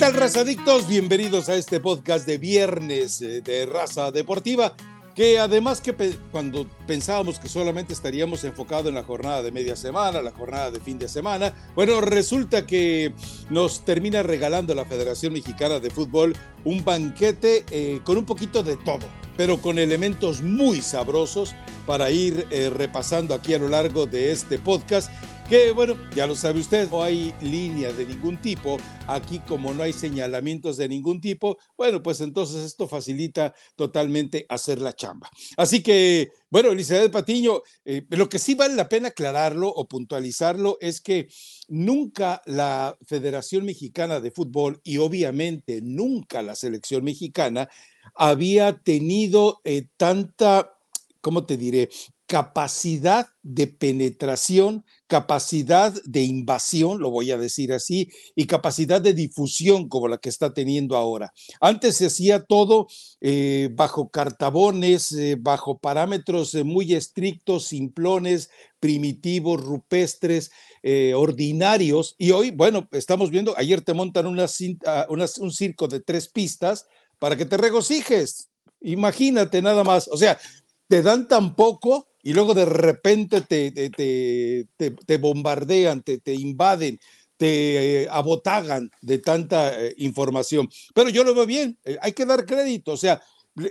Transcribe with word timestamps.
tal, 0.00 0.14
razadictos? 0.14 0.88
Bienvenidos 0.88 1.50
a 1.50 1.56
este 1.56 1.78
podcast 1.78 2.26
de 2.26 2.38
viernes 2.38 3.20
eh, 3.20 3.42
de 3.42 3.66
raza 3.66 4.10
deportiva 4.10 4.74
que 5.14 5.38
además 5.38 5.82
que 5.82 5.92
cuando 6.32 6.66
pensábamos 6.86 7.38
que 7.38 7.50
solamente 7.50 7.92
estaríamos 7.92 8.42
enfocados 8.44 8.86
en 8.86 8.94
la 8.94 9.02
jornada 9.02 9.42
de 9.42 9.52
media 9.52 9.76
semana, 9.76 10.22
la 10.22 10.30
jornada 10.30 10.70
de 10.70 10.80
fin 10.80 10.98
de 10.98 11.06
semana, 11.06 11.52
bueno, 11.74 12.00
resulta 12.00 12.66
que 12.66 13.12
nos 13.50 13.84
termina 13.84 14.22
regalando 14.22 14.74
la 14.74 14.86
Federación 14.86 15.34
Mexicana 15.34 15.80
de 15.80 15.90
Fútbol 15.90 16.34
un 16.64 16.82
banquete 16.82 17.66
eh, 17.70 18.00
con 18.02 18.16
un 18.16 18.24
poquito 18.24 18.62
de 18.62 18.78
todo, 18.78 19.06
pero 19.36 19.60
con 19.60 19.78
elementos 19.78 20.40
muy 20.40 20.80
sabrosos 20.80 21.54
para 21.84 22.10
ir 22.10 22.46
eh, 22.50 22.70
repasando 22.70 23.34
aquí 23.34 23.52
a 23.52 23.58
lo 23.58 23.68
largo 23.68 24.06
de 24.06 24.32
este 24.32 24.58
podcast 24.58 25.10
que 25.50 25.72
bueno, 25.72 25.96
ya 26.14 26.28
lo 26.28 26.36
sabe 26.36 26.60
usted, 26.60 26.88
no 26.88 27.02
hay 27.02 27.34
líneas 27.42 27.96
de 27.96 28.06
ningún 28.06 28.40
tipo. 28.40 28.76
Aquí 29.08 29.40
como 29.40 29.74
no 29.74 29.82
hay 29.82 29.92
señalamientos 29.92 30.76
de 30.76 30.88
ningún 30.88 31.20
tipo, 31.20 31.58
bueno, 31.76 32.00
pues 32.00 32.20
entonces 32.20 32.64
esto 32.64 32.86
facilita 32.86 33.52
totalmente 33.74 34.46
hacer 34.48 34.80
la 34.80 34.92
chamba. 34.92 35.28
Así 35.56 35.82
que, 35.82 36.30
bueno, 36.50 36.70
Elizabeth 36.70 37.10
Patiño, 37.10 37.62
eh, 37.84 38.06
lo 38.10 38.28
que 38.28 38.38
sí 38.38 38.54
vale 38.54 38.76
la 38.76 38.88
pena 38.88 39.08
aclararlo 39.08 39.68
o 39.68 39.88
puntualizarlo 39.88 40.78
es 40.80 41.00
que 41.00 41.26
nunca 41.66 42.42
la 42.46 42.96
Federación 43.04 43.64
Mexicana 43.64 44.20
de 44.20 44.30
Fútbol 44.30 44.80
y 44.84 44.98
obviamente 44.98 45.80
nunca 45.82 46.42
la 46.42 46.54
selección 46.54 47.02
mexicana 47.02 47.68
había 48.14 48.78
tenido 48.78 49.60
eh, 49.64 49.86
tanta, 49.96 50.78
¿cómo 51.20 51.44
te 51.44 51.56
diré? 51.56 51.88
Capacidad 52.30 53.26
de 53.42 53.66
penetración, 53.66 54.84
capacidad 55.08 55.92
de 56.04 56.22
invasión, 56.22 57.00
lo 57.00 57.10
voy 57.10 57.32
a 57.32 57.36
decir 57.36 57.72
así, 57.72 58.08
y 58.36 58.46
capacidad 58.46 59.00
de 59.00 59.14
difusión 59.14 59.88
como 59.88 60.06
la 60.06 60.18
que 60.18 60.28
está 60.28 60.54
teniendo 60.54 60.96
ahora. 60.96 61.32
Antes 61.60 61.96
se 61.96 62.06
hacía 62.06 62.44
todo 62.44 62.86
eh, 63.20 63.70
bajo 63.72 64.10
cartabones, 64.10 65.10
eh, 65.10 65.38
bajo 65.40 65.78
parámetros 65.78 66.54
eh, 66.54 66.62
muy 66.62 66.94
estrictos, 66.94 67.64
simplones, 67.64 68.48
primitivos, 68.78 69.60
rupestres, 69.60 70.52
ordinarios, 71.16 72.14
y 72.16 72.30
hoy, 72.30 72.52
bueno, 72.52 72.88
estamos 72.92 73.30
viendo, 73.30 73.54
ayer 73.58 73.80
te 73.80 73.92
montan 73.92 74.26
una, 74.28 74.46
cinta, 74.46 75.08
un 75.10 75.52
circo 75.52 75.88
de 75.88 75.98
tres 75.98 76.28
pistas 76.28 76.86
para 77.18 77.34
que 77.36 77.44
te 77.44 77.56
regocijes. 77.56 78.50
Imagínate 78.80 79.60
nada 79.60 79.82
más, 79.82 80.06
o 80.06 80.16
sea, 80.16 80.38
te 80.86 81.02
dan 81.02 81.26
tan 81.26 81.56
poco 81.56 82.09
y 82.22 82.32
luego 82.32 82.54
de 82.54 82.64
repente 82.64 83.40
te, 83.42 83.70
te, 83.70 85.18
bombardean, 85.18 86.02
te, 86.02 86.34
invaden, 86.34 86.98
te 87.36 88.02
eh, 88.02 88.08
abotagan 88.10 88.90
de 89.00 89.18
tanta 89.18 89.80
eh, 89.80 89.94
información. 89.98 90.68
Pero 90.94 91.08
yo 91.10 91.24
lo 91.24 91.34
veo 91.34 91.46
bien, 91.46 91.78
eh, 91.84 91.98
hay 92.02 92.12
que 92.12 92.26
dar 92.26 92.44
crédito, 92.44 92.92
o 92.92 92.96
sea, 92.96 93.20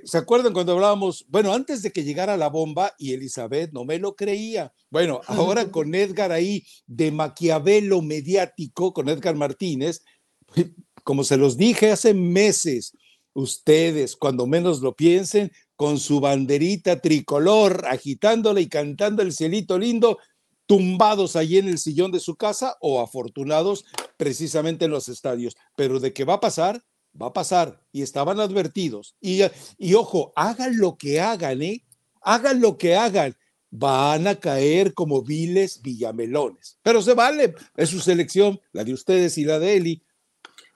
¿Se 0.03 0.17
acuerdan 0.17 0.53
cuando 0.53 0.73
hablábamos? 0.73 1.25
Bueno, 1.30 1.53
antes 1.53 1.81
de 1.81 1.92
que 1.92 2.03
llegara 2.03 2.38
la 2.38 2.50
bomba 2.50 2.94
y 2.97 3.14
Elizabeth 3.14 3.72
no 3.72 3.86
me 3.86 3.97
lo 3.97 4.16
creía. 4.16 4.73
Bueno, 4.89 5.22
ahora 5.25 5.72
con 5.72 5.95
Edgar 5.95 6.31
ahí 6.31 6.66
de 6.86 7.11
Maquiavelo 7.11 8.02
mediático, 8.02 8.94
con 8.94 9.08
Edgar 9.09 9.36
Martínez, 9.36 10.03
como 11.03 11.23
se 11.23 11.38
los 11.38 11.58
dije 11.58 11.92
hace 11.92 12.14
meses, 12.14 12.94
ustedes, 13.33 14.16
cuando 14.16 14.45
menos 14.45 14.81
lo 14.81 14.95
piensen, 14.95 15.52
con 15.80 15.98
su 15.98 16.20
banderita 16.20 17.00
tricolor, 17.00 17.86
agitándola 17.88 18.60
y 18.60 18.68
cantando 18.68 19.22
el 19.22 19.32
cielito 19.32 19.80
lindo, 19.80 20.18
tumbados 20.66 21.38
allí 21.38 21.58
en 21.58 21.70
el 21.70 21.80
sillón 21.80 22.12
de 22.12 22.20
su 22.20 22.36
casa 22.36 22.76
o 22.82 23.00
afortunados 23.00 23.86
precisamente 24.18 24.84
en 24.84 24.92
los 24.92 25.08
estadios. 25.08 25.56
Pero 25.78 26.02
de 26.02 26.12
qué 26.12 26.26
va 26.26 26.34
a 26.34 26.39
pasar, 26.42 26.84
va 27.20 27.28
a 27.28 27.34
pasar. 27.34 27.82
Y 27.94 28.02
estaban 28.02 28.42
advertidos. 28.42 29.16
Y, 29.22 29.39
y 29.78 29.94
ojo, 29.94 30.34
hagan 30.36 30.78
lo 30.78 30.98
que 30.98 31.22
hagan, 31.22 31.62
¿eh? 31.62 31.86
Hagan 32.20 32.60
lo 32.60 32.78
que 32.78 32.98
hagan. 32.98 33.38
Van 33.70 34.28
a 34.28 34.36
caer 34.36 34.94
como 34.94 35.22
viles 35.23 35.82
villamelones. 35.82 36.78
Pero 36.84 37.02
se 37.02 37.14
vale, 37.14 37.56
es 37.78 37.88
su 37.88 38.02
selección, 38.02 38.60
la 38.73 38.84
de 38.84 38.92
ustedes 38.92 39.38
y 39.38 39.45
la 39.45 39.60
de 39.60 39.78
Eli. 39.78 40.04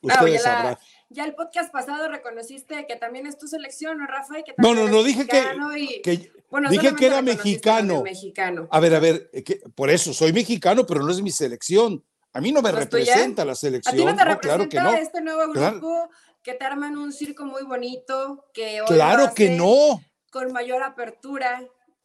Ustedes 0.01 0.43
sabrán. 0.43 0.77
Ya 1.13 1.25
el 1.25 1.35
podcast 1.35 1.71
pasado 1.71 2.09
reconociste 2.09 2.87
que 2.87 2.95
también 2.95 3.27
es 3.27 3.37
tu 3.37 3.47
selección, 3.47 3.99
¿no, 3.99 4.07
Rafa? 4.07 4.41
que 4.43 4.55
no, 4.57 4.73
no, 4.73 4.87
no, 4.87 5.03
dije 5.03 5.27
que, 5.27 6.31
bueno, 6.49 6.71
dije 6.71 6.95
que 6.95 7.05
era 7.05 7.21
mexicano. 7.21 8.01
mexicano. 8.01 8.67
A 8.71 8.79
ver, 8.79 8.95
a 8.95 8.99
ver, 8.99 9.29
eh, 9.31 9.61
por 9.75 9.91
eso 9.91 10.11
soy 10.11 10.33
mexicano, 10.33 10.85
pero 10.87 11.01
no 11.01 11.11
es 11.11 11.21
mi 11.21 11.29
selección. 11.29 12.03
A 12.33 12.41
mí 12.41 12.51
no 12.51 12.63
me 12.63 12.71
representa 12.71 13.45
la 13.45 13.53
selección. 13.53 13.93
¿A 13.93 13.97
ti 13.97 14.03
no 14.03 14.15
te 14.15 14.25
representa 14.25 14.67
claro 14.67 14.69
que 14.69 14.79
no. 14.79 14.93
este 15.03 15.21
nuevo 15.21 15.53
grupo 15.53 16.09
que 16.41 16.53
te 16.53 16.65
arman 16.65 16.97
un 16.97 17.13
circo 17.13 17.45
muy 17.45 17.63
bonito? 17.63 18.47
Que 18.51 18.81
claro 18.87 19.33
que 19.35 19.51
no. 19.51 20.01
Con 20.31 20.51
mayor 20.51 20.81
apertura, 20.81 21.63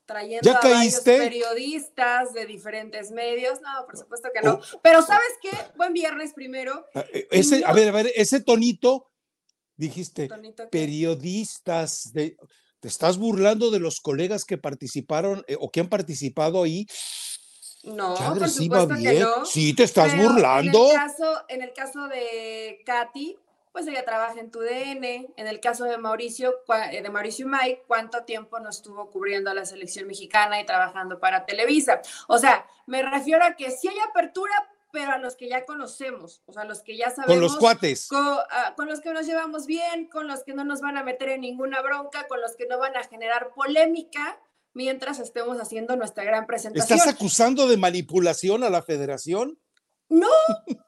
trayendo 0.08 0.50
a 0.50 0.60
varios 0.60 1.00
periodistas 1.00 2.32
de 2.32 2.46
diferentes 2.46 3.10
medios. 3.10 3.60
No, 3.60 3.86
por 3.86 3.96
supuesto 3.96 4.30
que 4.34 4.40
no. 4.40 4.54
Oh. 4.54 4.80
Pero 4.82 5.02
¿sabes 5.02 5.28
qué? 5.40 5.50
Buen 5.76 5.92
viernes 5.92 6.32
primero. 6.32 6.86
Ah, 6.94 7.04
eh, 7.12 7.28
ese, 7.30 7.62
a 7.64 7.72
ver, 7.72 7.90
a 7.90 7.92
ver, 7.92 8.10
ese 8.16 8.40
tonito, 8.40 9.12
dijiste, 9.76 10.28
periodistas 10.70 12.12
de... 12.12 12.36
¿Te 12.80 12.86
estás 12.86 13.18
burlando 13.18 13.72
de 13.72 13.80
los 13.80 14.00
colegas 14.00 14.44
que 14.44 14.56
participaron 14.56 15.44
eh, 15.48 15.56
o 15.58 15.68
que 15.70 15.80
han 15.80 15.88
participado 15.88 16.62
ahí? 16.62 16.86
No, 17.82 18.14
por 18.14 18.48
supuesto 18.48 18.94
que 18.94 19.20
no. 19.20 19.44
Sí, 19.44 19.74
te 19.74 19.82
estás 19.82 20.16
burlando. 20.16 20.84
En 20.84 20.90
el, 20.90 20.96
caso, 20.96 21.44
en 21.48 21.62
el 21.62 21.72
caso 21.72 22.06
de 22.06 22.80
Katy, 22.86 23.36
pues 23.78 23.86
ella 23.86 24.04
trabaja 24.04 24.40
en 24.40 24.50
tu 24.50 24.58
DN. 24.58 25.32
En 25.36 25.46
el 25.46 25.60
caso 25.60 25.84
de 25.84 25.98
Mauricio, 25.98 26.52
eh, 26.90 27.00
de 27.00 27.10
Mauricio 27.10 27.46
y 27.46 27.48
Mike, 27.48 27.84
¿cuánto 27.86 28.24
tiempo 28.24 28.58
nos 28.58 28.78
estuvo 28.78 29.08
cubriendo 29.08 29.50
a 29.50 29.54
la 29.54 29.64
selección 29.64 30.08
mexicana 30.08 30.60
y 30.60 30.66
trabajando 30.66 31.20
para 31.20 31.46
Televisa? 31.46 32.00
O 32.26 32.38
sea, 32.38 32.66
me 32.86 33.02
refiero 33.02 33.44
a 33.44 33.54
que 33.54 33.70
sí 33.70 33.86
hay 33.86 33.98
apertura, 34.10 34.52
pero 34.90 35.12
a 35.12 35.18
los 35.18 35.36
que 35.36 35.48
ya 35.48 35.64
conocemos, 35.64 36.42
o 36.46 36.52
sea, 36.52 36.64
los 36.64 36.82
que 36.82 36.96
ya 36.96 37.10
sabemos. 37.10 37.34
Con 37.34 37.40
los 37.40 37.56
cuates. 37.56 38.08
Ah, 38.10 38.74
con, 38.76 38.88
los 38.88 39.00
que 39.00 39.12
nos 39.12 39.26
llevamos 39.26 39.66
bien, 39.66 40.08
con 40.08 40.26
los 40.26 40.42
que 40.42 40.54
no 40.54 40.64
nos 40.64 40.80
van 40.80 40.96
a 40.96 41.04
meter 41.04 41.28
en 41.28 41.42
ninguna 41.42 41.80
bronca, 41.80 42.26
con 42.26 42.40
los 42.40 42.56
que 42.56 42.66
no 42.66 42.80
van 42.80 42.96
a 42.96 43.04
generar 43.04 43.52
polémica 43.54 44.40
mientras 44.74 45.20
estemos 45.20 45.60
haciendo 45.60 45.94
nuestra 45.94 46.24
gran 46.24 46.46
presentación. 46.46 46.98
¿Estás 46.98 47.14
acusando 47.14 47.68
de 47.68 47.76
manipulación 47.76 48.64
a 48.64 48.70
la 48.70 48.82
federación? 48.82 49.60
No, 50.08 50.28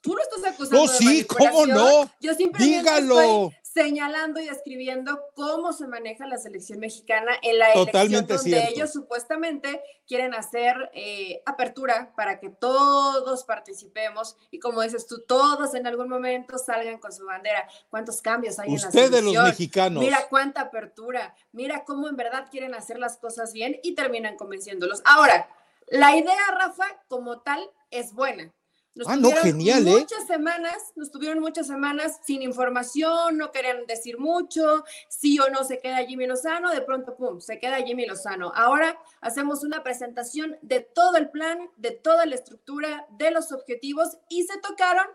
tú 0.00 0.14
no 0.14 0.22
estás 0.22 0.52
acusando. 0.52 0.86
No, 0.86 0.88
sí, 0.88 1.24
¿cómo 1.24 1.66
no? 1.66 2.10
Yo 2.20 2.34
simplemente 2.34 2.90
estoy 2.98 3.50
señalando 3.62 4.40
y 4.40 4.46
describiendo 4.46 5.20
cómo 5.34 5.72
se 5.72 5.86
maneja 5.86 6.26
la 6.26 6.38
selección 6.38 6.80
mexicana 6.80 7.32
en 7.42 7.58
la 7.58 7.72
elección 7.72 8.26
donde 8.26 8.68
ellos 8.68 8.92
supuestamente 8.92 9.80
quieren 10.06 10.34
hacer 10.34 10.90
eh, 10.92 11.40
apertura 11.46 12.12
para 12.16 12.40
que 12.40 12.50
todos 12.50 13.44
participemos 13.44 14.36
y 14.50 14.58
como 14.58 14.82
dices 14.82 15.06
tú, 15.06 15.22
todos 15.26 15.74
en 15.74 15.86
algún 15.86 16.08
momento 16.08 16.58
salgan 16.58 16.98
con 16.98 17.12
su 17.12 17.24
bandera. 17.24 17.68
¿Cuántos 17.90 18.20
cambios 18.22 18.58
hay 18.58 18.70
en 18.70 18.74
la 18.74 18.90
selección? 18.90 19.24
los 19.34 19.44
mexicanos. 19.44 20.02
Mira 20.02 20.26
cuánta 20.28 20.62
apertura, 20.62 21.34
mira 21.52 21.84
cómo 21.84 22.08
en 22.08 22.16
verdad 22.16 22.48
quieren 22.50 22.74
hacer 22.74 22.98
las 22.98 23.18
cosas 23.18 23.52
bien 23.52 23.78
y 23.82 23.94
terminan 23.94 24.36
convenciéndolos. 24.36 25.00
Ahora, 25.04 25.48
la 25.86 26.16
idea, 26.16 26.40
Rafa, 26.58 26.86
como 27.08 27.40
tal, 27.40 27.70
es 27.90 28.12
buena 28.14 28.52
nos 28.94 29.08
ah, 29.08 29.16
no, 29.16 29.30
genial, 29.30 29.86
¿eh? 29.86 30.00
Muchas 30.00 30.26
semanas, 30.26 30.92
nos 30.96 31.10
tuvieron 31.10 31.38
muchas 31.38 31.68
semanas 31.68 32.20
sin 32.24 32.42
información, 32.42 33.38
no 33.38 33.52
querían 33.52 33.86
decir 33.86 34.18
mucho, 34.18 34.84
sí 35.08 35.38
o 35.38 35.48
no 35.48 35.62
se 35.62 35.78
queda 35.78 36.04
Jimmy 36.04 36.26
Lozano, 36.26 36.72
de 36.72 36.82
pronto, 36.82 37.16
pum, 37.16 37.40
se 37.40 37.60
queda 37.60 37.76
Jimmy 37.82 38.06
Lozano. 38.06 38.52
Ahora 38.54 38.98
hacemos 39.20 39.62
una 39.62 39.84
presentación 39.84 40.58
de 40.62 40.80
todo 40.80 41.16
el 41.16 41.30
plan, 41.30 41.70
de 41.76 41.92
toda 41.92 42.26
la 42.26 42.34
estructura, 42.34 43.06
de 43.10 43.30
los 43.30 43.52
objetivos 43.52 44.18
y 44.28 44.42
se 44.42 44.58
tocaron 44.58 45.06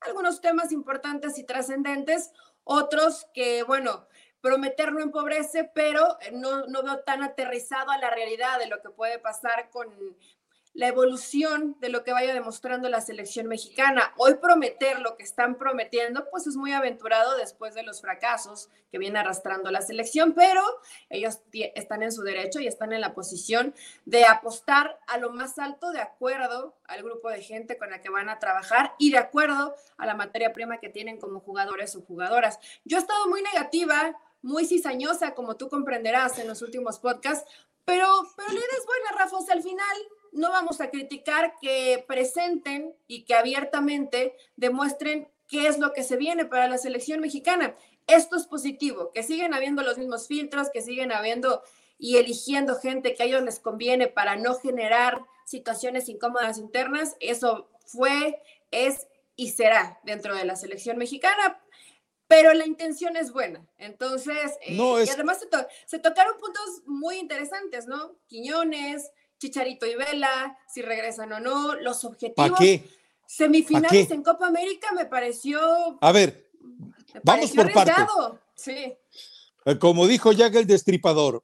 algunos 0.00 0.40
temas 0.40 0.72
importantes 0.72 1.38
y 1.38 1.44
trascendentes, 1.44 2.32
otros 2.64 3.26
que, 3.32 3.62
bueno, 3.62 4.06
prometer 4.42 4.92
no 4.92 5.00
empobrece, 5.00 5.70
pero 5.74 6.18
no, 6.32 6.66
no 6.66 6.82
veo 6.82 7.00
tan 7.00 7.22
aterrizado 7.22 7.92
a 7.92 7.98
la 7.98 8.10
realidad 8.10 8.58
de 8.58 8.66
lo 8.66 8.82
que 8.82 8.90
puede 8.90 9.18
pasar 9.18 9.70
con 9.70 9.88
la 10.74 10.88
evolución 10.88 11.76
de 11.80 11.90
lo 11.90 12.02
que 12.02 12.12
vaya 12.12 12.32
demostrando 12.32 12.88
la 12.88 13.02
selección 13.02 13.46
mexicana. 13.46 14.14
Hoy 14.16 14.34
prometer 14.34 15.00
lo 15.00 15.16
que 15.16 15.22
están 15.22 15.56
prometiendo, 15.56 16.28
pues 16.30 16.46
es 16.46 16.56
muy 16.56 16.72
aventurado 16.72 17.36
después 17.36 17.74
de 17.74 17.82
los 17.82 18.00
fracasos 18.00 18.70
que 18.90 18.98
viene 18.98 19.18
arrastrando 19.18 19.70
la 19.70 19.82
selección, 19.82 20.32
pero 20.32 20.62
ellos 21.10 21.40
están 21.52 22.02
en 22.02 22.12
su 22.12 22.22
derecho 22.22 22.60
y 22.60 22.66
están 22.66 22.92
en 22.92 23.00
la 23.00 23.14
posición 23.14 23.74
de 24.06 24.24
apostar 24.24 24.98
a 25.06 25.18
lo 25.18 25.30
más 25.30 25.58
alto 25.58 25.92
de 25.92 26.00
acuerdo 26.00 26.74
al 26.84 27.02
grupo 27.02 27.28
de 27.28 27.42
gente 27.42 27.76
con 27.76 27.90
la 27.90 28.00
que 28.00 28.10
van 28.10 28.28
a 28.28 28.38
trabajar 28.38 28.94
y 28.98 29.10
de 29.10 29.18
acuerdo 29.18 29.74
a 29.98 30.06
la 30.06 30.14
materia 30.14 30.52
prima 30.52 30.78
que 30.78 30.88
tienen 30.88 31.18
como 31.18 31.40
jugadores 31.40 31.96
o 31.96 32.02
jugadoras. 32.02 32.58
Yo 32.84 32.96
he 32.96 33.00
estado 33.00 33.28
muy 33.28 33.42
negativa, 33.42 34.18
muy 34.40 34.66
cizañosa, 34.66 35.34
como 35.34 35.56
tú 35.56 35.68
comprenderás 35.68 36.38
en 36.38 36.48
los 36.48 36.62
últimos 36.62 36.98
podcasts, 36.98 37.50
pero, 37.84 38.06
pero 38.36 38.48
la 38.48 38.54
idea 38.54 38.78
es 38.78 38.86
buena, 38.86 39.18
Rafa, 39.18 39.52
al 39.52 39.62
final 39.62 39.96
no 40.32 40.50
vamos 40.50 40.80
a 40.80 40.90
criticar 40.90 41.54
que 41.60 42.04
presenten 42.06 42.94
y 43.06 43.24
que 43.24 43.34
abiertamente 43.34 44.34
demuestren 44.56 45.28
qué 45.48 45.68
es 45.68 45.78
lo 45.78 45.92
que 45.92 46.02
se 46.02 46.16
viene 46.16 46.44
para 46.44 46.68
la 46.68 46.78
selección 46.78 47.20
mexicana. 47.20 47.76
Esto 48.06 48.36
es 48.36 48.46
positivo, 48.46 49.10
que 49.12 49.22
siguen 49.22 49.54
habiendo 49.54 49.82
los 49.82 49.98
mismos 49.98 50.26
filtros, 50.26 50.70
que 50.70 50.82
siguen 50.82 51.12
habiendo 51.12 51.62
y 51.98 52.16
eligiendo 52.16 52.76
gente 52.76 53.14
que 53.14 53.22
a 53.22 53.26
ellos 53.26 53.42
les 53.42 53.60
conviene 53.60 54.08
para 54.08 54.36
no 54.36 54.54
generar 54.54 55.22
situaciones 55.44 56.08
incómodas 56.08 56.58
internas. 56.58 57.16
Eso 57.20 57.68
fue, 57.86 58.42
es 58.70 59.06
y 59.36 59.50
será 59.50 60.00
dentro 60.02 60.34
de 60.34 60.44
la 60.44 60.56
selección 60.56 60.98
mexicana, 60.98 61.60
pero 62.26 62.54
la 62.54 62.66
intención 62.66 63.16
es 63.16 63.30
buena. 63.32 63.66
Entonces, 63.78 64.58
eh, 64.62 64.74
y 64.74 65.10
además 65.10 65.46
se, 65.86 65.98
tocaron 65.98 66.38
puntos 66.38 66.82
muy 66.86 67.18
interesantes, 67.18 67.86
¿no? 67.86 68.16
Quiñones, 68.26 69.10
Chicharito 69.42 69.86
y 69.86 69.96
Vela, 69.96 70.56
si 70.72 70.82
regresan 70.82 71.32
o 71.32 71.40
no, 71.40 71.74
los 71.74 72.04
objetivos. 72.04 72.56
qué? 72.56 72.88
Semifinales 73.26 74.08
en 74.12 74.22
Copa 74.22 74.46
América 74.46 74.92
me 74.94 75.06
pareció. 75.06 75.58
A 76.00 76.12
ver, 76.12 76.48
vamos 77.24 77.50
por 77.50 77.72
partes. 77.72 78.06
Sí. 78.54 78.94
Eh, 79.64 79.78
como 79.80 80.06
dijo 80.06 80.30
Jack 80.30 80.54
el 80.54 80.66
Destripador, 80.68 81.40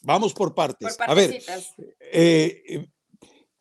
vamos 0.00 0.32
por 0.32 0.54
partes. 0.54 0.96
a 0.98 1.12
ver, 1.12 1.42
eh, 2.00 2.88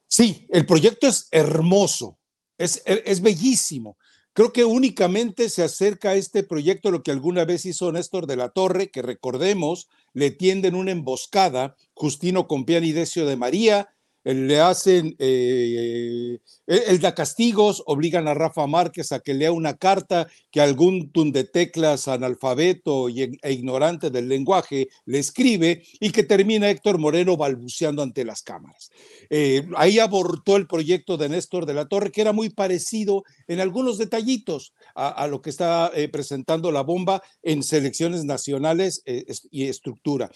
sí, 0.08 0.48
el 0.50 0.66
proyecto 0.66 1.08
es 1.08 1.28
hermoso, 1.32 2.18
es, 2.58 2.82
es 2.86 3.22
bellísimo. 3.22 3.98
Creo 4.32 4.54
que 4.54 4.64
únicamente 4.64 5.50
se 5.50 5.62
acerca 5.62 6.12
a 6.12 6.16
este 6.16 6.44
proyecto 6.44 6.90
lo 6.90 7.04
que 7.04 7.12
alguna 7.12 7.44
vez 7.44 7.66
hizo 7.66 7.92
Néstor 7.92 8.28
de 8.28 8.38
la 8.38 8.50
Torre, 8.50 8.92
que 8.92 9.02
recordemos, 9.02 9.90
le 10.14 10.32
tienden 10.32 10.76
una 10.76 10.92
emboscada, 10.92 11.76
Justino 11.94 12.48
Compián 12.48 12.84
y 12.84 12.92
Decio 12.92 13.26
de 13.26 13.36
María, 13.36 13.93
le 14.24 14.60
hacen, 14.60 15.16
eh, 15.20 16.40
el 16.66 17.00
da 17.00 17.14
castigos, 17.14 17.84
obligan 17.86 18.28
a 18.28 18.34
Rafa 18.34 18.66
Márquez 18.68 19.12
a 19.12 19.20
que 19.20 19.34
lea 19.34 19.52
una 19.52 19.76
carta 19.76 20.28
que 20.50 20.62
algún 20.62 21.12
de 21.14 21.44
teclas 21.44 22.08
analfabeto 22.08 23.10
e 23.10 23.52
ignorante 23.52 24.10
del 24.10 24.30
lenguaje 24.30 24.88
le 25.06 25.20
escribe 25.20 25.84
y 26.00 26.12
que 26.12 26.24
termina 26.24 26.70
Héctor 26.70 27.00
Moreno 27.00 27.36
balbuceando 27.36 28.02
ante 28.02 28.24
las 28.24 28.44
cámaras. 28.44 28.92
Eh, 29.30 29.68
ahí 29.76 30.00
abortó 30.00 30.56
el 30.56 30.68
proyecto 30.68 31.18
de 31.18 31.30
Néstor 31.30 31.66
de 31.66 31.74
la 31.74 31.88
Torre, 31.88 32.12
que 32.12 32.22
era 32.22 32.32
muy 32.32 32.50
parecido 32.50 33.24
en 33.48 33.60
algunos 33.60 33.98
detallitos 33.98 34.74
a, 34.96 35.28
lo 35.28 35.42
que 35.42 35.50
está 35.50 35.92
eh, 35.94 36.08
presentando 36.08 36.72
la 36.72 36.82
bomba 36.82 37.22
en 37.42 37.64
selecciones 37.64 38.24
nacionales 38.26 39.04
y 39.52 39.68
estructura. 39.68 40.30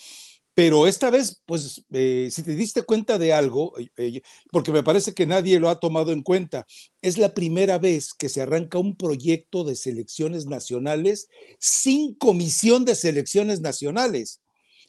Pero 0.58 0.88
esta 0.88 1.12
vez, 1.12 1.44
pues, 1.46 1.84
eh, 1.92 2.30
si 2.32 2.42
te 2.42 2.56
diste 2.56 2.82
cuenta 2.82 3.20
de 3.20 3.32
algo, 3.32 3.78
eh, 3.78 3.90
eh, 3.96 4.22
porque 4.52 4.72
me 4.72 4.82
parece 4.82 5.14
que 5.14 5.28
nadie 5.28 5.60
lo 5.60 5.70
ha 5.70 5.80
tomado 5.80 6.12
en 6.12 6.24
cuenta, 6.24 6.66
es 7.00 7.20
la 7.20 7.36
primera 7.36 7.78
vez 7.78 8.12
que 8.12 8.28
se 8.28 8.42
arranca 8.42 8.80
un 8.80 8.96
proyecto 8.96 9.64
de 9.64 9.76
selecciones 9.76 10.48
nacionales 10.48 11.28
sin 11.60 12.16
comisión 12.16 12.86
de 12.86 12.96
selecciones 12.96 13.62
nacionales. 13.62 14.42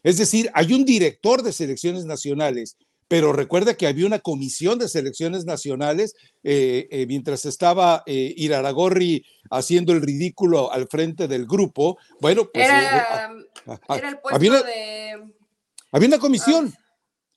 Es 0.02 0.16
decir, 0.16 0.50
hay 0.54 0.72
un 0.72 0.86
director 0.86 1.42
de 1.42 1.52
selecciones 1.52 2.06
nacionales, 2.06 2.78
pero 3.06 3.34
recuerda 3.34 3.74
que 3.74 3.86
había 3.86 4.06
una 4.06 4.20
comisión 4.20 4.78
de 4.78 4.88
selecciones 4.88 5.44
nacionales 5.44 6.14
mientras 6.42 7.44
estaba 7.44 8.04
Iraragorri 8.06 9.22
haciendo 9.50 9.92
el 9.92 10.00
ridículo 10.00 10.72
al 10.72 10.88
frente 10.88 11.28
del 11.28 11.46
grupo. 11.46 11.98
Bueno, 12.20 12.48
pues... 12.50 12.66
Era, 12.66 13.32
el 14.08 14.18
puesto 14.18 14.62
de 14.64 15.38
había 15.93 16.08
una 16.08 16.19
comisión. 16.19 16.75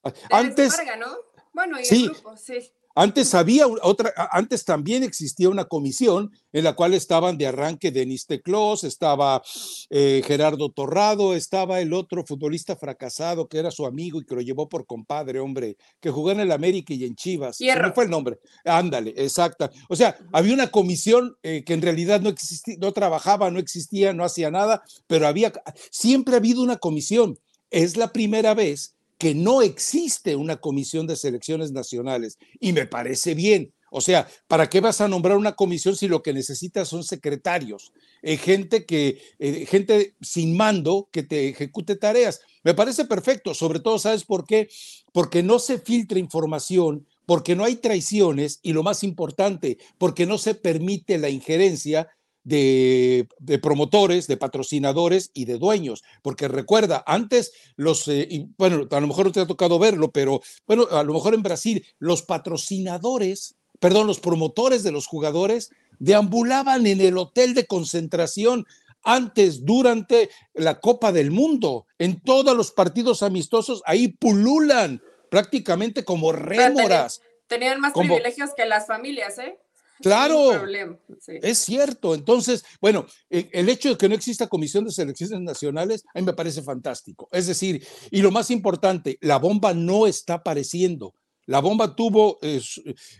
Ah, 0.03 0.11
antes. 0.31 0.77
¿no? 0.99 1.15
Bueno, 1.53 1.79
y 1.79 1.85
sí, 1.85 2.05
el 2.05 2.11
grupo, 2.11 2.35
sí. 2.37 2.71
Antes 2.95 3.33
había 3.35 3.67
otra, 3.67 4.13
antes 4.31 4.65
también 4.65 5.03
existía 5.03 5.47
una 5.47 5.65
comisión 5.65 6.31
en 6.51 6.65
la 6.65 6.73
cual 6.73 6.93
estaban 6.93 7.37
de 7.37 7.47
arranque 7.47 7.91
Denis 7.91 8.25
Teclos, 8.25 8.83
estaba 8.83 9.41
eh, 9.89 10.21
Gerardo 10.25 10.69
Torrado, 10.71 11.33
estaba 11.33 11.79
el 11.79 11.93
otro 11.93 12.25
futbolista 12.25 12.75
fracasado 12.75 13.47
que 13.47 13.59
era 13.59 13.71
su 13.71 13.85
amigo 13.85 14.19
y 14.19 14.25
que 14.25 14.35
lo 14.35 14.41
llevó 14.41 14.67
por 14.67 14.85
compadre, 14.85 15.39
hombre, 15.39 15.77
que 16.01 16.11
jugó 16.11 16.31
en 16.31 16.41
el 16.41 16.51
América 16.51 16.93
y 16.93 17.05
en 17.05 17.15
Chivas. 17.15 17.59
¿No 17.61 17.93
fue 17.93 18.03
el 18.05 18.09
nombre. 18.09 18.39
Ándale, 18.65 19.13
exacta. 19.15 19.71
O 19.87 19.95
sea, 19.95 20.17
había 20.33 20.53
una 20.53 20.67
comisión 20.67 21.37
eh, 21.43 21.63
que 21.63 21.73
en 21.73 21.81
realidad 21.81 22.19
no 22.19 22.29
existía, 22.29 22.75
no 22.77 22.91
trabajaba, 22.91 23.49
no 23.51 23.59
existía, 23.59 24.11
no 24.11 24.25
hacía 24.25 24.51
nada, 24.51 24.83
pero 25.07 25.27
había, 25.27 25.53
siempre 25.91 26.33
ha 26.33 26.37
habido 26.37 26.61
una 26.61 26.75
comisión 26.75 27.39
es 27.71 27.97
la 27.97 28.13
primera 28.13 28.53
vez 28.53 28.95
que 29.17 29.33
no 29.33 29.61
existe 29.61 30.35
una 30.35 30.57
comisión 30.57 31.07
de 31.07 31.15
selecciones 31.15 31.71
nacionales 31.71 32.37
y 32.59 32.73
me 32.73 32.85
parece 32.85 33.33
bien. 33.33 33.73
O 33.93 33.99
sea, 33.99 34.27
¿para 34.47 34.69
qué 34.69 34.79
vas 34.79 35.01
a 35.01 35.07
nombrar 35.09 35.37
una 35.37 35.51
comisión 35.51 35.97
si 35.97 36.07
lo 36.07 36.23
que 36.23 36.33
necesitas 36.33 36.87
son 36.87 37.03
secretarios? 37.03 37.91
Eh, 38.21 38.37
gente 38.37 38.85
que, 38.85 39.21
eh, 39.37 39.65
gente 39.65 40.15
sin 40.21 40.55
mando 40.55 41.09
que 41.11 41.23
te 41.23 41.49
ejecute 41.49 41.97
tareas. 41.97 42.39
Me 42.63 42.73
parece 42.73 43.03
perfecto, 43.05 43.53
sobre 43.53 43.81
todo, 43.81 43.99
¿sabes 43.99 44.23
por 44.23 44.45
qué? 44.45 44.69
Porque 45.11 45.43
no 45.43 45.59
se 45.59 45.77
filtra 45.77 46.19
información, 46.19 47.05
porque 47.25 47.55
no 47.55 47.65
hay 47.65 47.75
traiciones 47.75 48.59
y 48.63 48.71
lo 48.71 48.81
más 48.81 49.03
importante, 49.03 49.77
porque 49.97 50.25
no 50.25 50.37
se 50.37 50.55
permite 50.55 51.17
la 51.17 51.29
injerencia 51.29 52.07
de, 52.43 53.27
promotores, 53.61 54.27
de 54.27 54.37
patrocinadores 54.37 55.31
y 55.33 55.45
de 55.45 55.57
dueños, 55.57 56.03
porque 56.21 56.47
recuerda, 56.47 57.03
antes 57.05 57.53
los, 57.75 58.07
eh, 58.07 58.47
bueno, 58.57 58.87
a 58.89 58.99
lo 58.99 59.07
mejor 59.07 59.27
no 59.27 59.31
te 59.31 59.39
ha 59.41 59.47
tocado 59.47 59.79
verlo, 59.79 60.11
pero 60.11 60.41
bueno, 60.65 60.87
a 60.91 61.03
lo 61.03 61.13
mejor 61.13 61.33
en 61.33 61.43
Brasil, 61.43 61.85
los 61.99 62.23
patrocinadores, 62.23 63.55
perdón, 63.79 64.07
los 64.07 64.19
promotores 64.19 64.83
de 64.83 64.91
los 64.91 65.07
jugadores 65.07 65.71
deambulaban 65.99 66.87
en 66.87 67.01
el 67.01 67.17
hotel 67.17 67.53
de 67.53 67.67
concentración 67.67 68.65
antes, 69.03 69.65
durante 69.65 70.29
la 70.53 70.79
Copa 70.79 71.11
del 71.11 71.31
Mundo, 71.31 71.87
en 71.97 72.21
todos 72.21 72.55
los 72.55 72.71
partidos 72.71 73.23
amistosos, 73.23 73.81
ahí 73.85 74.09
pululan 74.09 75.01
prácticamente 75.29 76.05
como 76.05 76.31
rémoras. 76.31 77.21
Tenían 77.47 77.79
más 77.81 77.93
privilegios 77.93 78.51
que 78.55 78.65
las 78.65 78.85
familias, 78.87 79.37
¿eh? 79.39 79.57
Claro, 80.11 80.65
es 81.27 81.57
cierto. 81.59 82.15
Entonces, 82.15 82.63
bueno, 82.79 83.05
el 83.29 83.69
hecho 83.69 83.89
de 83.89 83.97
que 83.97 84.09
no 84.09 84.15
exista 84.15 84.47
comisión 84.47 84.85
de 84.85 84.91
selecciones 84.91 85.41
nacionales, 85.41 86.03
a 86.13 86.19
mí 86.19 86.25
me 86.25 86.33
parece 86.33 86.61
fantástico. 86.61 87.29
Es 87.31 87.47
decir, 87.47 87.85
y 88.09 88.21
lo 88.21 88.31
más 88.31 88.51
importante, 88.51 89.17
la 89.21 89.37
bomba 89.37 89.73
no 89.73 90.07
está 90.07 90.35
apareciendo. 90.35 91.13
La 91.45 91.59
bomba 91.59 91.95
tuvo 91.95 92.39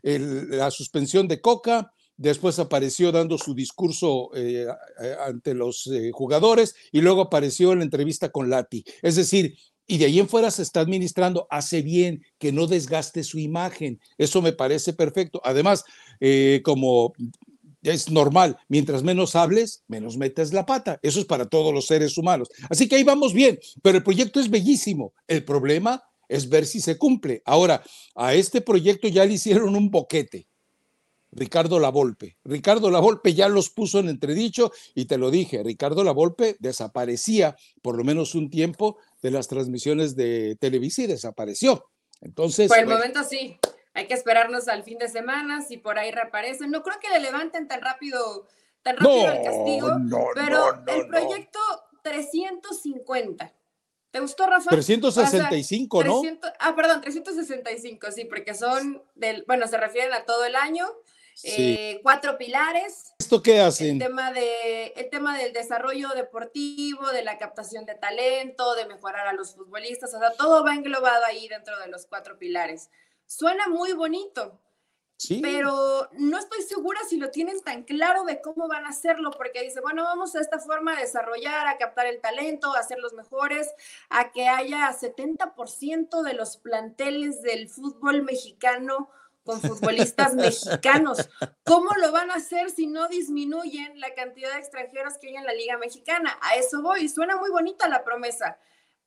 la 0.04 0.72
suspensión 0.72 1.28
de 1.28 1.42
Coca, 1.42 1.92
después 2.22 2.60
apareció 2.60 3.12
dando 3.12 3.38
su 3.38 3.56
discurso 3.56 4.30
eh, 4.36 4.68
ante 5.26 5.56
los 5.56 5.88
eh, 5.88 6.12
jugadores 6.14 6.76
y 6.92 7.02
luego 7.02 7.22
apareció 7.22 7.72
en 7.72 7.80
la 7.80 7.86
entrevista 7.86 8.30
con 8.30 8.50
Lati. 8.50 8.86
Es 9.02 9.16
decir, 9.16 9.58
y 9.88 9.98
de 9.98 10.06
ahí 10.06 10.20
en 10.20 10.30
fuera 10.30 10.52
se 10.52 10.62
está 10.62 10.80
administrando, 10.80 11.48
hace 11.50 11.82
bien 11.82 12.24
que 12.40 12.52
no 12.52 12.68
desgaste 12.68 13.24
su 13.24 13.40
imagen. 13.40 14.00
Eso 14.18 14.42
me 14.42 14.54
parece 14.54 14.94
perfecto. 14.94 15.42
Además, 15.44 15.84
eh, 16.20 16.62
como 16.64 17.14
es 17.84 18.10
normal, 18.10 18.58
mientras 18.68 19.04
menos 19.04 19.36
hables, 19.36 19.84
menos 19.88 20.18
metes 20.18 20.54
la 20.54 20.66
pata. 20.66 21.00
Eso 21.02 21.20
es 21.20 21.26
para 21.26 21.48
todos 21.48 21.74
los 21.74 21.88
seres 21.88 22.18
humanos. 22.18 22.50
Así 22.70 22.88
que 22.88 22.96
ahí 22.96 23.04
vamos 23.04 23.34
bien, 23.34 23.60
pero 23.82 23.98
el 23.98 24.04
proyecto 24.04 24.40
es 24.40 24.50
bellísimo. 24.50 25.14
El 25.28 25.44
problema 25.44 26.04
es 26.30 26.48
ver 26.48 26.66
si 26.66 26.80
se 26.80 26.98
cumple. 26.98 27.42
Ahora, 27.46 27.84
a 28.16 28.34
este 28.34 28.62
proyecto 28.62 29.08
ya 29.08 29.26
le 29.26 29.34
hicieron 29.34 29.76
un 29.76 29.90
boquete. 29.90 30.48
Ricardo 31.34 31.80
Lavolpe. 31.80 32.38
Ricardo 32.44 32.92
Lavolpe 32.92 33.34
ya 33.34 33.48
los 33.48 33.70
puso 33.70 34.00
en 34.00 34.10
entredicho 34.10 34.72
y 34.94 35.06
te 35.06 35.18
lo 35.18 35.32
dije, 35.32 35.64
Ricardo 35.64 36.04
Lavolpe 36.04 36.58
desaparecía 36.60 37.56
por 37.82 37.98
lo 37.98 38.04
menos 38.04 38.36
un 38.36 38.50
tiempo 38.50 38.98
de 39.22 39.32
las 39.32 39.48
transmisiones 39.48 40.16
de 40.16 40.58
Televisa 40.60 41.04
y 41.04 41.08
desapareció. 41.08 41.86
Entonces. 42.22 42.68
Por 42.68 42.80
el 42.80 42.88
momento 42.88 43.24
sí. 43.24 43.60
Hay 43.94 44.08
que 44.08 44.14
esperarnos 44.14 44.68
al 44.70 44.84
fin 44.84 44.98
de 44.98 45.10
semana, 45.10 45.62
si 45.62 45.78
por 45.78 46.00
ahí 46.00 46.12
reaparecen. 46.12 46.72
No 46.72 46.82
creo 46.82 46.98
que 47.00 47.10
le 47.10 47.20
levanten 47.20 47.68
tan 47.68 47.82
rápido, 47.82 48.48
tan 48.84 48.96
rápido 48.96 49.32
el 49.32 49.44
castigo, 49.44 49.90
pero 50.34 50.84
el 50.88 51.08
proyecto 51.08 51.60
350. 52.04 53.54
¿Te 54.12 54.20
gustó, 54.20 54.46
Rafa? 54.46 54.70
365, 54.70 56.04
¿no? 56.04 56.22
ah, 56.60 56.76
perdón, 56.76 57.02
365, 57.02 58.12
sí, 58.12 58.26
porque 58.26 58.54
son 58.54 59.02
del, 59.16 59.46
bueno, 59.48 59.68
se 59.68 59.78
refieren 59.78 60.14
a 60.14 60.26
todo 60.26 60.44
el 60.46 60.56
año. 60.56 60.86
Eh, 61.44 62.00
cuatro 62.04 62.38
pilares. 62.38 63.14
¿Esto 63.20 63.42
qué 63.42 63.60
hacen? 63.60 63.94
El 63.94 64.00
tema, 64.00 64.32
de, 64.32 64.88
el 64.96 65.10
tema 65.10 65.38
del 65.38 65.54
desarrollo 65.54 66.10
deportivo, 66.10 67.10
de 67.12 67.24
la 67.24 67.38
captación 67.38 67.86
de 67.86 67.96
talento, 67.96 68.76
de 68.76 68.86
mejorar 68.86 69.28
a 69.28 69.34
los 69.34 69.56
futbolistas, 69.56 70.14
o 70.14 70.20
sea, 70.20 70.32
todo 70.34 70.64
va 70.64 70.76
englobado 70.76 71.26
ahí 71.26 71.48
dentro 71.48 71.80
de 71.80 71.88
los 71.88 72.06
cuatro 72.06 72.38
pilares. 72.38 72.90
Suena 73.26 73.68
muy 73.68 73.94
bonito, 73.94 74.60
Sí. 75.22 75.40
Pero 75.40 76.10
no 76.14 76.40
estoy 76.40 76.64
segura 76.64 77.00
si 77.08 77.18
lo 77.18 77.30
tienen 77.30 77.62
tan 77.62 77.84
claro 77.84 78.24
de 78.24 78.42
cómo 78.42 78.68
van 78.68 78.88
a 78.88 78.90
hacerlo, 78.90 79.30
porque 79.30 79.62
dice, 79.62 79.80
bueno, 79.80 80.04
vamos 80.04 80.34
a 80.34 80.42
esta 80.42 80.58
forma 80.58 80.98
a 80.98 81.00
desarrollar, 81.00 81.68
a 81.68 81.78
captar 81.78 82.08
el 82.08 82.20
talento, 82.20 82.74
a 82.74 82.80
hacer 82.80 82.98
los 82.98 83.14
mejores, 83.14 83.70
a 84.10 84.32
que 84.32 84.48
haya 84.48 84.92
70% 84.92 86.24
de 86.24 86.34
los 86.34 86.58
planteles 86.58 87.44
del 87.44 87.70
fútbol 87.70 88.24
mexicano 88.24 89.12
con 89.44 89.62
futbolistas 89.62 90.34
mexicanos. 90.36 91.30
¿Cómo 91.64 91.90
lo 92.00 92.12
van 92.12 92.32
a 92.32 92.36
hacer 92.36 92.70
si 92.70 92.88
no 92.88 93.08
disminuyen 93.08 94.00
la 94.00 94.14
cantidad 94.14 94.54
de 94.54 94.60
extranjeros 94.60 95.18
que 95.20 95.30
hay 95.30 95.36
en 95.36 95.46
la 95.46 95.54
Liga 95.54 95.78
Mexicana? 95.78 96.38
A 96.42 96.56
eso 96.56 96.82
voy. 96.82 97.10
Suena 97.10 97.38
muy 97.38 97.50
bonita 97.50 97.88
la 97.88 98.04
promesa. 98.04 98.58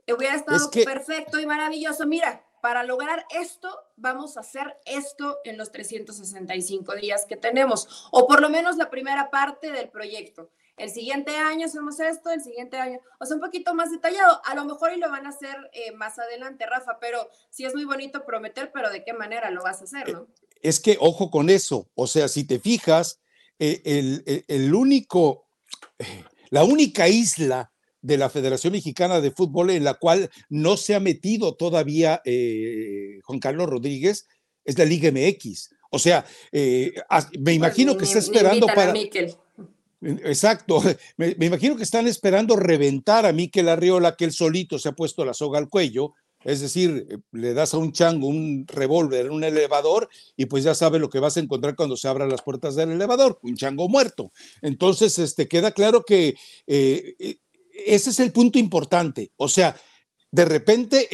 Hubiera 0.06 0.34
estado 0.34 0.70
perfecto 0.70 1.40
y 1.40 1.46
maravilloso. 1.46 2.06
Mira, 2.06 2.44
para 2.64 2.82
lograr 2.82 3.26
esto, 3.28 3.68
vamos 3.96 4.38
a 4.38 4.40
hacer 4.40 4.78
esto 4.86 5.36
en 5.44 5.58
los 5.58 5.70
365 5.70 6.94
días 6.94 7.26
que 7.28 7.36
tenemos, 7.36 8.08
o 8.10 8.26
por 8.26 8.40
lo 8.40 8.48
menos 8.48 8.78
la 8.78 8.88
primera 8.88 9.28
parte 9.28 9.70
del 9.70 9.90
proyecto. 9.90 10.48
El 10.78 10.88
siguiente 10.88 11.36
año 11.36 11.66
hacemos 11.66 12.00
esto, 12.00 12.30
el 12.30 12.42
siguiente 12.42 12.78
año, 12.78 13.00
o 13.20 13.26
sea, 13.26 13.36
un 13.36 13.42
poquito 13.42 13.74
más 13.74 13.90
detallado. 13.90 14.40
A 14.46 14.54
lo 14.54 14.64
mejor 14.64 14.94
y 14.94 14.96
lo 14.96 15.10
van 15.10 15.26
a 15.26 15.28
hacer 15.28 15.54
eh, 15.74 15.92
más 15.92 16.18
adelante, 16.18 16.64
Rafa, 16.64 16.96
pero 16.98 17.28
sí 17.50 17.66
es 17.66 17.74
muy 17.74 17.84
bonito 17.84 18.24
prometer, 18.24 18.72
pero 18.72 18.88
¿de 18.88 19.04
qué 19.04 19.12
manera 19.12 19.50
lo 19.50 19.62
vas 19.62 19.82
a 19.82 19.84
hacer, 19.84 20.10
no? 20.14 20.20
Eh, 20.22 20.48
es 20.62 20.80
que, 20.80 20.96
ojo 20.98 21.30
con 21.30 21.50
eso, 21.50 21.90
o 21.94 22.06
sea, 22.06 22.28
si 22.28 22.44
te 22.44 22.58
fijas, 22.58 23.20
eh, 23.58 23.82
el, 23.84 24.24
el, 24.48 24.74
único, 24.74 25.48
la 26.48 26.64
única 26.64 27.08
isla 27.08 27.73
de 28.04 28.18
la 28.18 28.28
Federación 28.28 28.72
Mexicana 28.72 29.20
de 29.20 29.30
Fútbol 29.30 29.70
en 29.70 29.84
la 29.84 29.94
cual 29.94 30.30
no 30.48 30.76
se 30.76 30.94
ha 30.94 31.00
metido 31.00 31.54
todavía 31.54 32.22
Juan 33.24 33.38
Carlos 33.40 33.68
Rodríguez 33.68 34.26
es 34.64 34.78
la 34.78 34.84
Liga 34.84 35.10
MX. 35.10 35.70
O 35.90 35.98
sea, 35.98 36.24
me 36.52 37.52
imagino 37.52 37.96
que 37.96 38.04
está 38.04 38.18
esperando 38.18 38.66
para... 38.66 38.92
Exacto. 40.04 40.82
Me, 41.16 41.34
imagino 41.40 41.76
que 41.76 41.82
están 41.82 42.06
esperando 42.06 42.56
reventar 42.56 43.26
a 43.26 43.32
Miquel 43.32 43.68
Arriola, 43.68 44.16
que 44.16 44.24
él 44.24 44.32
solito 44.32 44.78
se 44.78 44.88
ha 44.88 44.92
puesto 44.92 45.24
la 45.24 45.34
soga 45.34 45.58
al 45.58 45.68
cuello. 45.68 46.12
Es 46.44 46.60
decir, 46.60 47.06
eh, 47.08 47.18
le 47.32 47.54
das 47.54 47.72
a 47.72 47.78
un 47.78 47.92
chango 47.92 48.26
un 48.26 48.66
revólver 48.68 49.26
en 49.26 49.32
un 49.32 49.44
elevador 49.44 50.10
y 50.36 50.44
pues 50.44 50.62
ya 50.62 50.74
sabe 50.74 50.98
lo 50.98 51.08
que 51.08 51.18
vas 51.18 51.38
a 51.38 51.40
encontrar 51.40 51.74
cuando 51.74 51.96
se 51.96 52.06
abran 52.06 52.28
las 52.28 52.42
puertas 52.42 52.74
del 52.74 52.90
elevador, 52.90 53.38
un 53.42 53.56
chango 53.56 53.88
muerto. 53.88 54.30
Entonces, 54.60 55.18
este, 55.18 55.48
queda 55.48 55.70
claro 55.70 56.04
que 56.04 56.34
eh, 56.66 57.14
eh, 57.18 57.36
ese 57.86 58.10
es 58.10 58.20
el 58.20 58.32
punto 58.32 58.58
importante. 58.58 59.30
O 59.36 59.48
sea, 59.48 59.76
de 60.30 60.44
repente, 60.44 61.08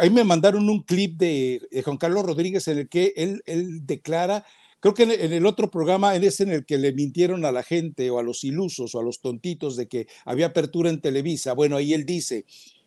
ahí 0.00 0.10
me 0.10 0.24
mandaron 0.24 0.68
un 0.68 0.82
clip 0.82 1.16
de, 1.16 1.60
Juan 1.84 1.96
Carlos 1.96 2.24
Rodríguez 2.24 2.66
en 2.68 2.78
el 2.78 2.88
que 2.88 3.12
él, 3.16 3.42
él 3.46 3.86
declara 3.86 4.44
Creo 4.84 4.92
que 4.92 5.04
en 5.04 5.32
el 5.32 5.46
otro 5.46 5.70
programa 5.70 6.14
es 6.14 6.40
en 6.40 6.52
el 6.52 6.66
que 6.66 6.76
le 6.76 6.92
mintieron 6.92 7.46
a 7.46 7.52
la 7.52 7.62
gente 7.62 8.10
o 8.10 8.18
a 8.18 8.22
los 8.22 8.44
ilusos 8.44 8.94
o 8.94 9.00
a 9.00 9.02
los 9.02 9.22
tontitos 9.22 9.76
de 9.76 9.88
que 9.88 10.08
había 10.26 10.44
apertura 10.44 10.90
en 10.90 11.00
Televisa. 11.00 11.54
Bueno, 11.54 11.78
ahí 11.78 11.94
él 11.94 12.04
dice, 12.04 12.44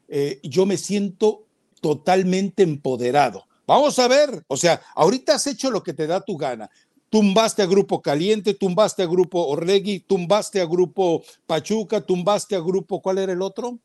eh, 0.08 0.40
yo 0.44 0.68
me 0.68 0.78
siento 0.78 1.48
totalmente 1.82 2.62
empoderado. 2.62 3.46
Vamos 3.66 3.98
a 3.98 4.08
ver, 4.08 4.44
o 4.48 4.56
sea, 4.56 4.80
ahorita 4.94 5.34
has 5.34 5.48
hecho 5.48 5.72
lo 5.72 5.82
que 5.82 5.94
te 5.94 6.06
da 6.06 6.22
tu 6.22 6.38
gana. 6.38 6.70
Tumbaste 7.18 7.64
a 7.64 7.66
Grupo 7.66 8.00
Caliente, 8.00 8.54
tumbaste 8.54 9.02
a 9.02 9.08
Grupo 9.08 9.48
Orlegui, 9.48 10.02
tumbaste 10.02 10.62
a 10.62 10.66
Grupo 10.66 11.24
Pachuca, 11.48 12.00
tumbaste 12.00 12.56
a 12.56 12.60
Grupo, 12.60 13.02
¿cuál 13.02 13.18
era 13.18 13.34
el 13.34 13.42
otro? 13.42 13.80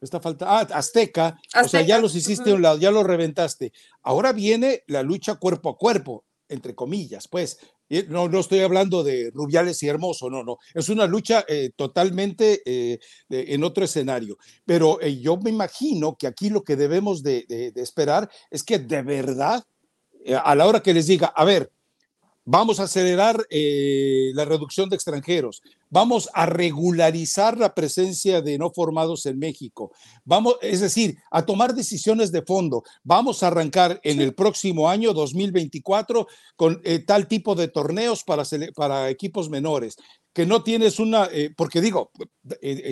Esta 0.00 0.20
falta, 0.20 0.46
ah, 0.48 0.68
Azteca, 0.72 1.36
o 1.60 1.66
sea, 1.66 1.80
ya 1.80 1.98
los 1.98 2.14
hiciste 2.14 2.52
a 2.52 2.54
un 2.54 2.62
lado, 2.62 2.78
ya 2.78 2.92
los 2.92 3.04
reventaste. 3.04 3.72
Ahora 4.02 4.32
viene 4.32 4.84
la 4.86 5.02
lucha 5.02 5.34
cuerpo 5.34 5.70
a 5.70 5.76
cuerpo 5.76 6.22
entre 6.48 6.76
comillas, 6.76 7.26
pues. 7.26 7.58
No, 8.06 8.28
no 8.28 8.38
estoy 8.38 8.60
hablando 8.60 9.02
de 9.02 9.32
Rubiales 9.34 9.82
y 9.82 9.88
Hermoso, 9.88 10.30
no, 10.30 10.44
no. 10.44 10.58
Es 10.72 10.88
una 10.88 11.08
lucha 11.08 11.44
eh, 11.48 11.70
totalmente 11.74 12.62
eh, 12.64 13.00
en 13.30 13.64
otro 13.64 13.84
escenario. 13.84 14.38
Pero 14.64 15.00
eh, 15.00 15.18
yo 15.18 15.38
me 15.38 15.50
imagino 15.50 16.14
que 16.14 16.28
aquí 16.28 16.50
lo 16.50 16.62
que 16.62 16.76
debemos 16.76 17.24
de 17.24 17.72
esperar 17.74 18.30
es 18.48 18.62
que 18.62 18.78
de 18.78 19.02
verdad, 19.02 19.64
a 20.44 20.54
la 20.54 20.68
hora 20.68 20.80
que 20.80 20.94
les 20.94 21.08
diga, 21.08 21.32
a 21.34 21.44
ver, 21.44 21.72
Vamos 22.46 22.80
a 22.80 22.84
acelerar 22.84 23.46
eh, 23.50 24.30
la 24.34 24.46
reducción 24.46 24.88
de 24.88 24.96
extranjeros. 24.96 25.62
Vamos 25.90 26.30
a 26.32 26.46
regularizar 26.46 27.58
la 27.58 27.74
presencia 27.74 28.40
de 28.40 28.56
no 28.56 28.70
formados 28.70 29.26
en 29.26 29.38
México. 29.38 29.92
Vamos, 30.24 30.56
es 30.62 30.80
decir, 30.80 31.18
a 31.30 31.44
tomar 31.44 31.74
decisiones 31.74 32.32
de 32.32 32.42
fondo. 32.42 32.82
Vamos 33.04 33.42
a 33.42 33.48
arrancar 33.48 34.00
en 34.04 34.22
el 34.22 34.34
próximo 34.34 34.88
año 34.88 35.12
2024 35.12 36.26
con 36.56 36.80
eh, 36.82 37.00
tal 37.00 37.28
tipo 37.28 37.54
de 37.54 37.68
torneos 37.68 38.24
para, 38.24 38.44
para 38.74 39.10
equipos 39.10 39.50
menores. 39.50 39.96
Que 40.32 40.46
no 40.46 40.62
tienes 40.62 40.98
una, 40.98 41.28
eh, 41.30 41.52
porque 41.54 41.82
digo, 41.82 42.10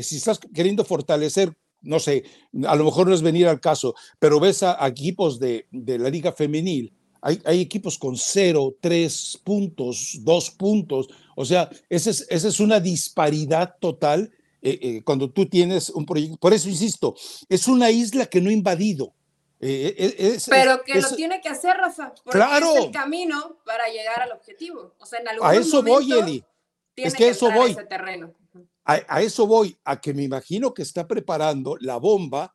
si 0.03 0.17
estás 0.17 0.39
queriendo 0.55 0.85
fortalecer 0.85 1.55
no 1.81 2.01
sé, 2.01 2.25
a 2.67 2.75
lo 2.75 2.85
mejor 2.85 3.07
no 3.07 3.15
es 3.15 3.23
venir 3.23 3.47
al 3.47 3.61
caso, 3.61 3.95
pero 4.19 4.41
ves 4.41 4.65
a, 4.65 4.85
equipos 4.89 5.39
de, 5.39 5.69
de, 5.71 5.97
la 5.97 6.11
liga 6.11 6.33
femenil 6.33 6.93
hay, 7.21 7.61
equipos 7.61 7.99
con 7.99 8.17
cero, 8.17 8.77
tres 8.81 9.39
puntos, 9.43 10.19
dos 10.21 10.51
puntos. 10.51 11.09
O 11.37 11.45
sea, 11.45 11.69
esa 11.89 12.11
es, 12.11 12.27
esa 12.29 12.49
es 12.49 12.61
una 12.61 12.81
disparidad 12.81 13.77
total 13.81 14.31
eh, 14.61 14.79
eh, 14.81 15.03
cuando 15.05 15.31
tú 15.31 15.47
tienes 15.47 15.91
un 15.91 16.07
proyecto. 16.07 16.37
Por 16.37 16.53
eso 16.53 16.69
insisto, 16.69 17.15
es 17.49 17.69
una 17.69 17.91
isla 17.91 18.27
que 18.27 18.41
no 18.41 18.51
ha 18.51 18.53
invadido. 18.53 19.13
Eh, 19.61 20.39
Pero 20.49 20.85
que 20.85 21.01
lo 21.01 21.11
tiene 21.17 21.41
que 21.41 21.49
hacer, 21.49 21.77
Rafa, 21.77 22.15
porque 22.23 22.39
claro. 22.39 22.77
es 22.77 22.85
el 22.85 22.91
camino 22.93 23.59
para 23.65 23.89
llegar 23.89 24.23
al 24.23 24.33
objetivo. 24.33 24.95
O 24.99 25.07
sea, 25.07 25.19
en 25.19 25.29
algún 25.29 25.47
a 25.47 25.55
eso 25.55 25.83
voy, 25.83 26.13
Eli. 26.13 26.45
Es 26.95 27.15
que, 27.15 27.29
eso 27.29 27.51
voy. 27.51 27.77
A, 28.85 29.01
a, 29.09 29.23
eso 29.23 29.47
voy, 29.47 29.77
a 29.85 30.01
que 30.01 30.15
me 30.15 30.23
imagino 30.23 30.73
que 30.73 30.83
está 30.83 31.07
preparando 31.07 31.77
la 31.81 31.97
bomba, 31.97 32.55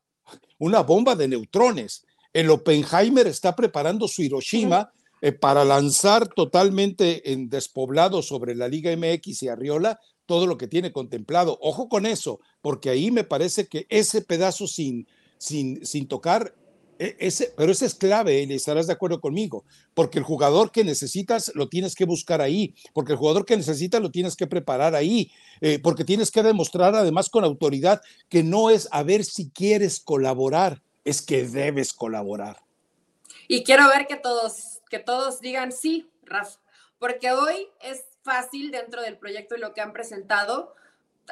una 0.58 0.82
bomba 0.82 1.16
de 1.16 1.28
neutrones 1.28 2.06
el 2.34 2.50
Oppenheimer 2.50 3.28
está 3.28 3.56
preparando 3.56 4.08
su 4.08 4.24
Hiroshima 4.24 4.92
eh, 5.22 5.32
para 5.32 5.64
lanzar 5.64 6.28
totalmente 6.28 7.32
en 7.32 7.50
despoblado 7.50 8.22
sobre 8.22 8.56
la 8.56 8.68
Liga 8.68 8.96
MX 8.96 9.44
y 9.44 9.48
Arriola 9.48 10.00
todo 10.26 10.48
lo 10.48 10.58
que 10.58 10.68
tiene 10.68 10.92
contemplado. 10.92 11.58
Ojo 11.62 11.88
con 11.88 12.06
eso, 12.06 12.40
porque 12.62 12.90
ahí 12.90 13.12
me 13.12 13.24
parece 13.24 13.68
que 13.68 13.86
ese 13.90 14.22
pedazo 14.22 14.68
sin, 14.68 15.08
sin, 15.38 15.86
sin 15.86 16.08
tocar 16.08 16.56
e, 17.00 17.16
ese, 17.20 17.54
pero 17.58 17.72
ese 17.72 17.86
es 17.86 17.96
clave, 17.96 18.44
y 18.44 18.54
estarás 18.54 18.88
de 18.88 18.94
acuerdo 18.94 19.20
conmigo, 19.20 19.66
porque 19.94 20.20
el 20.20 20.24
jugador 20.24 20.72
que 20.72 20.84
necesitas 20.84 21.52
lo 21.56 21.68
tienes 21.68 21.96
que 21.96 22.06
buscar 22.06 22.42
ahí, 22.42 22.76
porque 22.94 23.14
el 23.14 23.18
jugador 23.18 23.46
que 23.46 23.58
necesitas 23.58 24.02
lo 24.02 24.12
tienes 24.12 24.36
que 24.36 24.48
preparar 24.48 24.96
ahí, 24.96 25.32
eh, 25.62 25.80
porque 25.80 26.06
tienes 26.06 26.32
que 26.32 26.44
demostrar 26.44 26.96
además 26.96 27.30
con 27.30 27.44
autoridad 27.44 28.02
que 28.30 28.44
no 28.44 28.70
es 28.70 28.88
a 28.92 29.04
ver 29.04 29.26
si 29.26 29.50
quieres 29.50 30.00
colaborar, 30.00 30.82
es 31.04 31.22
que 31.22 31.44
debes 31.44 31.94
colaborar. 31.94 32.64
Y 33.48 33.64
quiero 33.64 33.88
ver 33.90 34.08
que 34.08 34.16
todos, 34.16 34.82
que 34.90 35.00
todos 35.00 35.40
digan 35.40 35.72
sí, 35.72 36.10
Rafa, 36.24 36.60
porque 37.00 37.32
hoy 37.32 37.70
es 37.82 38.06
fácil 38.24 38.72
dentro 38.72 39.02
del 39.02 39.18
proyecto 39.18 39.56
y 39.56 39.60
lo 39.60 39.74
que 39.74 39.82
han 39.82 39.94
presentado 39.94 40.76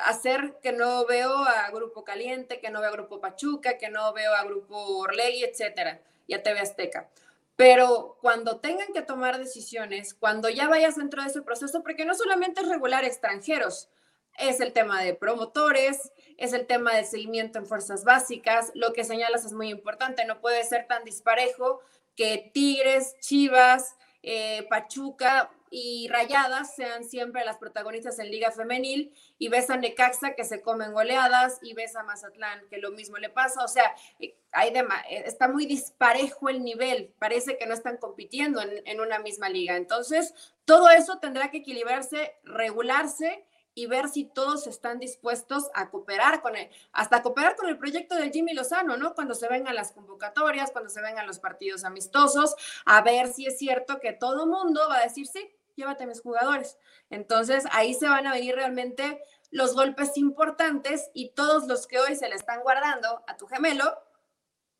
hacer 0.05 0.57
que 0.61 0.71
no 0.71 1.05
veo 1.05 1.33
a 1.33 1.69
Grupo 1.71 2.03
Caliente, 2.03 2.59
que 2.59 2.69
no 2.69 2.79
veo 2.81 2.89
a 2.89 2.93
Grupo 2.93 3.19
Pachuca, 3.19 3.77
que 3.77 3.89
no 3.89 4.13
veo 4.13 4.33
a 4.33 4.43
Grupo 4.43 4.75
Orlegui, 4.75 5.43
etcétera, 5.43 6.01
y 6.27 6.33
a 6.33 6.43
TV 6.43 6.59
Azteca. 6.59 7.09
Pero 7.55 8.17
cuando 8.21 8.59
tengan 8.59 8.93
que 8.93 9.01
tomar 9.01 9.37
decisiones, 9.37 10.13
cuando 10.13 10.49
ya 10.49 10.67
vayas 10.67 10.95
dentro 10.95 11.21
de 11.21 11.29
ese 11.29 11.41
proceso, 11.41 11.83
porque 11.83 12.05
no 12.05 12.15
solamente 12.15 12.61
es 12.61 12.67
regular 12.67 13.03
extranjeros, 13.03 13.89
es 14.37 14.59
el 14.59 14.73
tema 14.73 15.01
de 15.01 15.13
promotores, 15.13 16.11
es 16.37 16.53
el 16.53 16.65
tema 16.65 16.95
del 16.95 17.05
seguimiento 17.05 17.59
en 17.59 17.65
fuerzas 17.65 18.03
básicas. 18.03 18.71
Lo 18.73 18.93
que 18.93 19.03
señalas 19.03 19.45
es 19.45 19.53
muy 19.53 19.69
importante, 19.69 20.25
no 20.25 20.41
puede 20.41 20.63
ser 20.63 20.87
tan 20.87 21.03
disparejo 21.03 21.81
que 22.15 22.51
Tigres, 22.53 23.15
Chivas, 23.19 23.95
eh, 24.23 24.67
Pachuca 24.69 25.51
y 25.73 26.09
Rayadas 26.09 26.75
sean 26.75 27.05
siempre 27.05 27.45
las 27.45 27.57
protagonistas 27.57 28.19
en 28.19 28.29
Liga 28.29 28.51
Femenil 28.51 29.13
y 29.39 29.47
ves 29.47 29.69
a 29.69 29.77
Necaxa 29.77 30.35
que 30.35 30.43
se 30.43 30.61
comen 30.61 30.91
goleadas 30.91 31.59
y 31.61 31.73
ves 31.73 31.95
a 31.95 32.03
Mazatlán 32.03 32.67
que 32.69 32.77
lo 32.77 32.91
mismo 32.91 33.17
le 33.17 33.29
pasa. 33.29 33.63
O 33.63 33.67
sea, 33.67 33.95
eh, 34.19 34.35
hay 34.51 34.69
eh, 34.69 35.23
está 35.25 35.47
muy 35.47 35.65
disparejo 35.65 36.49
el 36.49 36.61
nivel, 36.63 37.13
parece 37.19 37.57
que 37.57 37.65
no 37.65 37.73
están 37.73 37.97
compitiendo 37.97 38.61
en, 38.61 38.85
en 38.85 38.99
una 38.99 39.19
misma 39.19 39.47
liga. 39.47 39.77
Entonces, 39.77 40.33
todo 40.65 40.89
eso 40.89 41.19
tendrá 41.19 41.49
que 41.49 41.59
equilibrarse, 41.59 42.35
regularse 42.43 43.45
y 43.73 43.85
ver 43.85 44.09
si 44.09 44.25
todos 44.25 44.67
están 44.67 44.99
dispuestos 44.99 45.69
a 45.73 45.89
cooperar 45.89 46.41
con 46.41 46.55
él, 46.55 46.69
hasta 46.91 47.21
cooperar 47.21 47.55
con 47.55 47.69
el 47.69 47.77
proyecto 47.77 48.15
de 48.15 48.31
Jimmy 48.31 48.53
Lozano, 48.53 48.97
¿no? 48.97 49.13
Cuando 49.13 49.33
se 49.33 49.47
vengan 49.47 49.75
las 49.75 49.91
convocatorias, 49.91 50.71
cuando 50.71 50.89
se 50.89 51.01
vengan 51.01 51.27
los 51.27 51.39
partidos 51.39 51.83
amistosos, 51.83 52.55
a 52.85 53.01
ver 53.01 53.31
si 53.31 53.45
es 53.45 53.57
cierto 53.57 53.99
que 53.99 54.13
todo 54.13 54.45
mundo 54.45 54.81
va 54.89 54.97
a 54.97 55.03
decir, 55.03 55.27
sí, 55.27 55.49
llévate 55.75 56.03
a 56.03 56.07
mis 56.07 56.21
jugadores. 56.21 56.77
Entonces 57.09 57.65
ahí 57.71 57.93
se 57.93 58.07
van 58.07 58.27
a 58.27 58.33
venir 58.33 58.55
realmente 58.55 59.21
los 59.51 59.75
golpes 59.75 60.17
importantes 60.17 61.09
y 61.13 61.31
todos 61.31 61.67
los 61.67 61.87
que 61.87 61.99
hoy 61.99 62.15
se 62.15 62.29
le 62.29 62.35
están 62.35 62.61
guardando 62.61 63.23
a 63.27 63.37
tu 63.37 63.47
gemelo, 63.47 63.97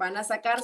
van 0.02 0.18
a 0.18 0.24
sacar, 0.24 0.60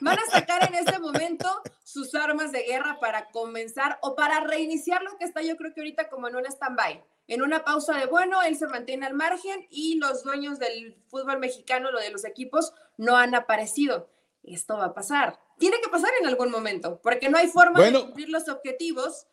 van 0.00 0.18
a 0.18 0.30
sacar 0.30 0.68
en 0.68 0.74
este 0.74 0.98
momento 0.98 1.48
sus 1.82 2.14
armas 2.14 2.52
de 2.52 2.62
guerra 2.64 3.00
para 3.00 3.30
comenzar 3.30 3.98
o 4.02 4.14
para 4.14 4.40
reiniciar 4.40 5.02
lo 5.02 5.16
que 5.16 5.24
está 5.24 5.40
yo 5.40 5.56
creo 5.56 5.72
que 5.72 5.80
ahorita 5.80 6.10
como 6.10 6.28
en 6.28 6.36
un 6.36 6.44
stand-by 6.44 7.02
en 7.28 7.40
una 7.40 7.64
pausa 7.64 7.96
de 7.96 8.04
bueno, 8.06 8.42
él 8.42 8.56
se 8.56 8.66
mantiene 8.66 9.06
al 9.06 9.14
margen 9.14 9.66
y 9.70 9.96
los 9.96 10.22
dueños 10.22 10.58
del 10.58 10.94
fútbol 11.08 11.38
mexicano, 11.38 11.90
lo 11.90 11.98
de 11.98 12.10
los 12.10 12.26
equipos, 12.26 12.74
no 12.98 13.16
han 13.16 13.34
aparecido. 13.34 14.10
esto 14.42 14.76
va 14.76 14.86
a 14.86 14.94
pasar. 14.94 15.40
Tiene 15.58 15.80
que 15.80 15.88
pasar 15.88 16.10
en 16.20 16.26
algún 16.26 16.50
momento, 16.50 17.00
porque 17.02 17.30
no 17.30 17.38
hay 17.38 17.48
forma 17.48 17.80
de 17.80 17.98
cumplir 17.98 18.28
los 18.28 18.48
objetivos 18.48 19.28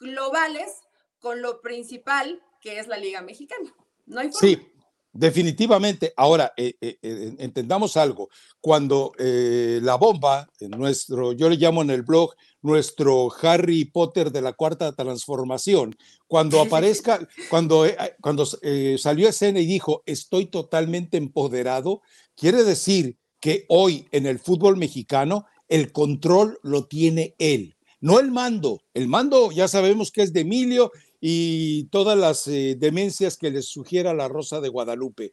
globales 0.00 0.80
con 1.20 1.42
lo 1.42 1.60
principal 1.60 2.42
que 2.60 2.80
es 2.80 2.88
la 2.88 2.96
Liga 2.96 3.22
Mexicana. 3.22 3.72
No 4.06 4.20
hay 4.20 4.32
forma. 4.32 4.40
Sí, 4.40 4.72
definitivamente. 5.18 6.12
Ahora, 6.16 6.52
eh, 6.56 6.74
eh, 6.80 6.96
eh, 7.02 7.34
entendamos 7.38 7.96
algo. 7.96 8.28
Cuando 8.60 9.12
la 9.18 9.96
bomba, 9.96 10.48
nuestro, 10.60 11.32
yo 11.32 11.48
le 11.48 11.56
llamo 11.56 11.82
en 11.82 11.90
el 11.90 12.02
blog, 12.02 12.34
nuestro 12.62 13.28
Harry 13.42 13.84
Potter 13.84 14.30
de 14.30 14.42
la 14.42 14.52
cuarta 14.52 14.92
transformación, 14.92 15.96
cuando 16.26 16.60
aparezca, 16.62 17.26
cuando, 17.50 17.86
cuando 18.20 18.46
salió 18.46 19.26
a 19.26 19.30
escena 19.30 19.60
y 19.60 19.66
dijo, 19.66 20.02
estoy 20.06 20.46
totalmente 20.46 21.16
empoderado, 21.16 22.02
quiere 22.36 22.64
decir 22.64 23.16
que 23.40 23.64
hoy 23.68 24.06
en 24.10 24.26
el 24.26 24.38
fútbol 24.38 24.76
mexicano 24.76 25.46
el 25.68 25.92
control 25.92 26.58
lo 26.62 26.86
tiene 26.86 27.34
él, 27.38 27.76
no 28.00 28.20
el 28.20 28.30
mando. 28.30 28.82
El 28.94 29.08
mando 29.08 29.50
ya 29.50 29.68
sabemos 29.68 30.10
que 30.10 30.22
es 30.22 30.32
de 30.32 30.40
Emilio 30.40 30.92
y 31.20 31.84
todas 31.84 32.16
las 32.16 32.46
eh, 32.46 32.76
demencias 32.78 33.36
que 33.36 33.50
les 33.50 33.66
sugiera 33.66 34.14
la 34.14 34.28
Rosa 34.28 34.60
de 34.60 34.68
Guadalupe. 34.68 35.32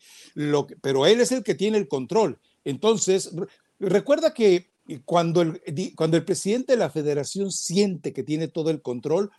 Pero 0.81 1.05
él 1.05 1.21
es 1.21 1.31
el 1.31 1.43
que 1.43 1.55
tiene 1.55 1.77
el 1.77 1.87
control. 1.87 2.39
Entonces, 2.63 3.31
recuerda 3.79 4.33
que 4.33 4.71
cuando 5.03 5.41
el, 5.41 5.61
cuando 5.95 6.17
el 6.17 6.25
presidente 6.25 6.73
de 6.73 6.79
la 6.79 6.89
federación 6.89 7.51
siente 7.51 8.13
que 8.13 8.23
tiene 8.23 8.47
todo 8.47 8.69
el 8.69 8.81
control, 8.81 9.31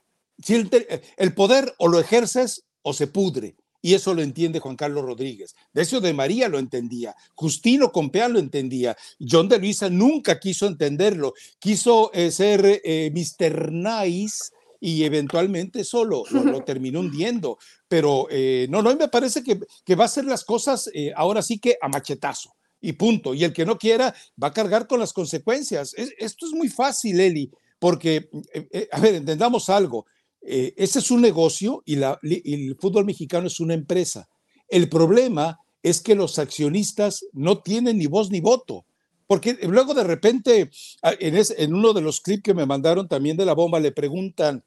el 1.16 1.34
poder 1.34 1.74
o 1.78 1.88
lo 1.88 1.98
ejerces 1.98 2.64
o 2.82 2.92
se 2.92 3.06
pudre. 3.06 3.56
Y 3.82 3.94
eso 3.94 4.14
lo 4.14 4.22
entiende 4.22 4.58
Juan 4.58 4.74
Carlos 4.74 5.04
Rodríguez. 5.04 5.54
De 5.72 5.82
eso 5.82 6.00
de 6.00 6.12
María 6.12 6.48
lo 6.48 6.58
entendía. 6.58 7.14
Justino 7.34 7.92
Compea 7.92 8.28
lo 8.28 8.40
entendía. 8.40 8.96
John 9.20 9.48
de 9.48 9.58
Luisa 9.58 9.88
nunca 9.88 10.40
quiso 10.40 10.66
entenderlo. 10.66 11.34
Quiso 11.60 12.10
eh, 12.12 12.32
ser 12.32 12.80
eh, 12.82 13.12
Mr. 13.14 13.70
Nice 13.70 14.50
y 14.80 15.04
eventualmente 15.04 15.84
solo 15.84 16.24
lo, 16.30 16.60
terminó 16.64 17.00
hundiendo. 17.00 17.58
Pero 17.88 18.26
eh, 18.30 18.66
no, 18.70 18.82
no, 18.82 18.94
me 18.96 19.08
parece 19.08 19.42
que, 19.42 19.60
que, 19.84 19.94
va 19.94 20.04
a 20.04 20.06
hacer 20.06 20.24
las 20.24 20.44
cosas 20.44 20.90
eh, 20.94 21.12
ahora 21.16 21.42
sí 21.42 21.58
que 21.58 21.76
a 21.80 21.88
machetazo 21.88 22.54
y 22.80 22.92
punto. 22.92 23.34
Y 23.34 23.44
el 23.44 23.52
que 23.52 23.66
no 23.66 23.78
quiera 23.78 24.14
va 24.42 24.48
a 24.48 24.52
cargar 24.52 24.86
con 24.86 25.00
las 25.00 25.12
consecuencias. 25.12 25.94
esto 25.96 26.46
es 26.46 26.52
muy 26.52 26.68
fácil, 26.68 27.20
Eli, 27.20 27.50
porque, 27.78 28.28
eh, 28.52 28.88
a 28.92 29.00
ver, 29.00 29.14
entendamos 29.14 29.68
algo. 29.68 30.06
ese 30.40 30.98
es 31.00 31.10
un 31.10 31.20
negocio 31.20 31.82
y, 31.84 31.96
la, 31.96 32.18
y 32.22 32.68
el 32.68 32.76
fútbol 32.76 33.04
mexicano 33.04 33.46
es 33.46 33.60
una 33.60 33.74
empresa. 33.74 34.28
El 34.68 34.88
problema 34.88 35.58
es 35.82 36.00
que 36.00 36.14
los 36.14 36.38
accionistas 36.38 37.24
no 37.32 37.62
tienen 37.62 37.98
ni 37.98 38.06
voz 38.06 38.30
ni 38.30 38.40
voto. 38.40 38.86
Porque 39.26 39.58
luego 39.62 39.94
de 39.94 40.04
repente, 40.04 40.70
en, 41.02 41.34
en 41.58 41.74
uno 41.74 41.92
de 41.92 42.00
los 42.00 42.20
clips 42.20 42.42
que 42.42 42.54
me 42.54 42.66
mandaron 42.66 43.08
también 43.08 43.36
de 43.36 43.44
la 43.44 43.54
bomba, 43.54 43.80
le 43.80 43.92
preguntan, 43.92 44.62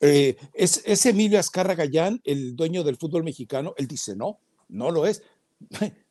eh, 0.00 0.36
¿es, 0.52 0.82
¿es, 0.84 1.06
Emilio 1.06 1.38
Azcarra 1.38 1.74
Gallán 1.74 2.20
el 2.24 2.56
dueño 2.56 2.82
del 2.84 2.96
fútbol 2.96 3.24
mexicano? 3.24 3.74
Él 3.76 3.86
dice, 3.86 4.16
no, 4.16 4.38
no 4.68 4.90
lo 4.90 5.06
es. 5.06 5.22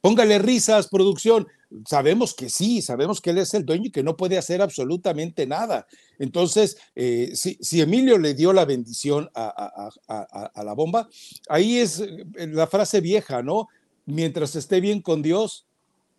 Póngale 0.00 0.38
risas, 0.38 0.88
producción. 0.88 1.46
Sabemos 1.86 2.34
que 2.34 2.48
sí, 2.48 2.82
sabemos 2.82 3.20
que 3.20 3.30
él 3.30 3.38
es 3.38 3.54
el 3.54 3.64
dueño 3.64 3.86
y 3.86 3.90
que 3.90 4.02
no 4.02 4.16
puede 4.16 4.38
hacer 4.38 4.62
absolutamente 4.62 5.46
nada. 5.46 5.86
Entonces, 6.18 6.78
eh, 6.94 7.32
si, 7.34 7.58
si, 7.60 7.80
Emilio 7.80 8.18
le 8.18 8.34
dio 8.34 8.52
la 8.52 8.64
bendición 8.64 9.30
a, 9.34 9.90
a, 10.08 10.50
a, 10.54 10.64
la 10.64 10.72
bomba, 10.74 11.08
ahí 11.48 11.78
es 11.78 12.00
eh, 12.00 12.24
la 12.48 12.66
frase 12.66 13.00
vieja, 13.00 13.42
¿no? 13.42 13.68
Mientras 14.06 14.56
esté 14.56 14.80
bien 14.80 15.00
con 15.02 15.22
Dios, 15.22 15.66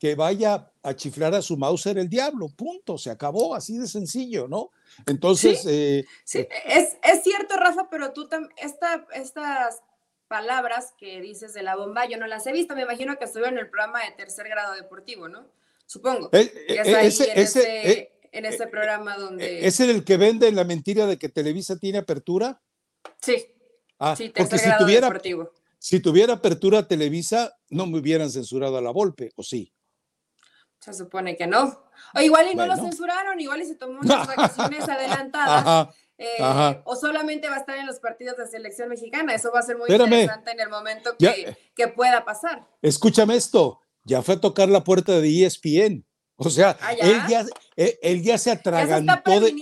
que 0.01 0.15
vaya 0.15 0.67
a 0.81 0.95
chiflar 0.95 1.35
a 1.35 1.43
su 1.43 1.57
Mauser 1.57 1.99
el 1.99 2.09
diablo, 2.09 2.49
punto, 2.49 2.97
se 2.97 3.11
acabó, 3.11 3.53
así 3.53 3.77
de 3.77 3.85
sencillo, 3.85 4.47
¿no? 4.47 4.71
Entonces... 5.05 5.61
Sí, 5.61 5.69
eh, 5.69 6.05
eh, 6.33 6.49
es, 6.65 6.97
es, 7.03 7.23
cierto, 7.23 7.55
Rafa, 7.55 7.87
pero 7.91 8.11
tú 8.11 8.27
esta, 8.57 9.05
estas 9.13 9.83
palabras 10.27 10.95
que 10.97 11.21
dices 11.21 11.53
de 11.53 11.61
la 11.61 11.75
bomba, 11.75 12.07
yo 12.07 12.17
no 12.17 12.25
las 12.25 12.47
he 12.47 12.51
visto, 12.51 12.75
me 12.75 12.81
imagino 12.81 13.15
que 13.19 13.25
estuve 13.25 13.47
en 13.47 13.59
el 13.59 13.69
programa 13.69 14.03
de 14.03 14.09
tercer 14.17 14.49
grado 14.49 14.73
deportivo, 14.73 15.29
¿no? 15.29 15.45
Supongo. 15.85 16.29
Eh, 16.31 16.51
en, 18.31 18.45
ese, 18.45 18.65
programa 18.65 19.19
donde... 19.19 19.67
¿Es 19.67 19.79
el 19.81 20.03
que 20.03 20.17
vende 20.17 20.51
la 20.51 20.63
mentira 20.63 21.05
de 21.05 21.19
que 21.19 21.29
Televisa 21.29 21.77
tiene 21.77 21.99
apertura? 21.99 22.59
Sí. 23.21 23.45
Ah, 23.99 24.15
sí, 24.15 24.33
porque 24.35 24.57
si 24.57 24.69
tuviera, 24.79 25.09
deportivo. 25.09 25.51
si 25.77 25.99
tuviera 25.99 26.33
apertura 26.33 26.87
Televisa, 26.87 27.55
no 27.69 27.85
me 27.85 27.99
hubieran 27.99 28.31
censurado 28.31 28.77
a 28.77 28.81
la 28.81 28.89
Volpe, 28.89 29.31
¿o 29.35 29.43
sí? 29.43 29.71
Se 30.81 30.95
supone 30.95 31.37
que 31.37 31.45
no. 31.45 31.79
O 32.15 32.19
igual 32.21 32.51
y 32.51 32.55
no 32.55 32.65
lo 32.65 32.75
censuraron, 32.75 33.39
igual 33.39 33.61
y 33.61 33.65
se 33.65 33.75
tomó 33.75 33.99
unas 33.99 34.27
vacaciones 34.27 34.81
adelantadas. 34.89 35.89
Eh, 36.17 36.81
o 36.85 36.95
solamente 36.95 37.49
va 37.49 37.55
a 37.55 37.59
estar 37.59 37.77
en 37.77 37.85
los 37.85 37.99
partidos 37.99 38.37
de 38.37 38.47
selección 38.47 38.89
mexicana. 38.89 39.35
Eso 39.35 39.51
va 39.53 39.59
a 39.59 39.63
ser 39.63 39.77
muy 39.77 39.89
interesante 39.91 40.51
en 40.51 40.59
el 40.59 40.69
momento 40.69 41.15
que, 41.17 41.55
que, 41.75 41.87
pueda 41.87 42.25
pasar. 42.25 42.67
Escúchame 42.81 43.35
esto, 43.35 43.79
ya 44.03 44.23
fue 44.23 44.35
a 44.35 44.41
tocar 44.41 44.69
la 44.69 44.83
puerta 44.83 45.19
de 45.19 45.45
ESPN. 45.45 46.03
O 46.35 46.49
sea, 46.49 46.75
¿Ah, 46.81 46.93
Él, 46.93 47.21
ya, 47.29 47.45
él, 47.75 48.23
ya 48.23 48.37
se 48.39 48.49
atragantó. 48.49 49.21
Ya 49.29 49.43
se 49.43 49.55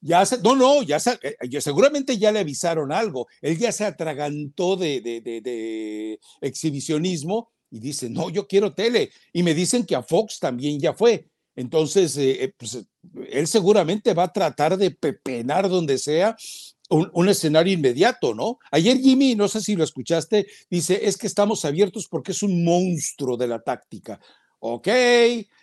Ya 0.00 0.26
se, 0.26 0.38
no, 0.42 0.54
no, 0.54 0.82
ya 0.82 1.00
se, 1.00 1.18
eh, 1.22 1.60
seguramente 1.62 2.18
ya 2.18 2.32
le 2.32 2.40
avisaron 2.40 2.92
algo. 2.92 3.26
Él 3.40 3.56
ya 3.56 3.72
se 3.72 3.86
atragantó 3.86 4.76
de, 4.76 5.00
de, 5.00 5.22
de, 5.22 5.40
de 5.40 6.20
exhibicionismo 6.42 7.53
y 7.74 7.80
dice, 7.80 8.08
no, 8.08 8.30
yo 8.30 8.46
quiero 8.46 8.72
tele. 8.72 9.10
Y 9.32 9.42
me 9.42 9.52
dicen 9.52 9.84
que 9.84 9.96
a 9.96 10.02
Fox 10.04 10.38
también 10.38 10.78
ya 10.78 10.94
fue. 10.94 11.26
Entonces, 11.56 12.16
eh, 12.16 12.44
eh, 12.44 12.52
pues, 12.56 12.86
él 13.32 13.48
seguramente 13.48 14.14
va 14.14 14.24
a 14.24 14.32
tratar 14.32 14.76
de 14.76 14.92
pepenar 14.92 15.68
donde 15.68 15.98
sea 15.98 16.36
un, 16.88 17.28
escenario 17.28 17.72
inmediato, 17.72 18.32
¿no? 18.32 18.58
Ayer 18.70 18.96
Jimmy, 18.98 19.34
no 19.34 19.48
sé 19.48 19.60
si 19.60 19.74
lo 19.74 19.82
escuchaste, 19.82 20.46
dice, 20.70 21.00
es 21.02 21.16
que 21.16 21.26
estamos 21.26 21.64
abiertos 21.64 22.06
porque 22.06 22.30
es 22.30 22.44
un 22.44 22.64
monstruo 22.64 23.36
de 23.36 23.48
la 23.48 23.60
táctica. 23.60 24.20
Ok, 24.60 24.86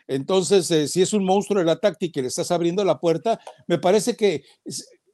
entonces, 0.08 0.70
eh, 0.70 0.90
si 0.90 1.02
es 1.02 1.14
un 1.14 1.24
monstruo 1.24 1.60
de 1.60 1.66
la 1.66 1.80
táctica 1.80 2.20
y 2.20 2.24
le 2.24 2.28
estás 2.28 2.52
abriendo 2.52 2.84
la 2.84 3.00
puerta, 3.00 3.40
me 3.68 3.78
parece 3.78 4.18
que 4.18 4.44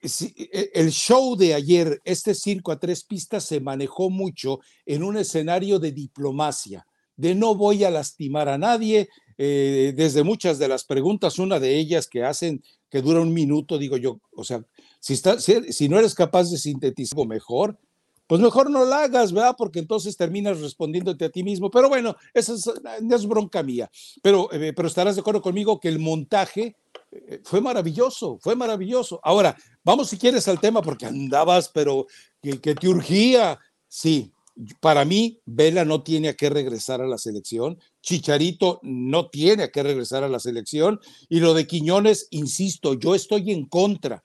el 0.01 0.91
show 0.91 1.35
de 1.35 1.53
ayer, 1.53 2.01
este 2.05 2.33
circo 2.33 2.71
a 2.71 2.79
tres 2.79 3.03
pistas, 3.03 3.43
se 3.43 3.59
manejó 3.59 4.09
mucho 4.09 4.59
en 4.85 5.03
un 5.03 5.17
escenario 5.17 5.79
de 5.79 5.91
diplomacia, 5.91 6.85
de 7.15 7.35
no 7.35 7.55
voy 7.55 7.83
a 7.83 7.91
lastimar 7.91 8.49
a 8.49 8.57
nadie. 8.57 9.09
Eh, 9.39 9.93
desde 9.95 10.23
muchas 10.23 10.57
de 10.57 10.67
las 10.67 10.83
preguntas, 10.83 11.37
una 11.37 11.59
de 11.59 11.77
ellas 11.77 12.07
que 12.07 12.23
hacen, 12.23 12.63
que 12.89 13.01
dura 13.01 13.21
un 13.21 13.33
minuto, 13.33 13.77
digo 13.77 13.97
yo, 13.97 14.19
o 14.35 14.43
sea, 14.43 14.63
si, 14.99 15.15
si, 15.15 15.89
no 15.89 15.99
eres 15.99 16.15
capaz 16.15 16.49
de 16.49 16.57
sintetizar 16.57 17.27
mejor, 17.27 17.77
pues 18.27 18.41
mejor 18.41 18.69
no 18.69 18.85
lo 18.85 18.93
hagas, 18.93 19.31
¿verdad? 19.31 19.55
Porque 19.57 19.79
entonces 19.79 20.17
terminas 20.17 20.59
respondiéndote 20.59 21.25
a 21.25 21.29
ti 21.29 21.43
mismo. 21.43 21.71
Pero 21.71 21.87
bueno, 21.87 22.15
esa 22.33 22.53
es, 22.53 23.25
bronca 23.25 23.63
mía. 23.63 23.89
Pero, 24.21 24.51
eh, 24.51 24.73
pero 24.73 24.89
estarás 24.89 25.15
de 25.15 25.21
acuerdo 25.21 25.41
conmigo 25.41 25.79
que 25.79 25.87
el 25.87 25.99
montaje 25.99 26.75
eh, 27.11 27.39
fue 27.43 27.61
maravilloso, 27.61 28.37
fue 28.41 28.55
maravilloso. 28.55 29.19
Ahora, 29.23 29.55
vamos 29.83 30.09
si 30.09 30.17
quieres 30.17 30.47
al 30.47 30.59
tema 30.59 30.81
porque 30.81 31.05
andabas, 31.05 31.69
pero 31.69 32.07
que, 32.41 32.57
te 32.57 32.87
urgía. 32.87 33.59
Sí, 33.87 34.33
para 34.81 35.05
mí, 35.05 35.39
Vela 35.45 35.85
no 35.85 36.03
tiene 36.03 36.29
a 36.29 36.33
qué 36.33 36.49
regresar 36.49 37.01
a 37.01 37.07
la 37.07 37.17
selección, 37.17 37.79
Chicharito 38.01 38.79
no 38.83 39.29
tiene 39.29 39.63
a 39.63 39.71
qué 39.71 39.83
regresar 39.83 40.23
a 40.23 40.29
la 40.29 40.39
selección, 40.39 40.99
y 41.29 41.39
lo 41.39 41.53
de 41.53 41.67
Quiñones, 41.67 42.27
insisto, 42.31 42.95
yo 42.95 43.15
estoy 43.15 43.51
en 43.51 43.65
contra, 43.65 44.23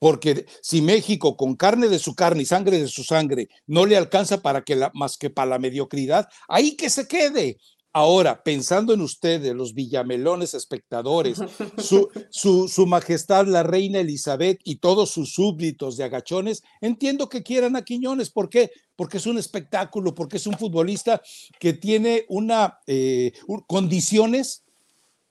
porque 0.00 0.46
si 0.62 0.80
México 0.80 1.36
con 1.36 1.54
carne 1.54 1.88
de 1.88 2.00
su 2.00 2.16
carne 2.16 2.42
y 2.42 2.46
sangre 2.46 2.78
de 2.78 2.88
su 2.88 3.04
sangre 3.04 3.50
no 3.66 3.84
le 3.84 3.98
alcanza 3.98 4.40
para 4.40 4.62
que 4.62 4.74
la, 4.74 4.90
más 4.94 5.16
que 5.18 5.28
para 5.30 5.50
la 5.50 5.58
mediocridad, 5.60 6.28
ahí 6.48 6.74
que 6.74 6.90
se 6.90 7.06
quede. 7.06 7.58
Ahora, 7.92 8.44
pensando 8.44 8.94
en 8.94 9.00
ustedes, 9.00 9.52
los 9.52 9.74
villamelones 9.74 10.54
espectadores, 10.54 11.38
su, 11.76 12.08
su, 12.68 12.86
majestad 12.86 13.46
la 13.46 13.64
reina 13.64 13.98
Elizabeth 13.98 14.60
y 14.64 14.76
todos 14.76 15.10
sus 15.10 15.34
súbditos 15.34 15.96
de 15.96 16.04
agachones, 16.04 16.62
entiendo 16.80 17.28
que 17.28 17.42
quieran 17.42 17.76
a 17.76 17.82
Quiñones. 17.82 18.30
¿Por 18.30 18.48
qué? 18.48 18.70
Porque 18.94 19.18
es 19.18 19.26
un 19.26 19.38
espectáculo, 19.38 20.14
porque 20.14 20.36
es 20.36 20.46
un 20.46 20.56
futbolista 20.56 21.20
que 21.58 21.72
tiene 21.72 22.24
una 22.28 22.78
eh, 22.86 23.32
condiciones 23.66 24.62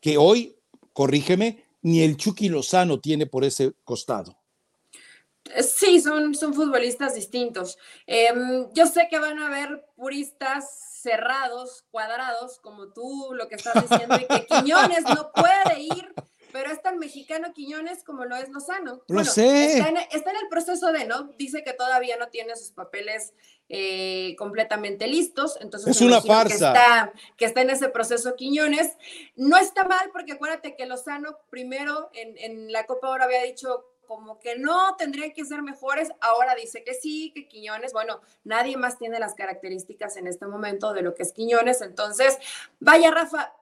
que 0.02 0.18
hoy, 0.18 0.58
corrígeme, 0.92 1.64
ni 1.82 2.02
el 2.02 2.18
Chucky 2.18 2.50
Lozano 2.50 3.00
tiene 3.00 3.26
por 3.26 3.46
ese 3.46 3.72
costado. 3.86 4.39
Sí, 5.64 6.00
son, 6.00 6.36
son 6.36 6.54
futbolistas 6.54 7.16
distintos. 7.16 7.78
Em, 8.06 8.72
yo 8.74 8.86
sé 8.86 9.08
que 9.10 9.20
van 9.20 9.40
a 9.40 9.48
haber 9.48 9.86
puristas 9.96 10.90
cerrados, 11.02 11.86
cuadrados, 11.92 12.60
como 12.60 12.92
tú 12.92 13.32
lo 13.34 13.48
que 13.48 13.56
estás 13.56 13.90
diciendo, 13.90 14.16
y 14.16 14.26
que 14.26 14.46
Quiñones 14.48 15.04
no 15.04 15.32
puede 15.32 15.80
ir, 15.80 16.14
pero 16.52 16.72
es 16.72 16.82
tan 16.82 17.00
mexicano 17.00 17.54
Quiñones 17.54 18.04
como 18.04 18.26
lo 18.26 18.36
es 18.36 18.50
Lozano. 18.50 19.02
Lo 19.08 19.24
sé. 19.24 19.78
Está 19.78 19.90
en, 19.90 19.98
está 19.98 20.32
en, 20.32 20.38
el 20.38 20.48
proceso 20.50 20.92
de, 20.92 21.06
¿no? 21.06 21.32
Dice 21.38 21.64
que 21.64 21.74
todavía 21.74 22.18
no 22.18 22.28
tiene 22.28 22.56
sus 22.56 22.72
papeles 22.72 23.34
eh, 23.70 24.36
completamente 24.38 25.08
listos. 25.08 25.58
Entonces, 25.62 25.96
es 25.96 26.02
una 26.02 26.22
farsa. 26.22 26.50
Que 26.50 26.54
está, 26.54 27.14
que 27.38 27.46
está 27.46 27.62
en 27.62 27.70
ese 27.70 27.90
proceso 27.90 28.36
Quiñones. 28.36 28.98
No 29.36 29.58
está 29.58 29.86
mal 29.86 30.10
porque 30.12 30.34
acuérdate 30.34 30.76
que 30.76 30.86
Lozano 30.86 31.38
primero 31.50 32.10
en, 32.14 32.38
en 32.38 32.72
la 32.72 32.86
Copa 32.86 33.08
ahora 33.08 33.26
había 33.26 33.44
dicho 33.44 33.86
como 34.10 34.40
que 34.40 34.58
no, 34.58 34.96
tendrían 34.96 35.34
que 35.34 35.46
ser 35.46 35.62
mejores. 35.62 36.10
Ahora 36.20 36.56
dice 36.56 36.84
que 36.84 36.96
sí, 36.96 37.32
que 37.32 37.48
Quiñones, 37.48 37.94
bueno, 37.94 38.22
nadie 38.44 38.76
más 38.76 38.98
tiene 38.98 39.20
las 39.20 39.36
características 39.36 40.18
en 40.18 40.26
este 40.26 40.48
momento 40.48 40.94
de 40.94 41.04
lo 41.04 41.14
que 41.14 41.22
es 41.22 41.32
Quiñones. 41.32 41.82
Entonces, 41.82 42.40
vaya, 42.80 43.12
Rafa, 43.12 43.54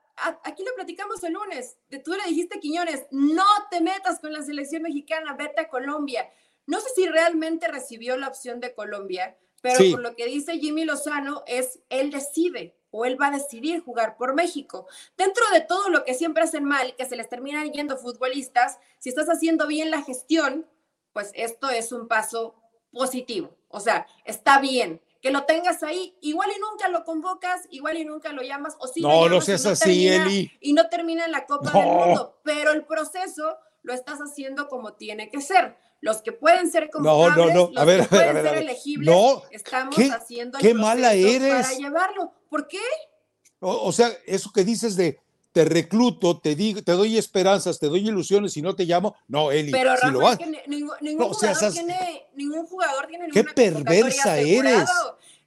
aquí 0.44 0.64
lo 0.64 0.74
platicamos 0.74 1.22
el 1.22 1.34
lunes. 1.34 1.76
Tú 2.02 2.14
le 2.14 2.24
dijiste, 2.26 2.60
Quiñones, 2.60 3.04
no 3.10 3.44
te 3.70 3.82
metas 3.82 4.20
con 4.20 4.32
la 4.32 4.42
selección 4.42 4.80
mexicana, 4.84 5.34
vete 5.34 5.60
a 5.60 5.68
Colombia. 5.68 6.30
No 6.64 6.80
sé 6.80 6.88
si 6.96 7.06
realmente 7.06 7.68
recibió 7.68 8.16
la 8.16 8.28
opción 8.28 8.58
de 8.58 8.74
Colombia, 8.74 9.36
pero 9.60 9.78
por 9.90 10.00
lo 10.00 10.16
que 10.16 10.24
dice 10.24 10.58
Jimmy 10.58 10.86
Lozano 10.86 11.44
es, 11.46 11.80
él 11.90 12.10
decide 12.10 12.77
o 12.90 13.04
él 13.04 13.20
va 13.20 13.28
a 13.28 13.32
decidir 13.32 13.82
jugar 13.82 14.16
por 14.16 14.34
México. 14.34 14.86
Dentro 15.16 15.44
de 15.52 15.60
todo 15.60 15.88
lo 15.88 16.04
que 16.04 16.14
siempre 16.14 16.44
hacen 16.44 16.64
mal, 16.64 16.94
que 16.96 17.06
se 17.06 17.16
les 17.16 17.28
terminan 17.28 17.70
yendo 17.72 17.96
futbolistas, 17.96 18.78
si 18.98 19.10
estás 19.10 19.28
haciendo 19.28 19.66
bien 19.66 19.90
la 19.90 20.02
gestión, 20.02 20.66
pues 21.12 21.30
esto 21.34 21.68
es 21.70 21.92
un 21.92 22.08
paso 22.08 22.54
positivo. 22.92 23.56
O 23.68 23.80
sea, 23.80 24.06
está 24.24 24.60
bien 24.60 25.00
que 25.20 25.30
lo 25.30 25.44
tengas 25.44 25.82
ahí, 25.82 26.16
igual 26.20 26.48
y 26.56 26.60
nunca 26.60 26.88
lo 26.88 27.04
convocas, 27.04 27.62
igual 27.70 27.96
y 27.98 28.04
nunca 28.04 28.32
lo 28.32 28.42
llamas, 28.42 28.76
o 28.78 28.86
si 28.86 29.00
no, 29.00 29.28
no 29.28 29.40
seas 29.40 29.66
así, 29.66 30.06
Eli. 30.06 30.50
Y 30.60 30.72
no 30.72 30.88
termina 30.88 31.24
en 31.24 31.32
la 31.32 31.44
Copa 31.44 31.72
del 31.72 31.84
Mundo, 31.84 32.38
pero 32.44 32.70
el 32.70 32.84
proceso 32.84 33.58
lo 33.82 33.92
estás 33.92 34.20
haciendo 34.20 34.68
como 34.68 34.94
tiene 34.94 35.28
que 35.28 35.40
ser 35.40 35.76
los 36.00 36.22
que 36.22 36.32
pueden 36.32 36.70
ser 36.70 36.90
como 36.90 37.04
no, 37.04 37.30
no, 37.30 37.52
no. 37.52 37.80
A 37.80 37.84
ver, 37.84 38.02
que 38.02 38.06
pueden 38.08 38.42
ser 38.42 38.56
elegibles, 38.58 39.14
no. 39.14 39.42
estamos 39.50 39.96
haciendo 39.96 40.58
el 40.58 40.62
qué 40.64 40.74
mala 40.74 41.14
eres. 41.14 41.66
para 41.66 41.76
llevarlo. 41.76 42.32
¿Por 42.48 42.66
qué? 42.66 42.80
O, 43.60 43.92
sea, 43.92 44.10
eso 44.26 44.50
que 44.52 44.64
dices 44.64 44.96
de 44.96 45.20
te 45.52 45.64
recluto, 45.64 46.38
te 46.38 46.54
digo, 46.54 46.82
te 46.82 46.92
doy 46.92 47.18
esperanzas, 47.18 47.78
te 47.78 47.88
doy 47.88 48.06
ilusiones 48.06 48.56
y 48.56 48.62
no 48.62 48.76
te 48.76 48.84
llamo, 48.84 49.16
no, 49.26 49.50
Eli. 49.50 49.72
Pero 49.72 49.96
si 49.96 50.10
lo 50.10 50.20
vas, 50.20 50.38
ningún, 50.66 50.94
ningún, 51.00 51.32
jugador 51.32 51.72
tiene, 51.72 52.26
ningún 52.34 52.66
jugador 52.66 53.06
tiene 53.08 53.28
Qué 53.32 53.42
perversa 53.42 54.38
eres. 54.38 54.88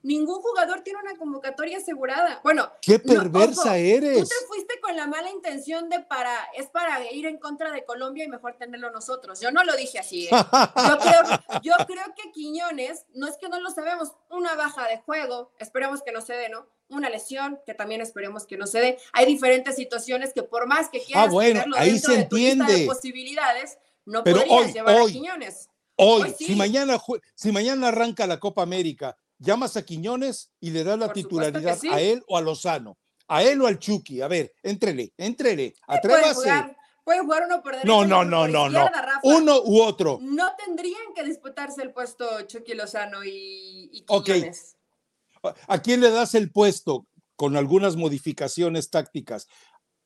Ningún 0.04 0.42
jugador 0.42 0.82
tiene 0.82 1.00
una 1.00 1.16
convocatoria 1.16 1.78
asegurada. 1.78 2.42
Bueno, 2.44 2.72
qué 2.82 2.98
perversa 2.98 3.78
eres. 3.78 4.18
Tú 4.18 4.26
te 4.28 4.48
fuiste 4.48 4.80
con 4.82 4.96
la 4.96 5.06
mala 5.06 5.30
intención 5.30 5.90
de 5.90 6.00
para, 6.00 6.36
es 6.58 6.68
para 6.70 7.06
ir 7.12 7.28
en 7.28 7.38
contra 7.38 7.72
de 7.72 7.86
Colombia 7.86 8.26
y 8.26 8.28
mejor 8.28 8.56
tenerlo 8.58 8.90
nosotros. 8.90 9.40
Yo 9.40 9.52
no 9.52 9.64
lo 9.64 9.76
dije 9.76 10.00
así. 10.00 10.26
¿eh? 10.26 10.30
Yo, 10.32 10.98
creo, 10.98 11.22
yo 11.62 11.74
creo 11.86 12.06
que 12.16 12.32
Quiñones, 12.32 13.06
no 13.14 13.28
es 13.28 13.38
que 13.38 13.48
no 13.48 13.60
lo 13.60 13.70
sabemos, 13.70 14.12
una 14.32 14.56
baja 14.56 14.88
de 14.88 14.98
juego, 15.02 15.52
esperemos 15.60 16.02
que 16.02 16.12
no 16.12 16.22
se 16.22 16.34
dé, 16.34 16.50
¿no? 16.50 16.66
Una 16.92 17.10
lesión, 17.10 17.60
que 17.66 17.74
también 17.74 18.02
esperemos 18.02 18.46
que 18.46 18.58
no 18.58 18.68
se 18.68 18.80
dé. 18.80 18.98
Hay 19.14 19.26
diferentes 19.26 19.76
situaciones 19.76 20.34
que 20.34 20.44
por 20.44 20.68
más 20.68 20.90
que 20.90 21.02
quieras 21.02 21.28
ah, 21.28 21.32
bueno, 21.32 21.64
ahí 21.76 21.98
se 21.98 22.16
entiende. 22.16 22.74
de 22.74 22.86
posibilidades, 22.86 23.78
no 24.06 24.24
Pero 24.24 24.46
podrías 24.46 24.74
llevar 24.74 25.02
a 25.02 25.06
Quiñones. 25.06 25.70
Hoy, 25.96 26.34
si, 26.38 26.56
mañana, 26.56 27.00
si 27.36 27.52
mañana 27.52 27.90
arranca 27.90 28.26
la 28.26 28.40
Copa 28.40 28.64
América 28.64 29.16
llamas 29.42 29.76
a 29.78 29.84
Quiñones 29.84 30.52
y 30.60 30.72
le 30.72 30.84
das 30.84 30.98
la 30.98 31.12
titularidad 31.12 31.78
a 31.92 32.00
él 32.00 32.24
o 32.28 32.38
a 32.38 32.42
Lozano, 32.42 32.98
a 33.28 33.44
él 33.44 33.62
o 33.62 33.68
al 33.68 33.80
Chucky. 33.80 34.22
A 34.22 34.28
ver, 34.28 34.54
entrele, 34.64 35.14
entrele, 35.18 35.74
atrévase. 35.88 36.50
Puede 37.04 37.20
jugar, 37.22 37.44
uno 37.48 37.64
por 37.64 37.74
derecha. 37.74 37.88
No, 37.88 38.06
no, 38.06 38.24
no, 38.24 38.48
no, 38.48 38.70
no. 38.70 38.90
Uno 39.24 39.62
u 39.64 39.82
otro. 39.82 40.20
No 40.22 40.56
tendrían 40.56 41.14
que 41.16 41.24
disputarse 41.24 41.82
el 41.82 41.92
puesto 41.92 42.44
Chucky 42.44 42.76
Lozano 42.76 43.24
y, 43.24 44.06
Quiñones. 44.08 44.78
¿A 45.68 45.82
quién 45.82 46.02
le 46.02 46.12
das 46.12 46.36
el 46.36 46.52
puesto 46.52 47.08
con 47.36 47.58
algunas 47.58 47.96
modificaciones 47.96 48.90
tácticas? 48.90 49.48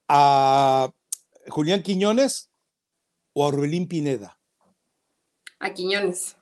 ¿A 0.08 0.92
Julián 1.48 1.84
Quiñones 1.84 2.52
o 3.34 3.48
a 3.48 3.52
Ruelín 3.52 3.88
Pineda? 3.88 4.40
A 5.60 5.74
Quiñones. 5.74 6.38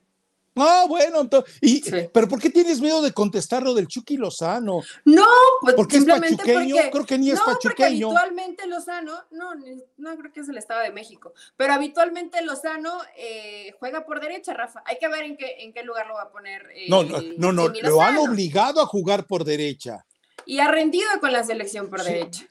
Ah, 0.56 0.86
bueno, 0.88 1.28
y, 1.62 1.82
pero 2.13 2.28
¿por 2.28 2.39
qué 2.39 2.50
tienes 2.50 2.80
miedo 2.80 3.02
de 3.02 3.12
contestar 3.12 3.63
lo 3.63 3.74
del 3.74 3.88
Chucky 3.88 4.18
Lozano? 4.18 4.82
No, 5.06 5.26
pues 5.62 5.76
porque 5.76 5.98
simplemente 5.98 6.34
es 6.34 6.38
pachuqueño, 6.38 6.76
porque, 6.76 6.92
creo 6.92 7.06
que 7.06 7.18
ni 7.18 7.32
es 7.32 7.39
no, 7.39 7.46
pachuqueño. 7.46 7.70
Porque 7.70 7.84
habitualmente 7.86 8.68
Lozano, 8.68 9.13
no, 9.32 9.56
no 9.98 10.18
creo 10.18 10.32
que 10.32 10.42
es 10.42 10.50
el 10.50 10.58
Estado 10.58 10.82
de 10.82 10.92
México, 10.92 11.34
pero 11.58 11.74
habitualmente 11.74 12.44
Lozano 12.44 13.00
eh, 13.18 13.74
juega 13.80 14.06
por 14.06 14.20
derecha, 14.20 14.54
Rafa. 14.54 14.84
Hay 14.86 14.98
que 15.00 15.08
ver 15.08 15.24
en 15.24 15.38
qué, 15.38 15.56
en 15.60 15.74
qué 15.74 15.84
lugar 15.84 16.08
lo 16.08 16.13
va 16.16 16.24
a 16.24 16.32
poner. 16.32 16.68
Eh, 16.76 16.86
no, 16.88 17.04
no, 17.04 17.20
no, 17.38 17.52
no 17.52 17.70
lo 17.70 18.02
han 18.02 18.18
obligado 18.18 18.82
a 18.82 18.86
jugar 18.86 19.26
por 19.26 19.44
derecha. 19.44 20.06
Y 20.46 20.60
ha 20.60 20.68
rendido 20.68 21.08
con 21.20 21.32
la 21.32 21.44
selección 21.44 21.89
por 21.89 22.04
derecha. 22.04 22.46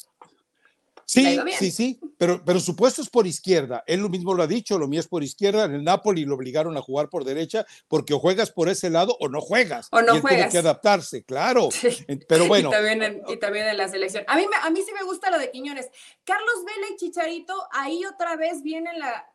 Sí, 1.12 1.38
sí, 1.58 1.70
sí, 1.70 2.00
pero, 2.16 2.42
pero 2.42 2.58
su 2.58 2.74
puesto 2.74 3.02
es 3.02 3.10
por 3.10 3.26
izquierda. 3.26 3.84
Él 3.86 4.00
lo 4.00 4.08
mismo 4.08 4.32
lo 4.32 4.42
ha 4.42 4.46
dicho, 4.46 4.78
lo 4.78 4.88
mío 4.88 4.98
es 4.98 5.08
por 5.08 5.22
izquierda. 5.22 5.66
En 5.66 5.74
el 5.74 5.84
Napoli 5.84 6.24
lo 6.24 6.36
obligaron 6.36 6.74
a 6.78 6.80
jugar 6.80 7.10
por 7.10 7.24
derecha 7.24 7.66
porque 7.86 8.14
o 8.14 8.18
juegas 8.18 8.50
por 8.50 8.70
ese 8.70 8.88
lado 8.88 9.14
o 9.20 9.28
no 9.28 9.42
juegas. 9.42 9.88
O 9.90 10.00
no 10.00 10.14
y 10.14 10.16
él 10.16 10.22
juegas. 10.22 10.38
Tiene 10.38 10.52
que 10.52 10.58
adaptarse, 10.58 11.22
claro. 11.22 11.68
Pero 12.26 12.46
bueno. 12.46 12.68
y, 12.70 12.72
también 12.72 13.02
en, 13.02 13.22
y 13.28 13.36
también 13.36 13.68
en 13.68 13.76
la 13.76 13.88
selección. 13.88 14.24
A 14.26 14.36
mí, 14.36 14.46
a 14.62 14.70
mí 14.70 14.80
sí 14.80 14.92
me 14.94 15.02
gusta 15.02 15.30
lo 15.30 15.38
de 15.38 15.50
Quiñones. 15.50 15.90
Carlos 16.24 16.64
Vela 16.64 16.86
y 16.90 16.96
Chicharito, 16.96 17.62
ahí 17.72 18.06
otra 18.06 18.36
vez 18.36 18.62
viene 18.62 18.96
la, 18.96 19.30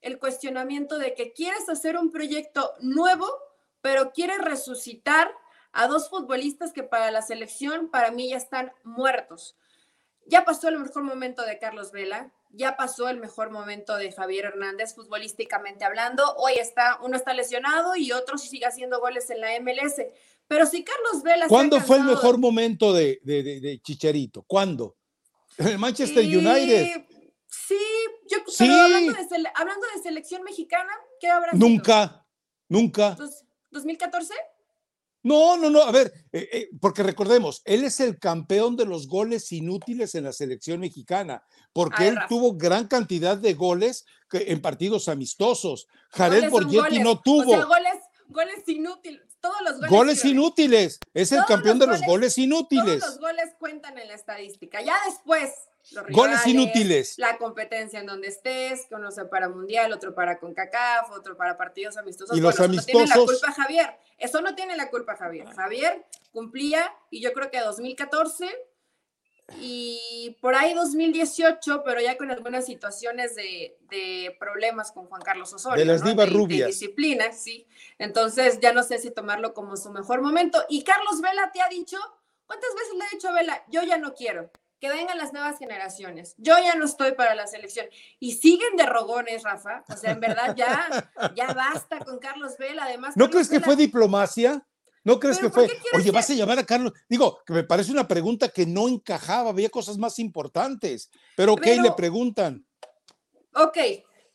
el 0.00 0.18
cuestionamiento 0.18 0.98
de 0.98 1.12
que 1.12 1.34
quieres 1.34 1.68
hacer 1.68 1.98
un 1.98 2.10
proyecto 2.10 2.72
nuevo, 2.80 3.26
pero 3.82 4.12
quieres 4.12 4.38
resucitar 4.38 5.30
a 5.72 5.88
dos 5.88 6.08
futbolistas 6.08 6.72
que 6.72 6.84
para 6.84 7.10
la 7.10 7.20
selección, 7.20 7.90
para 7.90 8.12
mí, 8.12 8.30
ya 8.30 8.38
están 8.38 8.72
muertos. 8.82 9.56
Ya 10.28 10.44
pasó 10.44 10.68
el 10.68 10.78
mejor 10.78 11.02
momento 11.04 11.42
de 11.42 11.58
Carlos 11.58 11.90
Vela, 11.90 12.30
ya 12.50 12.76
pasó 12.76 13.08
el 13.08 13.18
mejor 13.18 13.50
momento 13.50 13.96
de 13.96 14.12
Javier 14.12 14.44
Hernández 14.44 14.94
futbolísticamente 14.94 15.86
hablando. 15.86 16.22
Hoy 16.36 16.52
está, 16.60 16.98
uno 17.02 17.16
está 17.16 17.32
lesionado 17.32 17.96
y 17.96 18.12
otro 18.12 18.36
sigue 18.36 18.66
haciendo 18.66 19.00
goles 19.00 19.30
en 19.30 19.40
la 19.40 19.58
MLS. 19.58 20.02
Pero 20.46 20.66
si 20.66 20.84
Carlos 20.84 21.22
Vela... 21.22 21.48
¿Cuándo 21.48 21.80
fue 21.80 21.96
el 21.96 22.04
mejor 22.04 22.36
momento 22.38 22.92
de, 22.92 23.20
de, 23.22 23.80
Chicharito? 23.82 24.42
¿Cuándo? 24.42 24.96
¿El 25.56 25.78
Manchester 25.78 26.24
United? 26.24 27.04
Sí, 27.46 27.78
yo 28.30 28.38
Pero 28.58 28.74
hablando, 28.74 29.12
de, 29.12 29.50
hablando 29.54 29.86
de 29.94 30.02
selección 30.02 30.42
mexicana, 30.42 30.92
¿qué 31.20 31.28
habrá 31.28 31.52
Nunca, 31.52 32.26
nunca. 32.68 33.16
¿2014? 33.72 34.30
No, 35.22 35.56
no, 35.56 35.68
no, 35.68 35.82
a 35.82 35.90
ver, 35.90 36.12
eh, 36.32 36.48
eh, 36.52 36.68
porque 36.80 37.02
recordemos, 37.02 37.60
él 37.64 37.84
es 37.84 38.00
el 38.00 38.18
campeón 38.18 38.76
de 38.76 38.86
los 38.86 39.08
goles 39.08 39.50
inútiles 39.52 40.14
en 40.14 40.24
la 40.24 40.32
selección 40.32 40.80
mexicana, 40.80 41.42
porque 41.72 42.08
él 42.08 42.16
tuvo 42.28 42.54
gran 42.54 42.86
cantidad 42.86 43.36
de 43.36 43.54
goles 43.54 44.06
en 44.32 44.60
partidos 44.60 45.08
amistosos. 45.08 45.86
Jared 46.10 46.50
Borgetti 46.50 47.00
no 47.00 47.20
tuvo. 47.20 47.52
O 47.52 47.66
goles, 47.66 47.98
goles 48.28 48.62
inútiles, 48.68 49.27
todos 49.40 49.60
los 49.62 49.76
goles. 49.76 49.90
Goles 49.90 50.24
inútiles, 50.24 51.00
es 51.14 51.32
el 51.32 51.44
campeón 51.46 51.78
de 51.78 51.86
los 51.86 52.02
goles 52.02 52.38
inútiles. 52.38 53.00
Todos 53.00 53.14
los 53.14 53.20
goles 53.20 53.54
cuentan 53.58 53.98
en 53.98 54.08
la 54.08 54.14
estadística. 54.14 54.80
Ya 54.82 54.96
después, 55.06 55.52
goles 56.10 56.46
inútiles. 56.46 57.14
La 57.18 57.38
competencia 57.38 58.00
en 58.00 58.06
donde 58.06 58.28
estés, 58.28 58.86
que 58.86 58.94
uno 58.94 59.10
sea 59.10 59.28
para 59.28 59.48
mundial, 59.48 59.92
otro 59.92 60.14
para 60.14 60.38
CONCACAF, 60.38 61.10
otro 61.12 61.36
para 61.36 61.56
partidos 61.56 61.96
amistosos. 61.96 62.36
Y 62.36 62.40
los 62.40 62.58
amistosos. 62.60 63.10
Eso 63.10 63.10
no 63.10 63.14
tiene 63.14 63.16
la 63.16 63.26
culpa 63.26 63.52
Javier. 63.52 63.96
Eso 64.18 64.40
no 64.40 64.54
tiene 64.54 64.76
la 64.76 64.90
culpa 64.90 65.16
Javier. 65.16 65.46
Javier 65.54 66.04
cumplía, 66.32 66.92
y 67.10 67.20
yo 67.20 67.32
creo 67.32 67.50
que 67.50 67.60
2014 67.60 68.46
y 69.56 70.36
por 70.40 70.54
ahí 70.54 70.74
2018, 70.74 71.82
pero 71.84 72.00
ya 72.00 72.18
con 72.18 72.30
algunas 72.30 72.66
situaciones 72.66 73.34
de, 73.34 74.36
problemas 74.38 74.92
con 74.92 75.06
Juan 75.06 75.22
Carlos 75.22 75.52
Osorio. 75.52 75.78
De 75.78 75.90
las 75.90 76.04
divas 76.04 76.30
rubias. 76.32 76.60
De 76.60 76.66
disciplina, 76.66 77.32
sí. 77.32 77.66
Entonces 77.98 78.60
ya 78.60 78.72
no 78.72 78.82
sé 78.82 78.98
si 78.98 79.10
tomarlo 79.10 79.54
como 79.54 79.76
su 79.76 79.90
mejor 79.90 80.20
momento. 80.20 80.62
Y 80.68 80.82
Carlos 80.82 81.20
Vela 81.20 81.50
te 81.52 81.62
ha 81.62 81.68
dicho, 81.68 81.96
¿cuántas 82.46 82.74
veces 82.74 82.94
le 82.96 83.04
ha 83.04 83.08
dicho 83.10 83.32
Vela? 83.32 83.64
Yo 83.68 83.82
ya 83.82 83.98
no 83.98 84.14
quiero 84.14 84.50
que 84.80 84.88
vengan 84.88 85.18
las 85.18 85.32
nuevas 85.32 85.58
generaciones. 85.58 86.34
Yo 86.38 86.56
ya 86.58 86.74
no 86.74 86.84
estoy 86.84 87.12
para 87.12 87.34
la 87.34 87.46
selección. 87.46 87.86
Y 88.20 88.34
siguen 88.34 88.76
de 88.76 88.86
rogones, 88.86 89.42
Rafa. 89.42 89.84
O 89.88 89.96
sea, 89.96 90.12
en 90.12 90.20
verdad 90.20 90.54
ya, 90.56 91.10
ya 91.34 91.52
basta 91.52 91.98
con 92.00 92.18
Carlos 92.18 92.56
Vela. 92.58 92.84
Además, 92.84 93.16
¿no 93.16 93.28
crees 93.28 93.48
que 93.48 93.60
fue 93.60 93.74
diplomacia? 93.74 94.64
¿No 95.04 95.18
crees 95.18 95.38
que 95.38 95.50
fue? 95.50 95.68
Oye, 95.94 96.10
vas 96.10 96.28
a 96.30 96.34
llamar 96.34 96.58
a 96.58 96.66
Carlos. 96.66 96.92
Digo, 97.08 97.40
que 97.46 97.52
me 97.52 97.64
parece 97.64 97.92
una 97.92 98.08
pregunta 98.08 98.48
que 98.48 98.66
no 98.66 98.88
encajaba, 98.88 99.50
había 99.50 99.70
cosas 99.70 99.98
más 99.98 100.18
importantes. 100.18 101.10
Pero, 101.36 101.54
ok, 101.54 101.66
le 101.82 101.92
preguntan. 101.92 102.66
Ok, 103.54 103.78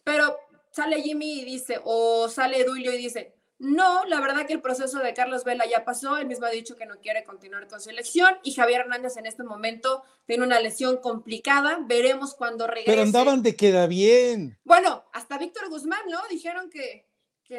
pero 0.03 0.37
sale 0.71 1.01
Jimmy 1.01 1.39
y 1.39 1.45
dice, 1.45 1.79
o 1.83 2.27
sale 2.27 2.63
Dulio 2.63 2.93
y 2.93 2.97
dice, 2.97 3.35
No, 3.59 4.03
la 4.05 4.19
verdad 4.19 4.45
que 4.45 4.53
el 4.53 4.61
proceso 4.61 4.99
de 4.99 5.13
Carlos 5.13 5.43
Vela 5.43 5.65
ya 5.65 5.85
pasó, 5.85 6.17
él 6.17 6.27
mismo 6.27 6.45
ha 6.45 6.49
dicho 6.49 6.75
que 6.75 6.85
no 6.85 6.99
quiere 6.99 7.23
continuar 7.23 7.67
con 7.67 7.79
selección 7.79 8.37
y 8.43 8.53
Javier 8.53 8.81
Hernández 8.81 9.15
en 9.17 9.25
este 9.25 9.43
momento 9.43 10.03
tiene 10.25 10.43
una 10.43 10.59
lesión 10.59 10.97
complicada, 10.97 11.79
veremos 11.85 12.33
cuando 12.33 12.67
regrese. 12.67 12.91
Pero 12.91 13.03
andaban 13.03 13.43
de 13.43 13.55
queda 13.55 13.87
bien. 13.87 14.59
Bueno, 14.63 15.05
hasta 15.13 15.37
Víctor 15.37 15.69
Guzmán, 15.69 16.01
¿no? 16.09 16.19
Dijeron 16.29 16.69
que... 16.69 17.07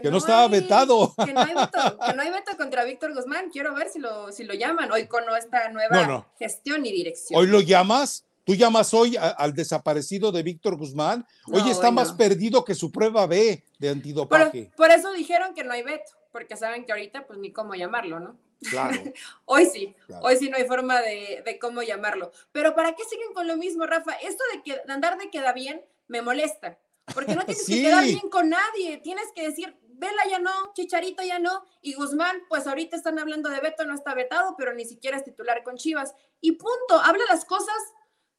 Que, 0.03 0.11
no, 0.11 0.19
estaba 0.19 0.49
vetado. 0.49 1.15
Que 1.25 1.33
no, 1.33 1.41
hay 1.41 1.55
veto, 1.55 1.99
que 2.07 2.15
no 2.15 2.23
hay 2.23 2.31
veto 2.31 2.57
contra 2.57 2.85
Víctor 2.85 3.15
Guzmán. 3.15 3.51
Quiero 3.51 3.75
ver 3.75 3.89
si 3.89 3.99
lo, 3.99 4.33
si 4.33 4.45
lo 4.45 4.55
llaman 4.55 4.91
hoy 4.93 5.07
con 5.07 5.25
esta 5.37 5.69
nueva 5.71 6.27
gestión 6.39 6.85
y 6.87 6.93
dirección. 6.93 7.41
¿Hoy 7.41 7.47
lo 7.47 7.61
llamas? 7.61 8.25
¿Tú 8.45 8.55
llamas 8.55 8.93
hoy 8.93 9.17
al 9.19 9.55
desaparecido 9.55 10.31
de 10.31 10.43
Víctor 10.43 10.77
Guzmán? 10.77 11.27
Hoy 11.51 11.71
está 11.71 11.91
más 11.91 12.13
perdido 12.13 12.63
que 12.63 12.75
su 12.75 12.93
prueba 12.93 13.27
B 13.27 13.65
de 13.79 13.89
antidopaje. 13.89 14.71
Por, 14.77 14.91
eso 14.91 15.13
dijeron 15.13 15.55
que 15.55 15.65
no 15.65 15.73
hay 15.73 15.83
veto, 15.83 16.13
porque 16.31 16.57
saben 16.57 16.85
que 16.85 16.93
ahorita 16.93 17.27
pues 17.27 17.39
ni 17.39 17.53
cómo 17.53 17.75
llamarlo, 17.75 18.21
¿no? 18.21 18.37
Claro. 18.69 19.01
hoy 19.47 19.67
sí, 19.67 19.95
hoy 20.21 20.37
sí 20.37 20.51
no 20.51 20.59
hay 20.59 20.67
forma 20.67 21.01
de, 21.01 21.59
cómo 21.59 21.83
llamarlo. 21.83 22.33
Pero 22.53 22.75
¿para 22.75 22.95
qué 22.95 23.05
siguen 23.05 23.33
con 23.33 23.47
lo 23.47 23.57
mismo, 23.57 23.87
Rafa? 23.87 24.13
Esto 24.13 24.45
de, 24.53 24.63
que, 24.63 24.93
andar 24.93 25.17
de 25.17 25.31
queda 25.31 25.55
bien 25.55 25.83
me 26.07 26.21
molesta, 26.21 26.79
porque 27.15 27.35
no 27.35 27.47
tienes 27.47 27.67
que 27.67 27.75
quedar 27.83 28.05
bien 28.05 28.29
con 28.29 28.51
nadie, 28.51 28.99
tienes 28.99 29.27
que 29.35 29.49
decir, 29.49 29.75
Vela 29.97 30.23
ya 30.29 30.39
no, 30.39 30.51
Chicharito 30.75 31.23
ya 31.23 31.39
no, 31.39 31.65
y 31.81 31.95
Guzmán, 31.95 32.37
pues 32.49 32.67
ahorita 32.67 32.97
están 32.97 33.19
hablando 33.19 33.49
de 33.49 33.61
veto, 33.61 33.85
no 33.85 33.95
está 33.95 34.15
vetado, 34.15 34.55
pero 34.57 34.75
ni 34.75 34.85
siquiera 34.85 35.17
es 35.17 35.25
titular 35.25 35.63
con 35.63 35.77
Chivas. 35.77 36.15
Y 36.41 36.53
punto, 36.53 37.01
habla 37.03 37.23
las 37.29 37.45
cosas 37.45 37.77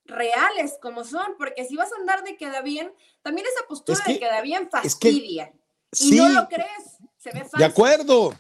reales 0.06 0.78
como 0.82 1.04
son, 1.04 1.36
porque 1.38 1.66
si 1.66 1.76
vas 1.76 1.92
a 1.92 1.96
andar 1.98 2.24
de 2.24 2.38
queda 2.38 2.62
bien, 2.62 2.94
también 3.22 3.48
esa 3.48 3.68
postura 3.68 4.00
de 4.06 4.20
queda 4.20 4.42
bien 4.42 4.70
fastidia. 4.70 5.54
y 6.00 6.12
no 6.12 6.30
lo 6.30 6.48
crees, 6.48 6.98
se 7.18 7.32
ve 7.32 7.40
falso. 7.40 7.58
De 7.58 7.66
acuerdo, 7.66 8.34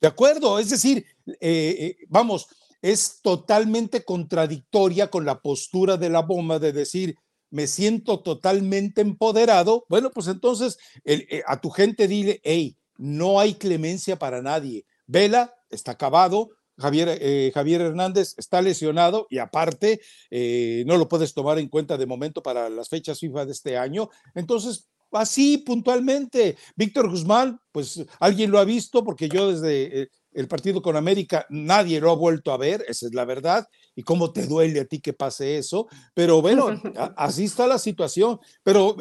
de 0.00 0.08
acuerdo, 0.08 0.58
es 0.58 0.70
decir, 0.70 1.06
eh, 1.26 1.36
eh, 1.40 1.96
vamos, 2.08 2.48
es 2.82 3.20
totalmente 3.22 4.04
contradictoria 4.04 5.08
con 5.10 5.24
la 5.24 5.40
postura 5.40 5.96
de 5.96 6.08
la 6.08 6.20
bomba 6.20 6.58
de 6.58 6.72
decir, 6.72 7.16
me 7.50 7.66
siento 7.66 8.20
totalmente 8.20 9.00
empoderado. 9.00 9.84
Bueno, 9.88 10.10
pues 10.10 10.28
entonces 10.28 10.78
eh, 11.04 11.42
a 11.46 11.60
tu 11.60 11.70
gente 11.70 12.08
dile, 12.08 12.40
hey, 12.44 12.76
no 12.96 13.40
hay 13.40 13.54
clemencia 13.54 14.18
para 14.18 14.42
nadie. 14.42 14.84
Vela 15.06 15.54
está 15.70 15.92
acabado, 15.92 16.50
Javier, 16.80 17.18
eh, 17.20 17.50
Javier 17.54 17.82
Hernández 17.82 18.34
está 18.36 18.62
lesionado 18.62 19.26
y 19.30 19.38
aparte 19.38 20.00
eh, 20.30 20.82
no 20.86 20.96
lo 20.96 21.08
puedes 21.08 21.34
tomar 21.34 21.58
en 21.58 21.68
cuenta 21.68 21.96
de 21.96 22.06
momento 22.06 22.42
para 22.42 22.68
las 22.68 22.88
fechas 22.88 23.20
FIFA 23.20 23.46
de 23.46 23.52
este 23.52 23.76
año. 23.76 24.08
Entonces, 24.34 24.88
así 25.12 25.58
puntualmente, 25.58 26.56
Víctor 26.76 27.10
Guzmán, 27.10 27.60
pues 27.72 28.04
alguien 28.18 28.50
lo 28.50 28.58
ha 28.58 28.64
visto 28.64 29.04
porque 29.04 29.28
yo 29.28 29.52
desde 29.52 30.02
eh, 30.02 30.08
el 30.32 30.48
partido 30.48 30.80
con 30.80 30.96
América 30.96 31.46
nadie 31.50 32.00
lo 32.00 32.10
ha 32.10 32.16
vuelto 32.16 32.52
a 32.52 32.56
ver, 32.56 32.84
esa 32.88 33.06
es 33.06 33.14
la 33.14 33.24
verdad, 33.24 33.66
y 33.94 34.02
cómo 34.02 34.32
te 34.32 34.46
duele 34.46 34.80
a 34.80 34.84
ti 34.84 35.00
que 35.00 35.12
pase 35.12 35.58
eso, 35.58 35.88
pero 36.14 36.40
bueno, 36.40 36.68
así 37.16 37.44
está 37.44 37.66
la 37.66 37.78
situación, 37.78 38.38
pero 38.62 38.96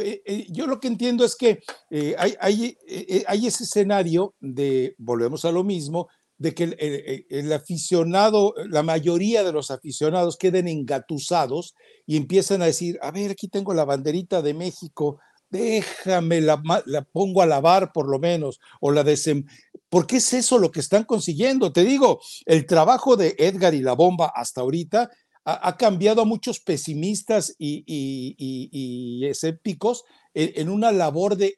yo 0.49 0.67
lo 0.67 0.79
que 0.79 0.87
entiendo 0.87 1.23
es 1.25 1.35
que 1.35 1.61
hay, 2.17 2.35
hay, 2.39 2.77
hay 3.27 3.47
ese 3.47 3.63
escenario 3.63 4.35
de, 4.39 4.95
volvemos 4.97 5.45
a 5.45 5.51
lo 5.51 5.63
mismo, 5.63 6.07
de 6.39 6.55
que 6.55 7.25
el, 7.29 7.53
aficionado, 7.53 8.53
la 8.69 8.81
mayoría 8.81 9.43
de 9.43 9.51
los 9.51 9.71
aficionados 9.71 10.37
queden 10.37 10.69
engatusados 10.69 11.75
y 12.07 12.15
empiezan 12.15 12.61
a 12.61 12.65
decir, 12.65 12.97
a 13.01 13.11
ver, 13.11 13.31
aquí 13.31 13.49
tengo 13.49 13.73
la 13.73 13.83
banderita 13.83 14.41
de 14.41 14.53
México, 14.53 15.19
déjame, 15.49 16.39
la, 16.39 16.61
la 16.85 17.01
pongo 17.03 17.41
a 17.41 17.45
lavar 17.45 17.91
por 17.91 18.07
lo 18.09 18.19
menos, 18.19 18.59
o 18.79 18.91
la 18.91 19.03
desem... 19.03 19.45
qué 20.07 20.17
es 20.17 20.33
eso 20.33 20.59
lo 20.59 20.71
que 20.71 20.79
están 20.79 21.03
consiguiendo. 21.03 21.71
Te 21.73 21.83
digo, 21.83 22.21
el 22.45 22.65
trabajo 22.65 23.15
de 23.15 23.35
Edgar 23.37 23.73
y 23.73 23.81
la 23.81 23.93
bomba 23.93 24.31
hasta 24.35 24.61
ahorita 24.61 25.09
ha, 25.45 25.77
cambiado 25.77 26.21
a 26.21 26.25
muchos 26.25 26.59
pesimistas 26.59 27.55
y, 27.57 27.83
y, 27.87 29.25
escépticos 29.25 30.03
en, 30.33 30.69
una 30.69 30.91
labor 30.91 31.35
de, 31.35 31.55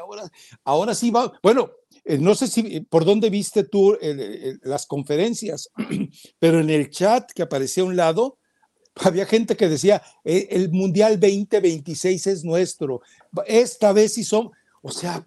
ahora, 0.00 0.30
ahora 0.64 0.94
sí 0.94 1.10
va, 1.10 1.32
bueno, 1.42 1.70
eh, 2.04 2.18
no 2.18 2.34
sé 2.34 2.48
si 2.48 2.60
eh, 2.60 2.86
por 2.88 3.04
dónde 3.04 3.30
viste 3.30 3.64
tú 3.64 3.96
las 4.62 4.86
conferencias, 4.86 5.70
pero 6.38 6.60
en 6.60 6.70
el 6.70 6.90
chat 6.90 7.30
que 7.32 7.42
aparecía 7.42 7.82
a 7.82 7.86
un 7.86 7.96
lado, 7.96 8.38
había 8.96 9.26
gente 9.26 9.56
que 9.56 9.68
decía, 9.68 10.02
e, 10.24 10.48
el 10.50 10.70
Mundial 10.70 11.18
2026 11.18 12.26
es 12.26 12.44
nuestro, 12.44 13.00
esta 13.46 13.92
vez 13.92 14.14
sí 14.14 14.24
son, 14.24 14.50
o 14.82 14.90
sea... 14.90 15.24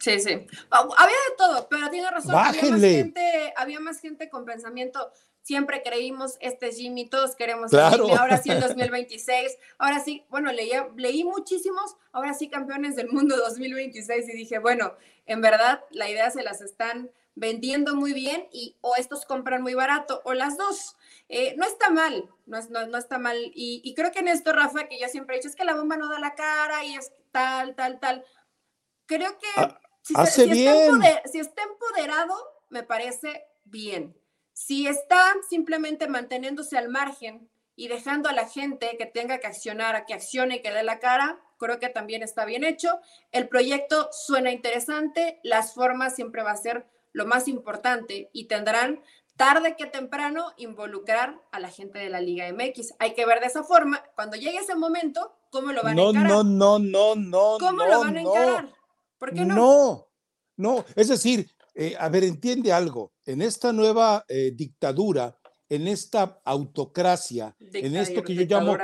Sí, 0.00 0.18
sí. 0.18 0.46
Había 0.70 1.16
de 1.28 1.36
todo, 1.38 1.68
pero 1.68 1.88
tiene 1.90 2.10
razón. 2.10 2.34
Había 2.34 2.62
más, 2.70 2.80
gente, 2.80 3.54
había 3.56 3.80
más 3.80 4.00
gente 4.00 4.28
con 4.28 4.44
pensamiento 4.44 5.12
siempre 5.42 5.82
creímos, 5.82 6.36
este 6.40 6.72
Jimmy, 6.72 7.08
todos 7.08 7.34
queremos 7.34 7.70
Jimmy, 7.70 8.12
ahora 8.12 8.38
sí 8.38 8.50
el 8.50 8.60
2026, 8.60 9.56
ahora 9.78 10.00
sí, 10.00 10.24
bueno, 10.28 10.52
leí, 10.52 10.70
leí 10.96 11.24
muchísimos, 11.24 11.96
ahora 12.12 12.34
sí 12.34 12.48
campeones 12.48 12.96
del 12.96 13.08
mundo 13.08 13.36
2026 13.36 14.28
y 14.28 14.32
dije, 14.32 14.58
bueno, 14.58 14.94
en 15.26 15.40
verdad 15.40 15.82
la 15.90 16.08
idea 16.08 16.30
se 16.30 16.42
las 16.42 16.60
están 16.60 17.10
vendiendo 17.34 17.94
muy 17.94 18.12
bien 18.12 18.48
y 18.52 18.76
o 18.80 18.96
estos 18.96 19.24
compran 19.24 19.62
muy 19.62 19.74
barato 19.74 20.20
o 20.24 20.34
las 20.34 20.58
dos. 20.58 20.96
Eh, 21.28 21.54
no 21.56 21.64
está 21.64 21.90
mal, 21.90 22.28
no, 22.46 22.60
no, 22.86 22.98
está 22.98 23.18
mal. 23.18 23.36
Y, 23.54 23.94
creo 23.94 24.10
que 24.12 24.18
en 24.18 24.28
esto, 24.28 24.52
Rafa, 24.52 24.88
que 24.88 25.00
yo 25.00 25.08
siempre 25.08 25.36
he 25.36 25.38
dicho, 25.38 25.48
es 25.48 25.56
que 25.56 25.64
la 25.64 25.74
bomba 25.74 25.96
no 25.96 26.08
da 26.08 26.18
la 26.18 26.34
cara 26.34 26.84
y 26.84 26.94
es 26.94 27.12
tal, 27.30 27.74
tal, 27.76 28.00
tal. 28.00 28.24
Creo 29.06 29.38
que 29.38 29.46
ah, 29.56 29.80
si, 30.02 30.14
si 31.32 31.38
está 31.38 31.62
empoderado, 31.62 32.34
me 32.68 32.82
parece 32.82 33.44
bien. 33.64 34.16
Si 34.52 34.86
está 34.86 35.34
simplemente 35.48 36.08
manteniéndose 36.08 36.76
al 36.76 36.88
margen 36.88 37.50
y 37.76 37.88
dejando 37.88 38.28
a 38.28 38.32
la 38.32 38.46
gente 38.46 38.96
que 38.98 39.06
tenga 39.06 39.38
que 39.38 39.46
accionar, 39.46 40.04
que 40.04 40.14
accione 40.14 40.56
y 40.56 40.62
que 40.62 40.70
dé 40.70 40.82
la 40.82 40.98
cara, 40.98 41.40
creo 41.58 41.78
que 41.78 41.88
también 41.88 42.22
está 42.22 42.44
bien 42.44 42.64
hecho. 42.64 43.00
El 43.32 43.48
proyecto 43.48 44.08
suena 44.12 44.50
interesante, 44.50 45.40
las 45.42 45.74
formas 45.74 46.14
siempre 46.14 46.42
va 46.42 46.50
a 46.50 46.56
ser 46.56 46.86
lo 47.12 47.26
más 47.26 47.48
importante 47.48 48.30
y 48.32 48.46
tendrán 48.46 49.02
tarde 49.36 49.76
que 49.76 49.86
temprano 49.86 50.52
involucrar 50.58 51.40
a 51.50 51.60
la 51.60 51.70
gente 51.70 51.98
de 51.98 52.10
la 52.10 52.20
Liga 52.20 52.46
MX. 52.52 52.94
Hay 52.98 53.14
que 53.14 53.24
ver 53.24 53.40
de 53.40 53.46
esa 53.46 53.64
forma, 53.64 54.02
cuando 54.14 54.36
llegue 54.36 54.58
ese 54.58 54.74
momento, 54.74 55.34
cómo 55.50 55.72
lo 55.72 55.82
van 55.82 55.98
a 55.98 56.02
encarar. 56.02 56.28
No, 56.28 56.44
no, 56.44 56.78
no, 56.78 57.14
no, 57.14 57.56
¿Cómo 57.58 57.84
lo 57.84 58.00
van 58.00 58.18
a 58.18 58.20
encarar? 58.20 58.68
¿Por 59.20 59.34
qué 59.34 59.44
no? 59.44 59.54
No, 59.54 60.08
no, 60.56 60.84
es 60.96 61.08
decir, 61.08 61.50
eh, 61.74 61.94
a 62.00 62.08
ver, 62.08 62.24
entiende 62.24 62.72
algo, 62.72 63.12
en 63.26 63.42
esta 63.42 63.70
nueva 63.70 64.24
eh, 64.26 64.52
dictadura, 64.56 65.38
en 65.70 65.86
esta 65.86 66.40
autocracia, 66.44 67.56
en 67.60 67.96
esto 67.96 68.22
que 68.24 68.34
yo 68.34 68.42
llamo 68.42 68.76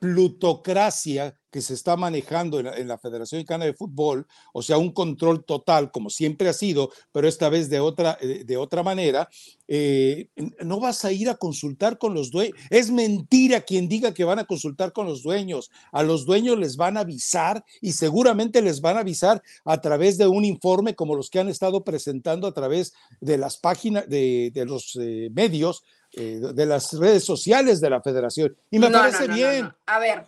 plutocracia 0.00 1.36
que 1.50 1.60
se 1.62 1.74
está 1.74 1.96
manejando 1.96 2.60
en 2.60 2.88
la, 2.88 2.98
Federación 2.98 3.38
Mexicana 3.38 3.64
de 3.64 3.72
Fútbol, 3.72 4.26
o 4.52 4.62
sea, 4.62 4.76
un 4.76 4.92
control 4.92 5.44
total, 5.44 5.90
como 5.90 6.10
siempre 6.10 6.48
ha 6.48 6.52
sido, 6.52 6.90
pero 7.10 7.26
esta 7.26 7.48
vez 7.48 7.70
de 7.70 7.80
otra, 7.80 8.18
eh, 8.20 8.44
de 8.44 8.56
otra 8.56 8.82
manera, 8.82 9.28
eh, 9.66 10.28
no 10.62 10.78
vas 10.78 11.04
a 11.04 11.12
ir 11.12 11.30
a 11.30 11.36
consultar 11.36 11.96
con 11.98 12.12
los 12.14 12.30
dueños. 12.30 12.56
Es 12.70 12.90
mentira 12.90 13.62
quien 13.62 13.88
diga 13.88 14.12
que 14.12 14.24
van 14.24 14.38
a 14.38 14.44
consultar 14.44 14.92
con 14.92 15.06
los 15.06 15.22
dueños. 15.22 15.70
A 15.90 16.02
los 16.02 16.26
dueños 16.26 16.58
les 16.58 16.76
van 16.76 16.96
a 16.96 17.00
avisar 17.00 17.64
y 17.80 17.92
seguramente 17.92 18.60
les 18.60 18.80
van 18.80 18.96
a 18.96 19.00
avisar 19.00 19.42
a 19.64 19.80
través 19.80 20.18
de 20.18 20.26
un 20.26 20.44
informe 20.44 20.94
como 20.94 21.14
los 21.14 21.30
que 21.30 21.40
han 21.40 21.48
estado 21.48 21.82
presentando 21.82 22.46
a 22.46 22.52
través 22.52 22.92
de 23.20 23.38
las 23.38 23.56
páginas, 23.56 24.08
de, 24.08 24.52
los 24.66 24.98
eh, 25.00 25.30
medios 25.32 25.82
eh, 26.18 26.40
de 26.52 26.66
las 26.66 26.92
redes 26.98 27.24
sociales 27.24 27.80
de 27.80 27.90
la 27.90 28.02
federación. 28.02 28.56
Y 28.70 28.78
me 28.78 28.90
parece 28.90 29.28
bien. 29.28 29.72
A 29.86 29.98
ver, 29.98 30.26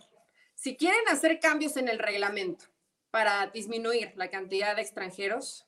si 0.55 0.77
quieren 0.77 1.07
hacer 1.09 1.39
cambios 1.39 1.77
en 1.77 1.89
el 1.89 1.99
reglamento 1.99 2.65
para 3.09 3.47
disminuir 3.47 4.13
la 4.15 4.29
cantidad 4.29 4.75
de 4.75 4.81
extranjeros, 4.81 5.65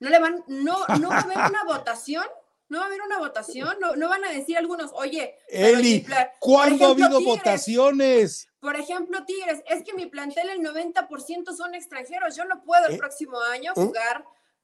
no 0.00 0.08
le 0.08 0.18
van, 0.18 0.44
no, 0.48 0.78
no 0.98 1.08
va 1.10 1.18
a 1.18 1.20
haber 1.20 1.38
una 1.38 1.64
votación, 1.66 2.24
no 2.68 2.78
va 2.78 2.84
a 2.84 2.86
haber 2.86 3.02
una 3.02 3.18
votación, 3.18 3.76
no, 3.80 3.96
no 3.96 4.08
van 4.08 4.24
a 4.24 4.30
decir 4.30 4.56
algunos, 4.56 4.90
oye, 4.94 5.36
Eli, 5.48 6.06
¿cuándo 6.38 6.86
ha 6.86 6.90
habido 6.90 7.20
votaciones? 7.22 8.48
Por 8.60 8.76
ejemplo, 8.76 9.24
Tigres, 9.24 9.62
es 9.68 9.82
que 9.82 9.94
mi 9.94 10.06
plantel 10.06 10.48
el 10.50 10.60
90% 10.60 11.54
son 11.54 11.74
extranjeros, 11.74 12.36
yo 12.36 12.44
no 12.44 12.62
puedo 12.62 12.86
el 12.88 12.94
eh, 12.94 12.98
próximo 12.98 13.40
año 13.40 13.72
¿eh? 13.76 13.90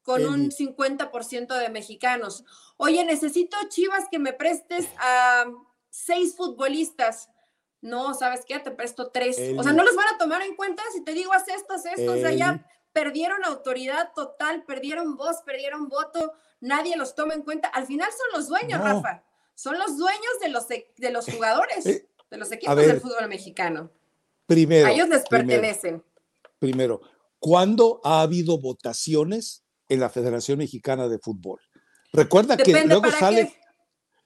Con 0.07 0.25
un 0.25 0.53
50% 0.53 1.59
de 1.59 1.69
mexicanos. 1.69 2.45
Oye, 2.77 3.05
necesito 3.05 3.57
Chivas 3.69 4.05
que 4.09 4.21
me 4.21 4.33
prestes 4.33 4.87
a 4.99 5.47
seis 5.91 6.37
futbolistas. 6.37 7.29
No, 7.81 8.15
¿sabes 8.15 8.45
qué? 8.47 8.61
Te 8.61 8.71
presto 8.71 9.11
tres. 9.11 9.37
O 9.59 9.65
sea, 9.65 9.73
no 9.73 9.83
los 9.83 9.97
van 9.97 10.15
a 10.15 10.19
tomar 10.19 10.43
en 10.43 10.55
cuenta 10.55 10.81
si 10.95 11.03
te 11.03 11.13
digo, 11.13 11.33
haz 11.33 11.49
esto, 11.49 11.75
haz 11.75 11.87
esto. 11.87 12.13
O 12.13 12.17
sea, 12.19 12.31
ya 12.31 12.65
perdieron 12.93 13.45
autoridad 13.45 14.13
total, 14.15 14.65
perdieron 14.65 15.17
voz, 15.17 15.39
perdieron 15.45 15.89
voto. 15.89 16.35
Nadie 16.61 16.97
los 16.97 17.17
toma 17.17 17.35
en 17.35 17.43
cuenta. 17.43 17.67
Al 17.67 17.87
final 17.87 18.09
son 18.13 18.39
los 18.39 18.49
dueños, 18.49 18.81
Rafa. 18.81 19.25
Son 19.57 19.77
los 19.77 19.99
dueños 19.99 20.39
de 20.41 20.51
los, 20.51 20.71
e, 20.71 20.93
de 20.99 21.11
los 21.11 21.27
jugadores, 21.27 21.85
eh, 21.85 22.09
de 22.31 22.37
los 22.37 22.53
equipos 22.53 22.77
del 22.77 23.01
fútbol 23.01 23.27
mexicano. 23.27 23.91
Primero. 24.47 24.87
A 24.87 24.93
ellos 24.93 25.09
les 25.09 25.25
pertenecen. 25.25 26.05
Primero, 26.61 27.01
¿cuándo 27.41 28.01
ha 28.05 28.21
habido 28.21 28.57
votaciones 28.61 29.66
en 29.89 30.01
la 30.01 30.11
Federación 30.11 30.59
Mexicana 30.59 31.09
de 31.09 31.19
Fútbol. 31.19 31.61
Recuerda 32.13 32.57
que 32.57 32.85
luego 32.85 33.11
sale. 33.11 33.53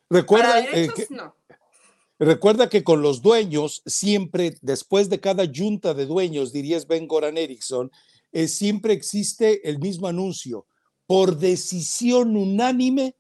Recuerda, 0.09 0.61
eh, 0.61 0.89
que, 0.95 1.07
no. 1.11 1.37
recuerda 2.19 2.69
que 2.69 2.83
con 2.83 3.03
los 3.03 3.23
dueños, 3.23 3.83
siempre, 3.87 4.57
después 4.61 5.09
de 5.09 5.21
cada 5.21 5.45
junta 5.47 5.95
de 5.95 6.07
dueños, 6.07 6.53
diría 6.53 6.79
Ben 6.89 7.07
Goran 7.07 7.39
Eriksson, 7.39 7.91
eh, 8.33 8.49
siempre 8.49 8.93
existe 8.93 9.69
el 9.69 9.79
mismo 9.79 10.09
anuncio. 10.09 10.67
Por 11.07 11.37
decisión 11.37 12.37
unánime 12.37 13.17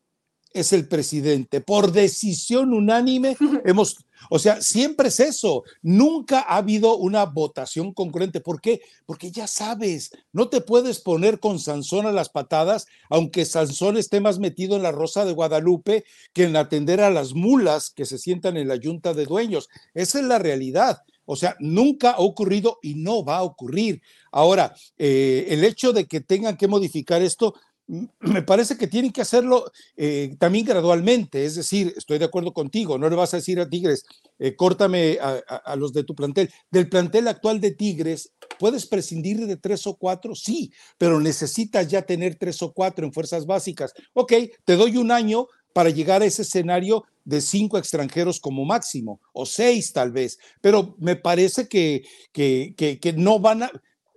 es 0.52 0.72
el 0.72 0.88
presidente. 0.88 1.60
Por 1.60 1.92
decisión 1.92 2.72
unánime 2.72 3.36
hemos, 3.64 3.96
o 4.28 4.38
sea, 4.38 4.60
siempre 4.60 5.08
es 5.08 5.20
eso. 5.20 5.64
Nunca 5.82 6.40
ha 6.40 6.56
habido 6.56 6.96
una 6.96 7.24
votación 7.24 7.92
concurrente. 7.92 8.40
¿Por 8.40 8.60
qué? 8.60 8.82
Porque 9.06 9.30
ya 9.30 9.46
sabes, 9.46 10.10
no 10.32 10.48
te 10.48 10.60
puedes 10.60 11.00
poner 11.00 11.40
con 11.40 11.58
Sansón 11.58 12.06
a 12.06 12.12
las 12.12 12.28
patadas, 12.28 12.86
aunque 13.08 13.44
Sansón 13.44 13.96
esté 13.96 14.20
más 14.20 14.38
metido 14.38 14.76
en 14.76 14.82
la 14.82 14.92
Rosa 14.92 15.24
de 15.24 15.32
Guadalupe 15.32 16.04
que 16.32 16.44
en 16.44 16.56
atender 16.56 17.00
a 17.00 17.10
las 17.10 17.34
mulas 17.34 17.90
que 17.90 18.04
se 18.04 18.18
sientan 18.18 18.56
en 18.56 18.68
la 18.68 18.78
junta 18.82 19.14
de 19.14 19.26
dueños. 19.26 19.68
Esa 19.94 20.18
es 20.18 20.24
la 20.24 20.38
realidad. 20.38 21.02
O 21.32 21.36
sea, 21.36 21.54
nunca 21.60 22.10
ha 22.10 22.18
ocurrido 22.18 22.80
y 22.82 22.94
no 22.94 23.24
va 23.24 23.36
a 23.36 23.42
ocurrir. 23.44 24.02
Ahora, 24.32 24.74
eh, 24.98 25.46
el 25.50 25.62
hecho 25.62 25.92
de 25.92 26.06
que 26.06 26.20
tengan 26.20 26.56
que 26.56 26.66
modificar 26.66 27.22
esto, 27.22 27.54
me 28.20 28.42
parece 28.42 28.76
que 28.76 28.87
tienen 28.87 29.12
que 29.12 29.22
hacerlo 29.22 29.70
eh, 29.96 30.37
también 30.38 30.64
gradualmente, 30.64 31.44
es 31.44 31.57
decir, 31.57 31.92
estoy 31.96 32.18
de 32.18 32.24
acuerdo 32.24 32.53
contigo, 32.53 32.98
no 32.98 33.09
le 33.09 33.16
vas 33.16 33.35
a 33.35 33.38
decir 33.38 33.61
a 33.61 33.68
Tigres, 33.68 34.05
eh, 34.38 34.55
córtame 34.55 35.18
a, 35.20 35.76
los 35.76 35.92
de 35.92 36.05
tu 36.05 36.14
plantel. 36.14 36.50
Del 36.70 36.88
plantel 36.88 37.29
actual 37.29 37.61
de 37.61 37.72
Tigres, 37.72 38.33
¿puedes 38.59 38.87
prescindir 38.87 39.46
de 39.46 39.57
tres 39.57 39.87
o 39.87 39.96
cuatro? 39.96 40.35
Sí, 40.35 40.72
pero 40.98 41.20
necesitas 41.20 41.88
ya 41.88 42.03
tener 42.03 42.37
tres 42.37 42.62
o 42.62 42.72
cuatro 42.72 43.05
en 43.05 43.12
fuerzas 43.12 43.46
básicas. 43.46 43.92
Ok, 44.14 44.33
te 44.64 44.76
doy 44.76 44.96
un 44.96 45.11
año 45.11 45.46
para 45.72 45.90
llegar 45.90 46.22
a 46.22 46.26
ese 46.26 46.42
escenario 46.42 47.05
de 47.24 47.40
cinco 47.40 47.79
extranjeros 47.79 48.40
como 48.40 48.64
máximo, 48.64 49.20
o 49.33 49.46
seis 49.46 49.92
tal 49.92 50.11
vez, 50.11 50.38
pero 50.61 50.96
me 50.98 51.16
parece 51.16 51.68
que, 51.68 52.03
que, 52.33 52.74
que 52.76 53.12
no 53.12 53.38
van 53.38 53.64
a, 53.64 53.70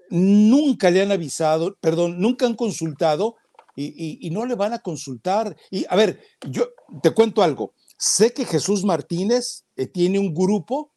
nunca 0.09 0.89
le 0.89 1.01
han 1.01 1.11
avisado, 1.11 1.75
perdón, 1.81 2.19
nunca 2.19 2.45
han 2.45 2.55
consultado 2.55 3.35
y, 3.75 4.29
no 4.31 4.45
le 4.45 4.55
van 4.55 4.73
a 4.73 4.79
consultar. 4.79 5.55
Y 5.71 5.85
a 5.89 5.95
ver, 5.95 6.21
yo 6.49 6.69
te 7.01 7.11
cuento 7.11 7.41
algo. 7.41 7.73
Sé 7.97 8.33
que 8.33 8.45
Jesús 8.45 8.83
Martínez 8.83 9.65
eh, 9.75 9.87
tiene 9.87 10.19
un 10.19 10.33
grupo 10.33 10.93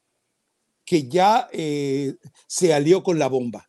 que 0.85 1.09
ya 1.09 1.49
eh, 1.53 2.15
se 2.47 2.75
alió 2.75 3.03
con 3.03 3.19
la 3.19 3.29
bomba. 3.29 3.69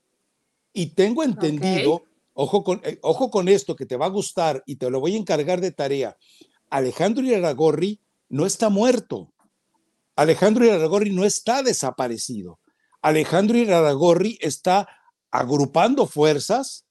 Y 0.73 0.93
tengo 0.93 1.23
entendido, 1.23 2.03
ojo, 2.33 2.63
con, 2.63 2.81
eh, 2.83 2.99
ojo 3.01 3.31
con 3.31 3.47
esto 3.47 3.75
que 3.75 3.85
te 3.85 3.97
va 3.97 4.05
a 4.05 4.09
gustar 4.09 4.63
y 4.65 4.75
te 4.75 4.89
lo 4.89 4.99
voy 4.99 5.15
a 5.15 5.19
encargar 5.19 5.61
de 5.61 5.71
tarea. 5.71 6.15
Alejandro 6.69 7.23
Iraragorri 7.23 8.01
no 8.29 8.45
está 8.45 8.69
muerto. 8.69 9.33
Alejandro 10.15 10.65
Iraragorri 10.65 11.11
no 11.11 11.23
está 11.23 11.63
desaparecido. 11.63 12.59
Alejandro 13.01 13.57
Iraragorri 13.57 14.37
está 14.41 14.87
agrupando 15.31 16.07
fuerzas 16.07 16.86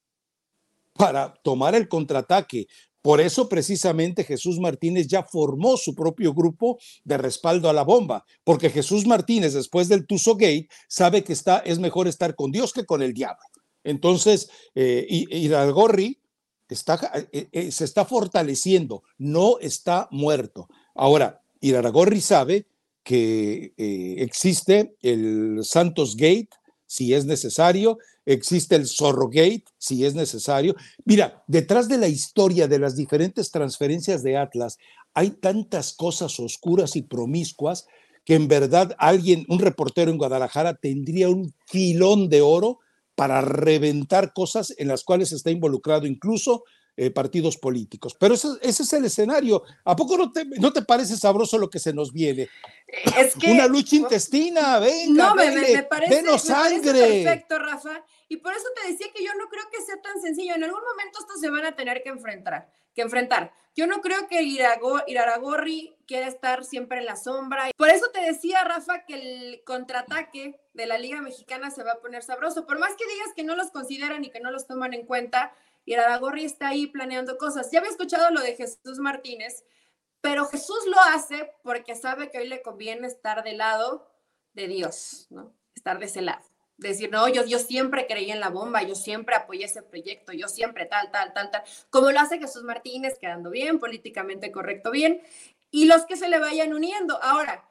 para 0.96 1.34
tomar 1.42 1.74
el 1.74 1.88
contraataque. 1.88 2.66
Por 3.02 3.20
eso 3.20 3.48
precisamente 3.48 4.24
Jesús 4.24 4.58
Martínez 4.58 5.06
ya 5.06 5.22
formó 5.22 5.76
su 5.76 5.94
propio 5.94 6.34
grupo 6.34 6.78
de 7.04 7.18
respaldo 7.18 7.70
a 7.70 7.72
la 7.72 7.82
bomba, 7.82 8.24
porque 8.42 8.70
Jesús 8.70 9.06
Martínez 9.06 9.54
después 9.54 9.88
del 9.88 10.06
Tuso 10.06 10.34
Gate 10.34 10.68
sabe 10.88 11.22
que 11.22 11.32
está, 11.32 11.58
es 11.58 11.78
mejor 11.78 12.08
estar 12.08 12.34
con 12.34 12.50
Dios 12.50 12.72
que 12.72 12.84
con 12.84 13.02
el 13.02 13.12
diablo. 13.12 13.44
Entonces, 13.84 14.50
eh, 14.74 15.06
Hidalgorri 15.08 16.20
está, 16.68 17.28
eh, 17.32 17.48
eh, 17.52 17.70
se 17.70 17.84
está 17.84 18.04
fortaleciendo, 18.04 19.02
no 19.18 19.58
está 19.60 20.08
muerto. 20.10 20.68
Ahora, 20.94 21.42
Iraragorri 21.60 22.20
sabe 22.20 22.66
que 23.02 23.72
eh, 23.76 24.16
existe 24.18 24.96
el 25.02 25.60
Santos 25.62 26.16
Gate, 26.16 26.50
si 26.86 27.14
es 27.14 27.24
necesario, 27.24 27.98
existe 28.26 28.76
el 28.76 28.86
Zorro 28.86 29.28
Gate, 29.28 29.64
si 29.78 30.04
es 30.04 30.14
necesario. 30.14 30.74
Mira, 31.04 31.42
detrás 31.46 31.88
de 31.88 31.96
la 31.96 32.08
historia 32.08 32.68
de 32.68 32.78
las 32.78 32.96
diferentes 32.96 33.50
transferencias 33.50 34.22
de 34.22 34.36
Atlas, 34.36 34.78
hay 35.14 35.30
tantas 35.30 35.94
cosas 35.94 36.38
oscuras 36.38 36.96
y 36.96 37.02
promiscuas 37.02 37.86
que 38.24 38.34
en 38.34 38.48
verdad 38.48 38.94
alguien, 38.98 39.46
un 39.48 39.60
reportero 39.60 40.10
en 40.10 40.18
Guadalajara, 40.18 40.74
tendría 40.74 41.28
un 41.28 41.54
filón 41.64 42.28
de 42.28 42.42
oro 42.42 42.80
para 43.14 43.40
reventar 43.40 44.34
cosas 44.34 44.74
en 44.76 44.88
las 44.88 45.04
cuales 45.04 45.32
está 45.32 45.50
involucrado 45.50 46.06
incluso 46.06 46.64
eh, 46.98 47.10
partidos 47.10 47.58
políticos. 47.58 48.16
Pero 48.18 48.34
ese, 48.34 48.48
es 48.62 48.92
el 48.94 49.04
escenario. 49.04 49.62
¿A 49.84 49.94
poco 49.94 50.16
no 50.16 50.32
te, 50.32 50.44
no 50.44 50.72
te 50.72 50.80
parece 50.80 51.16
sabroso 51.16 51.58
lo 51.58 51.68
que 51.68 51.78
se 51.78 51.92
nos 51.92 52.10
viene? 52.10 52.48
Es 53.18 53.36
que, 53.36 53.52
Una 53.52 53.66
lucha 53.66 53.96
intestina, 53.96 54.78
venga, 54.78 55.28
no, 55.28 55.34
me, 55.34 55.50
me, 55.50 55.82
parece, 55.82 56.38
sangre. 56.38 57.22
perfecto, 57.22 57.58
Rafa. 57.58 58.02
Y 58.28 58.38
por 58.38 58.52
eso 58.52 58.66
te 58.74 58.90
decía 58.90 59.12
que 59.12 59.24
yo 59.24 59.32
no 59.34 59.48
creo 59.48 59.64
que 59.70 59.82
sea 59.82 60.00
tan 60.00 60.20
sencillo. 60.20 60.54
En 60.54 60.64
algún 60.64 60.82
momento 60.82 61.20
estos 61.20 61.40
se 61.40 61.50
van 61.50 61.64
a 61.64 61.76
tener 61.76 62.02
que 62.02 62.08
enfrentar. 62.08 62.70
Que 62.94 63.02
enfrentar. 63.02 63.52
Yo 63.74 63.86
no 63.86 64.00
creo 64.00 64.26
que 64.26 64.42
Iraragorri 64.42 65.96
quiera 66.06 66.26
estar 66.26 66.64
siempre 66.64 66.98
en 66.98 67.04
la 67.04 67.16
sombra. 67.16 67.70
Por 67.76 67.90
eso 67.90 68.10
te 68.10 68.20
decía, 68.20 68.64
Rafa, 68.64 69.04
que 69.04 69.14
el 69.14 69.64
contraataque 69.64 70.58
de 70.72 70.86
la 70.86 70.98
Liga 70.98 71.20
Mexicana 71.20 71.70
se 71.70 71.84
va 71.84 71.92
a 71.92 72.00
poner 72.00 72.22
sabroso. 72.22 72.66
Por 72.66 72.78
más 72.78 72.96
que 72.96 73.06
digas 73.06 73.34
que 73.36 73.44
no 73.44 73.54
los 73.54 73.70
consideran 73.70 74.24
y 74.24 74.30
que 74.30 74.40
no 74.40 74.50
los 74.50 74.66
toman 74.66 74.94
en 74.94 75.04
cuenta, 75.04 75.54
y 75.84 75.94
Aragorri 75.94 76.44
está 76.44 76.68
ahí 76.68 76.86
planeando 76.86 77.38
cosas. 77.38 77.70
Ya 77.70 77.78
había 77.78 77.90
escuchado 77.90 78.30
lo 78.30 78.40
de 78.40 78.56
Jesús 78.56 78.98
Martínez, 78.98 79.64
pero 80.20 80.46
Jesús 80.46 80.84
lo 80.86 80.98
hace 81.14 81.52
porque 81.62 81.94
sabe 81.94 82.30
que 82.30 82.38
hoy 82.38 82.48
le 82.48 82.62
conviene 82.62 83.06
estar 83.06 83.44
del 83.44 83.58
lado 83.58 84.10
de 84.54 84.68
Dios, 84.68 85.26
¿no? 85.30 85.54
Estar 85.74 85.98
de 85.98 86.06
ese 86.06 86.22
lado. 86.22 86.44
Decir, 86.78 87.10
no, 87.10 87.26
yo, 87.28 87.44
yo 87.44 87.58
siempre 87.58 88.06
creí 88.06 88.30
en 88.30 88.40
la 88.40 88.50
bomba, 88.50 88.82
yo 88.82 88.94
siempre 88.94 89.34
apoyé 89.34 89.64
ese 89.64 89.82
proyecto, 89.82 90.32
yo 90.32 90.46
siempre 90.46 90.84
tal, 90.84 91.10
tal, 91.10 91.32
tal, 91.32 91.50
tal, 91.50 91.62
como 91.88 92.10
lo 92.10 92.20
hace 92.20 92.38
Jesús 92.38 92.64
Martínez, 92.64 93.18
quedando 93.18 93.50
bien, 93.50 93.78
políticamente 93.78 94.52
correcto, 94.52 94.90
bien, 94.90 95.22
y 95.70 95.86
los 95.86 96.04
que 96.04 96.16
se 96.16 96.28
le 96.28 96.38
vayan 96.38 96.74
uniendo. 96.74 97.22
Ahora, 97.22 97.66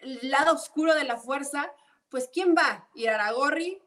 el 0.00 0.30
lado 0.30 0.54
oscuro 0.54 0.94
de 0.94 1.04
la 1.04 1.18
fuerza, 1.18 1.70
pues 2.08 2.30
¿quién 2.32 2.54
va? 2.56 2.88
Aragorri, 3.08 3.82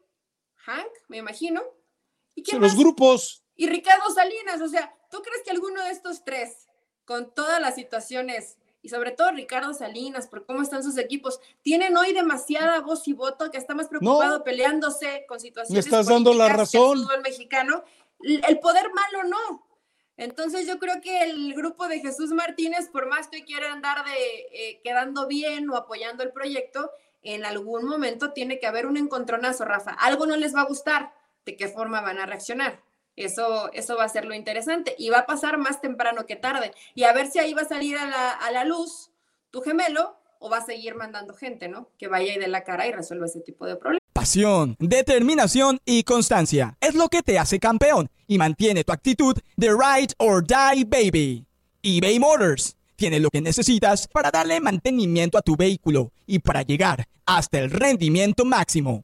Hank, 0.56 0.92
me 1.08 1.18
imagino. 1.18 1.64
¿Y 2.36 2.44
quién 2.44 2.62
Los 2.62 2.78
grupos 2.78 3.44
y 3.56 3.68
Ricardo 3.68 4.10
Salinas. 4.12 4.62
O 4.62 4.68
sea, 4.68 4.94
¿tú 5.10 5.22
crees 5.22 5.44
que 5.44 5.52
alguno 5.52 5.84
de 5.84 5.92
estos 5.92 6.24
tres, 6.24 6.68
con 7.06 7.34
todas 7.34 7.62
las 7.62 7.76
situaciones, 7.76 8.58
y 8.84 8.90
sobre 8.90 9.12
todo 9.12 9.32
Ricardo 9.32 9.74
Salinas, 9.74 10.28
por 10.28 10.46
cómo 10.46 10.62
están 10.62 10.84
sus 10.84 10.98
equipos, 10.98 11.40
tienen 11.62 11.96
hoy 11.96 12.12
demasiada 12.12 12.82
voz 12.82 13.08
y 13.08 13.14
voto 13.14 13.50
que 13.50 13.58
está 13.58 13.74
más 13.74 13.88
preocupado 13.88 14.44
peleándose 14.44 15.26
con 15.28 15.40
situaciones. 15.40 15.72
Me 15.86 15.90
estás 15.90 16.08
dando 16.08 16.34
la 16.34 16.50
razón. 16.50 17.00
El 17.16 17.22
mexicano, 17.22 17.86
el 18.22 18.60
poder 18.60 18.92
malo 18.94 19.30
no. 19.30 19.66
Entonces 20.18 20.68
yo 20.68 20.80
creo 20.80 21.02
que 21.02 21.24
el 21.24 21.54
grupo 21.54 21.88
de 21.88 22.02
Jesús 22.02 22.32
Martínez, 22.32 22.90
por 22.90 23.08
más 23.08 23.30
que 23.30 23.46
quiera 23.46 23.72
andar 23.72 24.04
de 24.04 24.12
eh, 24.52 24.82
quedando 24.84 25.28
bien 25.28 25.70
o 25.70 25.78
apoyando 25.78 26.22
el 26.22 26.34
proyecto, 26.34 26.92
en 27.22 27.46
algún 27.46 27.86
momento 27.86 28.34
tiene 28.34 28.60
que 28.60 28.68
haber 28.68 28.86
un 28.86 28.98
encontronazo, 28.98 29.64
Rafa. 29.64 29.92
Algo 29.92 30.26
no 30.26 30.36
les 30.36 30.54
va 30.54 30.62
a 30.62 30.66
gustar. 30.66 31.14
¿De 31.46 31.56
qué 31.56 31.70
forma 31.70 32.02
van 32.02 32.20
a 32.20 32.26
reaccionar? 32.26 32.82
Eso, 33.16 33.72
eso 33.74 33.96
va 33.96 34.06
a 34.06 34.10
ser 34.10 34.26
lo 34.26 34.34
interesante 34.34 34.96
y 34.98 35.10
va 35.10 35.20
a 35.20 35.26
pasar 35.26 35.58
más 35.58 35.82
temprano 35.82 36.26
que 36.26 36.36
tarde. 36.36 36.74
Y 36.96 37.04
a 37.04 37.14
ver 37.14 37.30
si 37.30 37.40
ahí 37.40 37.54
va 37.54 37.62
a 37.62 37.68
salir 37.68 37.98
a 37.98 38.08
la, 38.08 38.32
a 38.32 38.52
la 38.52 38.66
luz 38.66 39.12
tu 39.52 39.62
gemelo 39.62 40.18
o 40.40 40.50
va 40.50 40.58
a 40.58 40.66
seguir 40.66 40.96
mandando 40.96 41.34
gente, 41.34 41.70
¿no? 41.70 41.90
Que 41.98 42.08
vaya 42.08 42.34
y 42.34 42.40
dé 42.40 42.48
la 42.48 42.64
cara 42.64 42.88
y 42.88 42.92
resuelva 42.92 43.28
ese 43.28 43.40
tipo 43.40 43.66
de 43.66 43.76
problemas. 43.76 44.02
Pasión, 44.12 44.76
determinación 44.80 45.80
y 45.86 46.04
constancia 46.04 46.78
es 46.82 46.96
lo 46.96 47.08
que 47.08 47.22
te 47.22 47.40
hace 47.40 47.60
campeón 47.60 48.10
y 48.28 48.38
mantiene 48.38 48.84
tu 48.84 48.92
actitud 48.92 49.38
de 49.56 49.70
ride 49.70 50.14
or 50.18 50.46
die 50.46 50.84
baby. 50.86 51.46
eBay 51.82 52.20
Motors 52.20 52.76
tiene 52.96 53.20
lo 53.20 53.30
que 53.30 53.42
necesitas 53.42 54.08
para 54.08 54.32
darle 54.32 54.60
mantenimiento 54.60 55.38
a 55.38 55.42
tu 55.42 55.56
vehículo 55.56 56.12
y 56.26 56.40
para 56.40 56.62
llegar 56.62 57.08
hasta 57.26 57.60
el 57.60 57.72
rendimiento 57.72 58.44
máximo 58.44 59.04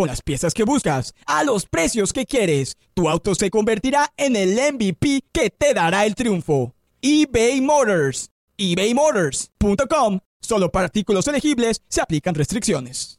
Con 0.00 0.06
las 0.06 0.22
piezas 0.22 0.54
que 0.54 0.64
buscas, 0.64 1.14
a 1.26 1.44
los 1.44 1.66
precios 1.66 2.14
que 2.14 2.24
quieres, 2.24 2.78
tu 2.94 3.10
auto 3.10 3.34
se 3.34 3.50
convertirá 3.50 4.10
en 4.16 4.34
el 4.34 4.54
MVP 4.54 5.24
que 5.30 5.50
te 5.50 5.74
dará 5.74 6.06
el 6.06 6.14
triunfo. 6.14 6.74
eBay 7.02 7.60
Motors. 7.60 8.30
ebaymotors.com. 8.56 10.20
Solo 10.40 10.72
para 10.72 10.86
artículos 10.86 11.28
elegibles 11.28 11.82
se 11.86 12.00
aplican 12.00 12.34
restricciones. 12.34 13.18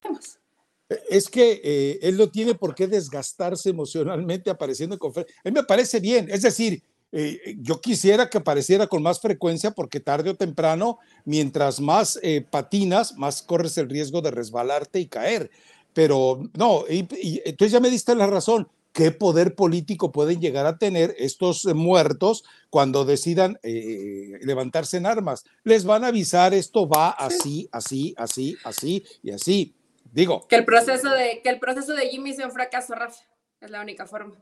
Es 1.07 1.29
que 1.29 1.61
eh, 1.63 1.99
él 2.01 2.17
no 2.17 2.29
tiene 2.29 2.55
por 2.55 2.73
qué 2.73 2.87
desgastarse 2.87 3.69
emocionalmente 3.69 4.49
apareciendo 4.49 4.95
en 4.95 4.99
conferencia. 4.99 5.39
A 5.45 5.49
mí 5.49 5.53
me 5.53 5.63
parece 5.63 5.99
bien. 5.99 6.31
Es 6.31 6.41
decir, 6.41 6.81
eh, 7.11 7.57
yo 7.59 7.79
quisiera 7.79 8.27
que 8.27 8.39
apareciera 8.39 8.87
con 8.87 9.03
más 9.03 9.19
frecuencia 9.19 9.69
porque 9.69 9.99
tarde 9.99 10.31
o 10.31 10.35
temprano, 10.35 10.97
mientras 11.25 11.79
más 11.79 12.17
eh, 12.23 12.41
patinas, 12.41 13.15
más 13.17 13.43
corres 13.43 13.77
el 13.77 13.87
riesgo 13.87 14.21
de 14.21 14.31
resbalarte 14.31 14.99
y 14.99 15.05
caer. 15.05 15.51
Pero 15.93 16.49
no, 16.57 16.83
y, 16.89 17.07
entonces 17.45 17.71
ya 17.71 17.79
me 17.79 17.89
diste 17.89 18.15
la 18.15 18.27
razón. 18.27 18.67
¿Qué 18.93 19.11
poder 19.11 19.55
político 19.55 20.11
pueden 20.11 20.41
llegar 20.41 20.65
a 20.65 20.77
tener 20.77 21.15
estos 21.17 21.63
muertos 21.73 22.43
cuando 22.69 23.05
decidan 23.05 23.57
levantarse 23.63 24.97
en 24.97 25.05
armas? 25.05 25.45
Les 25.63 25.85
van 25.85 26.03
a 26.03 26.07
avisar, 26.07 26.53
esto 26.53 26.89
va 26.89 27.11
así, 27.11 27.69
así, 27.71 28.13
así, 28.17 28.57
así 28.65 29.05
y 29.23 29.31
así 29.31 29.75
Digo. 30.11 30.45
Que 30.47 30.57
el 30.57 30.65
proceso 30.65 31.09
de, 31.09 31.41
que 31.41 31.49
el 31.49 31.59
proceso 31.59 31.93
de 31.93 32.09
Jimmy 32.09 32.33
sea 32.33 32.45
un 32.45 32.51
fracaso, 32.51 32.93
Rafa. 32.93 33.21
Es 33.59 33.71
la 33.71 33.81
única 33.81 34.05
forma. 34.05 34.35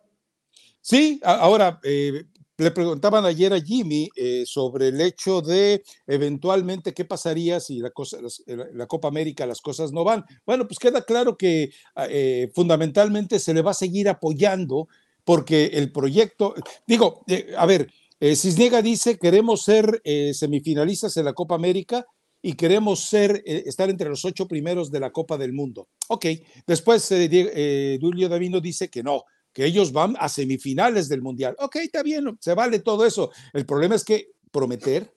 Sí, 0.82 1.20
ahora, 1.24 1.80
eh, 1.84 2.26
le 2.64 2.72
preguntaban 2.72 3.26
ayer 3.26 3.54
a 3.54 3.62
Jimmy 3.62 4.10
eh, 4.16 4.44
sobre 4.46 4.90
el 4.90 5.02
hecho 5.02 5.42
de 5.42 5.84
eventualmente 6.08 6.94
qué 6.94 7.06
pasaría 7.06 7.60
si 7.60 7.80
la, 7.80 7.92
cosa, 7.92 8.18
la, 8.48 8.88
Copa 8.88 9.08
América 9.08 9.46
las 9.46 9.62
cosas 9.62 9.92
no 9.92 10.04
van. 10.04 10.26
Bueno, 10.46 10.68
pues 10.68 10.80
queda 10.80 11.04
claro 11.04 11.38
que 11.38 11.72
ah, 11.96 12.08
eh, 12.10 12.52
fundamentalmente 12.54 13.40
se 13.40 13.54
le 13.54 13.62
va 13.62 13.72
a 13.72 13.76
seguir 13.76 14.10
apoyando 14.10 14.88
porque 15.24 15.66
el 15.74 15.92
proyecto, 15.92 16.56
digo, 16.88 17.24
a 17.58 17.66
ver, 17.66 17.92
Cisniega 18.20 18.82
dice 18.82 19.18
queremos 19.18 19.62
ser 19.62 20.02
semifinalistas 20.34 21.16
en 21.18 21.26
la 21.26 21.34
Copa 21.34 21.56
América 21.56 22.06
y 22.42 22.54
queremos 22.54 23.02
ser, 23.02 23.44
eh, 23.46 23.64
estar 23.66 23.90
entre 23.90 24.10
los 24.10 24.24
ocho 24.26 24.48
primeros 24.48 24.92
de 24.92 25.00
la 25.00 25.12
Copa 25.12 25.38
del 25.38 25.54
Mundo. 25.54 25.90
Ok, 26.08 26.26
después 26.66 27.12
eh, 27.12 27.30
eh, 27.32 27.98
Julio 28.00 28.30
Davino 28.30 28.62
dice 28.62 28.90
que 28.90 29.04
no, 29.04 29.24
que 29.54 29.66
ellos 29.66 29.92
van 29.92 30.16
a 30.20 30.30
semifinales 30.30 31.10
del 31.10 31.22
Mundial. 31.22 31.56
Ok, 31.60 31.78
está 31.78 32.04
bien, 32.04 32.38
se 32.40 32.54
vale 32.54 32.80
todo 32.80 33.06
eso. 33.06 33.32
El 33.54 33.66
problema 33.66 33.96
es 33.96 34.04
que 34.04 34.32
prometer 34.52 35.14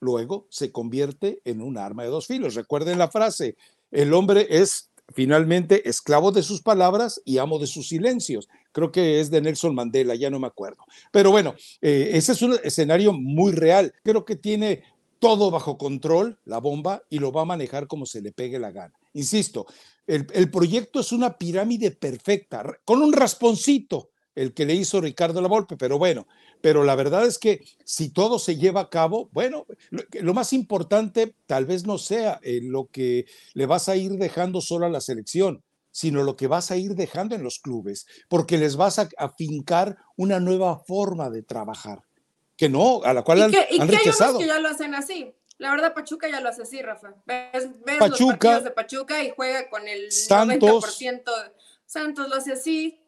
luego 0.00 0.46
se 0.50 0.72
convierte 0.72 1.40
en 1.44 1.60
un 1.62 1.78
arma 1.78 2.02
de 2.02 2.10
dos 2.10 2.26
filos. 2.26 2.54
Recuerden 2.54 2.98
la 2.98 3.08
frase, 3.08 3.56
el 3.90 4.12
hombre 4.14 4.46
es 4.50 4.90
finalmente 5.12 5.88
esclavo 5.88 6.32
de 6.32 6.42
sus 6.42 6.62
palabras 6.62 7.20
y 7.24 7.38
amo 7.38 7.58
de 7.58 7.66
sus 7.66 7.88
silencios. 7.88 8.48
Creo 8.72 8.92
que 8.92 9.20
es 9.20 9.30
de 9.30 9.40
Nelson 9.40 9.74
Mandela, 9.74 10.14
ya 10.14 10.30
no 10.30 10.38
me 10.38 10.46
acuerdo. 10.46 10.84
Pero 11.10 11.30
bueno, 11.30 11.54
ese 11.80 12.32
es 12.32 12.42
un 12.42 12.56
escenario 12.62 13.12
muy 13.12 13.52
real. 13.52 13.92
Creo 14.04 14.24
que 14.24 14.36
tiene 14.36 14.84
todo 15.18 15.50
bajo 15.50 15.76
control, 15.76 16.38
la 16.44 16.58
bomba, 16.58 17.02
y 17.10 17.18
lo 17.18 17.32
va 17.32 17.42
a 17.42 17.46
manejar 17.46 17.86
como 17.86 18.06
se 18.06 18.22
le 18.22 18.32
pegue 18.32 18.58
la 18.58 18.70
gana. 18.70 18.94
Insisto, 19.12 19.66
el, 20.06 20.50
proyecto 20.50 21.00
es 21.00 21.12
una 21.12 21.38
pirámide 21.38 21.90
perfecta, 21.92 22.64
con 22.84 23.02
un 23.02 23.12
rasponcito, 23.12 24.10
el 24.34 24.54
que 24.54 24.64
le 24.64 24.74
hizo 24.74 25.00
Ricardo 25.00 25.40
Lavolpe, 25.40 25.76
pero 25.76 25.98
bueno, 25.98 26.26
pero 26.60 26.84
la 26.84 26.94
verdad 26.94 27.26
es 27.26 27.38
que 27.38 27.64
si 27.84 28.10
todo 28.10 28.38
se 28.38 28.56
lleva 28.56 28.82
a 28.82 28.90
cabo, 28.90 29.28
bueno, 29.32 29.66
lo, 29.90 30.34
más 30.34 30.52
importante 30.52 31.34
tal 31.46 31.66
vez 31.66 31.84
no 31.84 31.98
sea 31.98 32.40
eh, 32.42 32.60
lo 32.62 32.86
que 32.86 33.26
le 33.54 33.66
vas 33.66 33.88
a 33.88 33.96
ir 33.96 34.12
dejando 34.12 34.60
solo 34.60 34.86
a 34.86 34.90
la 34.90 35.00
selección, 35.00 35.62
sino 35.90 36.22
lo 36.22 36.36
que 36.36 36.46
vas 36.46 36.70
a 36.70 36.76
ir 36.76 36.94
dejando 36.94 37.34
en 37.34 37.42
los 37.42 37.58
clubes, 37.58 38.06
porque 38.28 38.58
les 38.58 38.76
vas 38.76 38.98
a 38.98 39.08
afincar 39.18 39.98
una 40.16 40.40
nueva 40.40 40.78
forma 40.78 41.30
de 41.30 41.42
trabajar 41.42 42.02
que 42.60 42.68
no, 42.68 43.00
a 43.04 43.14
la 43.14 43.22
cual 43.22 43.40
han, 43.40 43.50
y 43.50 43.54
que, 43.54 43.58
Hay 43.70 43.80
unos 43.80 44.36
que 44.38 44.46
ya 44.46 44.60
lo 44.60 44.68
hacen 44.68 44.94
así. 44.94 45.32
La 45.60 45.70
verdad, 45.70 45.92
Pachuca 45.92 46.26
ya 46.26 46.40
lo 46.40 46.48
hace 46.48 46.62
así, 46.62 46.80
Rafa. 46.80 47.14
Ves, 47.26 47.68
los 47.84 47.98
partidos 47.98 48.64
de 48.64 48.70
Pachuca 48.70 49.22
y 49.22 49.30
juega 49.30 49.68
con 49.68 49.86
el 49.86 50.10
Santos, 50.10 50.98
90%. 50.98 51.52
Santos 51.84 52.28
lo 52.30 52.36
hace 52.36 52.52
así. 52.52 52.98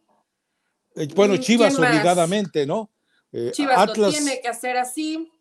Eh, 0.94 1.08
bueno, 1.14 1.38
Chivas 1.38 1.78
obligadamente, 1.78 2.66
¿no? 2.66 2.90
Eh, 3.32 3.52
Chivas 3.52 3.96
lo 3.96 4.10
tiene 4.10 4.42
que 4.42 4.48
hacer 4.48 4.76
así. 4.76 5.32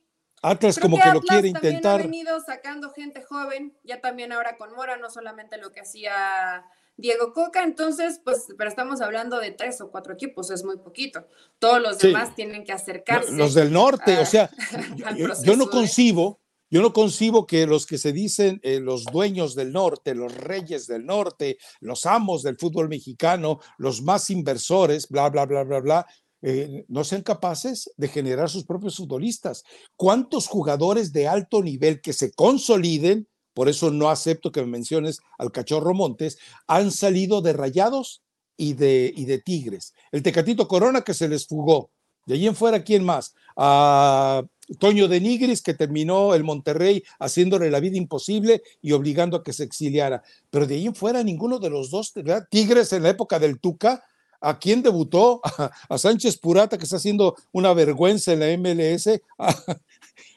Atlas 0.42 0.80
como 0.80 0.98
que, 0.98 1.12
lo 1.12 1.22
quiere 1.22 1.50
intentar. 1.50 2.00
Ha 2.00 2.04
venido 2.04 2.40
sacando 2.40 2.92
gente 2.92 3.22
joven, 3.24 3.78
ya 3.84 4.00
también 4.00 4.32
ahora 4.32 4.56
con 4.56 4.74
Mora, 4.74 4.96
no 4.96 5.10
solamente 5.10 5.58
lo 5.58 5.74
que 5.74 5.82
hacía 5.82 6.64
Diego 6.96 7.34
Coca, 7.34 7.64
entonces, 7.64 8.22
pues, 8.24 8.48
pero 8.58 8.70
estamos 8.70 9.02
hablando 9.02 9.40
de 9.40 9.52
tres 9.52 9.82
o 9.82 9.92
cuatro 9.92 10.14
equipos, 10.14 10.50
es 10.50 10.64
muy 10.64 10.78
poquito. 10.78 11.28
Todos 11.60 11.82
los 11.82 12.00
demás 12.00 12.36
tienen 12.36 12.64
que 12.64 12.72
acercarse. 12.72 13.34
Los 13.34 13.54
del 13.54 13.72
norte, 13.72 14.18
o 14.18 14.26
sea, 14.26 14.50
yo, 15.44 15.56
no 15.58 15.68
concibo, 15.68 16.40
yo 16.72 16.82
no 16.82 16.94
concibo 16.94 17.46
que 17.46 17.68
los 17.68 17.86
que 17.86 18.00
se 18.00 18.12
dicen 18.12 18.60
eh, 18.64 18.80
los 18.80 19.06
dueños 19.06 19.54
del 19.54 19.72
norte, 19.72 20.16
los 20.16 20.34
reyes 20.34 20.88
del 20.88 21.06
norte, 21.06 21.58
los 21.80 22.06
amos 22.08 22.42
del 22.42 22.58
fútbol 22.58 22.90
mexicano, 22.90 23.60
los 23.78 24.02
más 24.02 24.30
inversores, 24.30 25.08
bla, 25.08 25.30
bla, 25.30 25.46
bla, 25.46 25.64
bla, 25.64 25.80
bla, 25.80 26.08
eh, 26.42 26.86
no 26.88 27.04
sean 27.04 27.22
capaces 27.22 27.92
de 27.98 28.08
generar 28.08 28.50
sus 28.50 28.66
propios 28.66 28.98
futbolistas. 28.98 29.64
¿Cuántos 29.96 30.48
jugadores 30.48 31.14
de 31.14 31.28
alto 31.28 31.62
nivel 31.62 32.02
que 32.02 32.14
se 32.14 32.32
consoliden 32.32 33.28
por 33.54 33.70
eso 33.70 33.92
no 33.92 34.10
acepto 34.10 34.52
que 34.52 34.62
me 34.62 34.68
menciones 34.68 35.20
al 35.38 35.52
cachorro 35.52 35.94
Montes, 35.94 36.38
han 36.68 36.92
salido 36.92 37.42
de 37.42 37.54
rayados 37.54 38.24
y 38.58 38.74
de, 38.74 39.14
y 39.16 39.26
de 39.26 39.40
tigres. 39.40 39.94
El 40.12 40.24
Tecatito 40.24 40.68
Corona 40.68 41.02
que 41.02 41.14
se 41.14 41.28
les 41.28 41.48
fugó. 41.48 41.92
De 42.26 42.36
allí 42.36 42.48
en 42.48 42.56
fuera, 42.56 42.84
¿quién 42.84 43.04
más? 43.04 43.34
A 43.58 44.44
Toño 44.80 45.08
de 45.08 45.20
Nigris, 45.20 45.62
que 45.62 45.74
terminó 45.74 46.34
el 46.34 46.44
Monterrey 46.44 47.04
haciéndole 47.20 47.70
la 47.70 47.80
vida 47.80 47.98
imposible 47.98 48.64
y 48.82 48.94
obligando 48.94 49.38
a 49.38 49.44
que 49.44 49.54
se 49.54 49.64
exiliara. 49.64 50.24
Pero 50.50 50.68
de 50.68 50.76
ahí 50.76 50.88
en 50.88 50.96
fuera, 50.96 51.24
ninguno 51.24 51.60
de 51.60 51.70
los 51.70 51.92
dos, 51.92 52.14
Tigres 52.50 52.94
en 52.94 53.04
la 53.04 53.10
época 53.10 53.40
del 53.40 53.60
Tuca, 53.60 54.04
¿a 54.40 54.60
quién 54.60 54.82
debutó? 54.82 55.42
A, 55.90 55.98
Sánchez 55.98 56.38
Purata, 56.38 56.78
que 56.78 56.84
está 56.84 56.98
haciendo 56.98 57.36
una 57.52 57.74
vergüenza 57.74 58.34
en 58.34 58.40
la 58.40 58.58
MLS, 58.58 59.22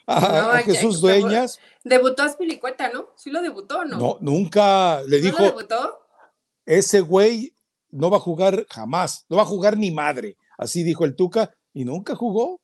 a, 0.07 0.63
Jesús 0.65 1.01
Dueñas. 1.01 1.59
Debutó 1.83 2.23
a 2.23 2.29
Spilicueta, 2.29 2.91
¿no? 2.93 3.09
Sí 3.17 3.31
lo 3.31 3.41
debutó, 3.41 3.85
¿no? 3.85 3.97
No, 3.97 4.19
nunca 4.21 5.03
le 5.03 5.21
dijo. 5.21 5.39
Lo 5.39 5.45
debutó? 5.47 5.99
Ese 6.67 7.01
güey 7.01 7.55
no 7.91 8.11
va 8.11 8.19
a 8.19 8.21
jugar 8.21 8.67
jamás, 8.69 9.25
no 9.29 9.37
va 9.37 9.43
a 9.43 9.47
jugar 9.47 9.77
ni 9.77 9.91
madre. 9.91 10.37
Así 10.59 10.83
dijo 10.83 11.05
el 11.05 11.17
Tuca 11.17 11.55
y 11.73 11.85
nunca 11.85 12.15
jugó. 12.15 12.61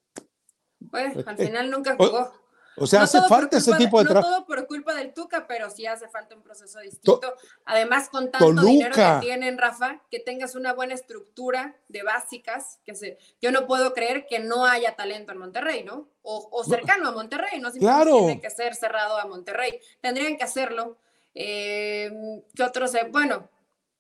Al 1.27 1.37
final 1.37 1.71
nunca 1.71 1.97
jugó. 1.97 2.33
O 2.77 2.87
sea, 2.87 3.03
hace 3.03 3.21
falta 3.29 3.59
ese 3.59 3.75
tipo 3.75 3.99
de 3.99 4.09
trabajo. 4.09 4.29
No 4.31 4.37
todo 4.37 4.47
por 4.47 4.67
culpa 4.67 4.95
del 4.95 5.13
Tuca, 5.13 5.47
pero 5.47 5.69
sí 5.71 5.87
hace 5.87 6.09
falta 6.09 6.35
un 6.35 6.43
proceso 6.43 6.79
distinto. 6.81 7.35
Además, 7.67 8.09
con 8.09 8.31
tanto 8.31 8.53
dinero 8.63 8.95
que 8.95 9.19
tienen, 9.21 9.59
Rafa, 9.59 10.01
que 10.11 10.19
tengas 10.21 10.55
una 10.55 10.73
buena 10.73 10.95
estructura 10.95 11.77
de 11.89 12.03
básicas, 12.03 12.79
que 12.87 12.95
se, 12.95 13.19
yo 13.43 13.53
no 13.53 13.67
puedo 13.67 13.93
creer 13.93 14.27
que 14.27 14.39
no 14.39 14.65
haya 14.65 14.97
talento 14.97 15.33
en 15.33 15.39
Monterrey, 15.39 15.85
¿no? 15.85 16.09
O, 16.23 16.65
cercano 16.65 17.09
a 17.09 17.13
Monterrey, 17.13 17.61
no 17.61 17.71
claro. 17.73 18.19
tiene 18.19 18.41
que 18.41 18.51
ser 18.51 18.75
cerrado 18.75 19.19
a 19.19 19.27
Monterrey. 19.27 19.79
Tendrían 20.01 20.39
que 20.39 20.45
hacerlo. 20.45 20.97
Eh, 21.35 22.11
¿Qué 22.55 22.63
otros? 22.63 22.93
Bueno, 23.11 23.51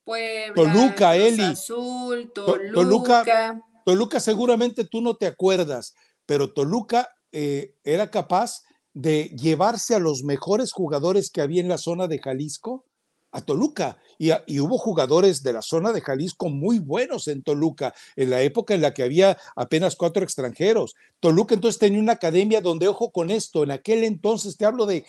Puebla, 0.05 0.55
Toluca, 0.55 1.16
Eli. 1.16 1.43
Azul, 1.43 2.33
Toluca. 2.33 3.61
Toluca 3.85 4.20
seguramente 4.20 4.85
tú 4.85 5.01
no 5.01 5.16
te 5.16 5.26
acuerdas, 5.26 5.95
pero 6.31 6.53
Toluca 6.53 7.09
eh, 7.33 7.74
era 7.83 8.09
capaz 8.09 8.62
de 8.95 9.35
llevarse 9.37 9.97
a 9.97 9.99
los 9.99 10.22
mejores 10.22 10.70
jugadores 10.70 11.28
que 11.28 11.41
había 11.41 11.61
en 11.61 11.68
la 11.68 11.76
zona 11.76 12.07
de 12.07 12.20
Jalisco 12.20 12.85
a 13.33 13.41
Toluca. 13.41 13.99
Y, 14.16 14.31
hubo 14.61 14.78
jugadores 14.78 15.43
de 15.43 15.53
la 15.53 15.61
zona 15.61 15.91
de 15.91 16.01
Jalisco 16.01 16.49
muy 16.49 16.78
buenos 16.78 17.26
en 17.26 17.43
Toluca, 17.43 17.95
en 18.14 18.31
la 18.31 18.43
época 18.43 18.74
en 18.74 18.83
la 18.83 18.95
que 18.95 19.03
había 19.03 19.39
apenas 19.57 19.97
cuatro 19.97 20.22
extranjeros. 20.22 20.95
Toluca 21.18 21.57
entonces 21.57 21.81
tenía 21.81 21.99
una 21.99 22.12
academia 22.12 22.61
donde, 22.61 22.87
ojo 22.87 23.11
con 23.11 23.33
esto, 23.33 23.64
en 23.64 23.72
aquel 23.72 24.05
entonces, 24.05 24.57
te 24.57 24.64
hablo 24.64 24.87
de 24.87 25.05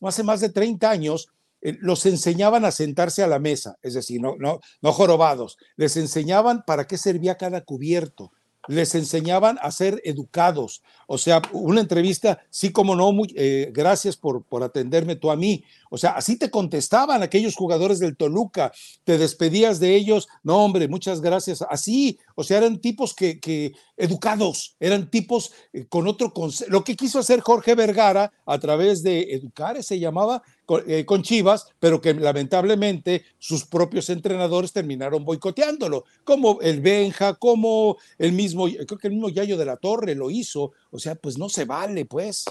hace 0.00 0.22
más 0.22 0.40
de 0.40 0.48
30 0.48 0.90
años, 0.90 1.28
eh, 1.60 1.76
los 1.78 2.06
enseñaban 2.06 2.64
a 2.64 2.72
sentarse 2.72 3.22
a 3.22 3.26
la 3.26 3.38
mesa, 3.38 3.76
es 3.82 3.92
decir, 3.92 4.18
no, 4.18 4.36
no, 4.38 4.60
no 4.80 4.92
jorobados, 4.94 5.58
les 5.76 5.98
enseñaban 5.98 6.62
para 6.66 6.86
qué 6.86 6.96
servía 6.96 7.36
cada 7.36 7.60
cubierto, 7.60 8.32
les 8.68 8.94
enseñaban 8.94 9.58
a 9.62 9.70
ser 9.70 10.00
educados. 10.04 10.82
O 11.06 11.18
sea, 11.18 11.42
una 11.52 11.80
entrevista, 11.80 12.40
sí, 12.50 12.72
como 12.72 12.96
no, 12.96 13.12
eh, 13.34 13.70
gracias 13.72 14.16
por, 14.16 14.44
por 14.44 14.62
atenderme 14.62 15.16
tú 15.16 15.30
a 15.30 15.36
mí. 15.36 15.64
O 15.90 15.98
sea, 15.98 16.10
así 16.10 16.36
te 16.36 16.50
contestaban 16.50 17.22
aquellos 17.22 17.54
jugadores 17.54 17.98
del 17.98 18.16
Toluca, 18.16 18.72
te 19.04 19.18
despedías 19.18 19.78
de 19.78 19.94
ellos, 19.94 20.28
no, 20.42 20.64
hombre, 20.64 20.88
muchas 20.88 21.20
gracias. 21.20 21.62
Así, 21.68 22.18
o 22.34 22.42
sea, 22.42 22.58
eran 22.58 22.80
tipos 22.80 23.14
que, 23.14 23.38
que 23.38 23.74
educados, 23.96 24.76
eran 24.80 25.10
tipos 25.10 25.52
eh, 25.72 25.86
con 25.86 26.08
otro 26.08 26.32
concepto. 26.32 26.72
Lo 26.72 26.82
que 26.82 26.96
quiso 26.96 27.18
hacer 27.18 27.40
Jorge 27.40 27.74
Vergara 27.74 28.32
a 28.46 28.58
través 28.58 29.02
de 29.02 29.34
Educar, 29.34 29.80
se 29.82 29.98
llamaba, 30.00 30.42
eh, 30.86 31.04
con, 31.04 31.22
Chivas, 31.22 31.68
pero 31.78 32.00
que 32.00 32.14
lamentablemente 32.14 33.24
sus 33.38 33.64
propios 33.64 34.08
entrenadores 34.10 34.72
terminaron 34.72 35.24
boicoteándolo, 35.24 36.04
como 36.24 36.60
el 36.62 36.80
Benja, 36.80 37.34
como 37.34 37.98
el 38.18 38.32
mismo, 38.32 38.66
creo 38.66 38.98
que 38.98 39.08
el 39.08 39.14
mismo 39.14 39.28
Yayo 39.28 39.58
de 39.58 39.66
la 39.66 39.76
Torre 39.76 40.14
lo 40.14 40.30
hizo, 40.30 40.72
o 40.90 40.98
sea, 40.98 41.14
pues 41.14 41.36
no 41.38 41.48
se 41.48 41.64
vale, 41.64 42.06
pues. 42.06 42.44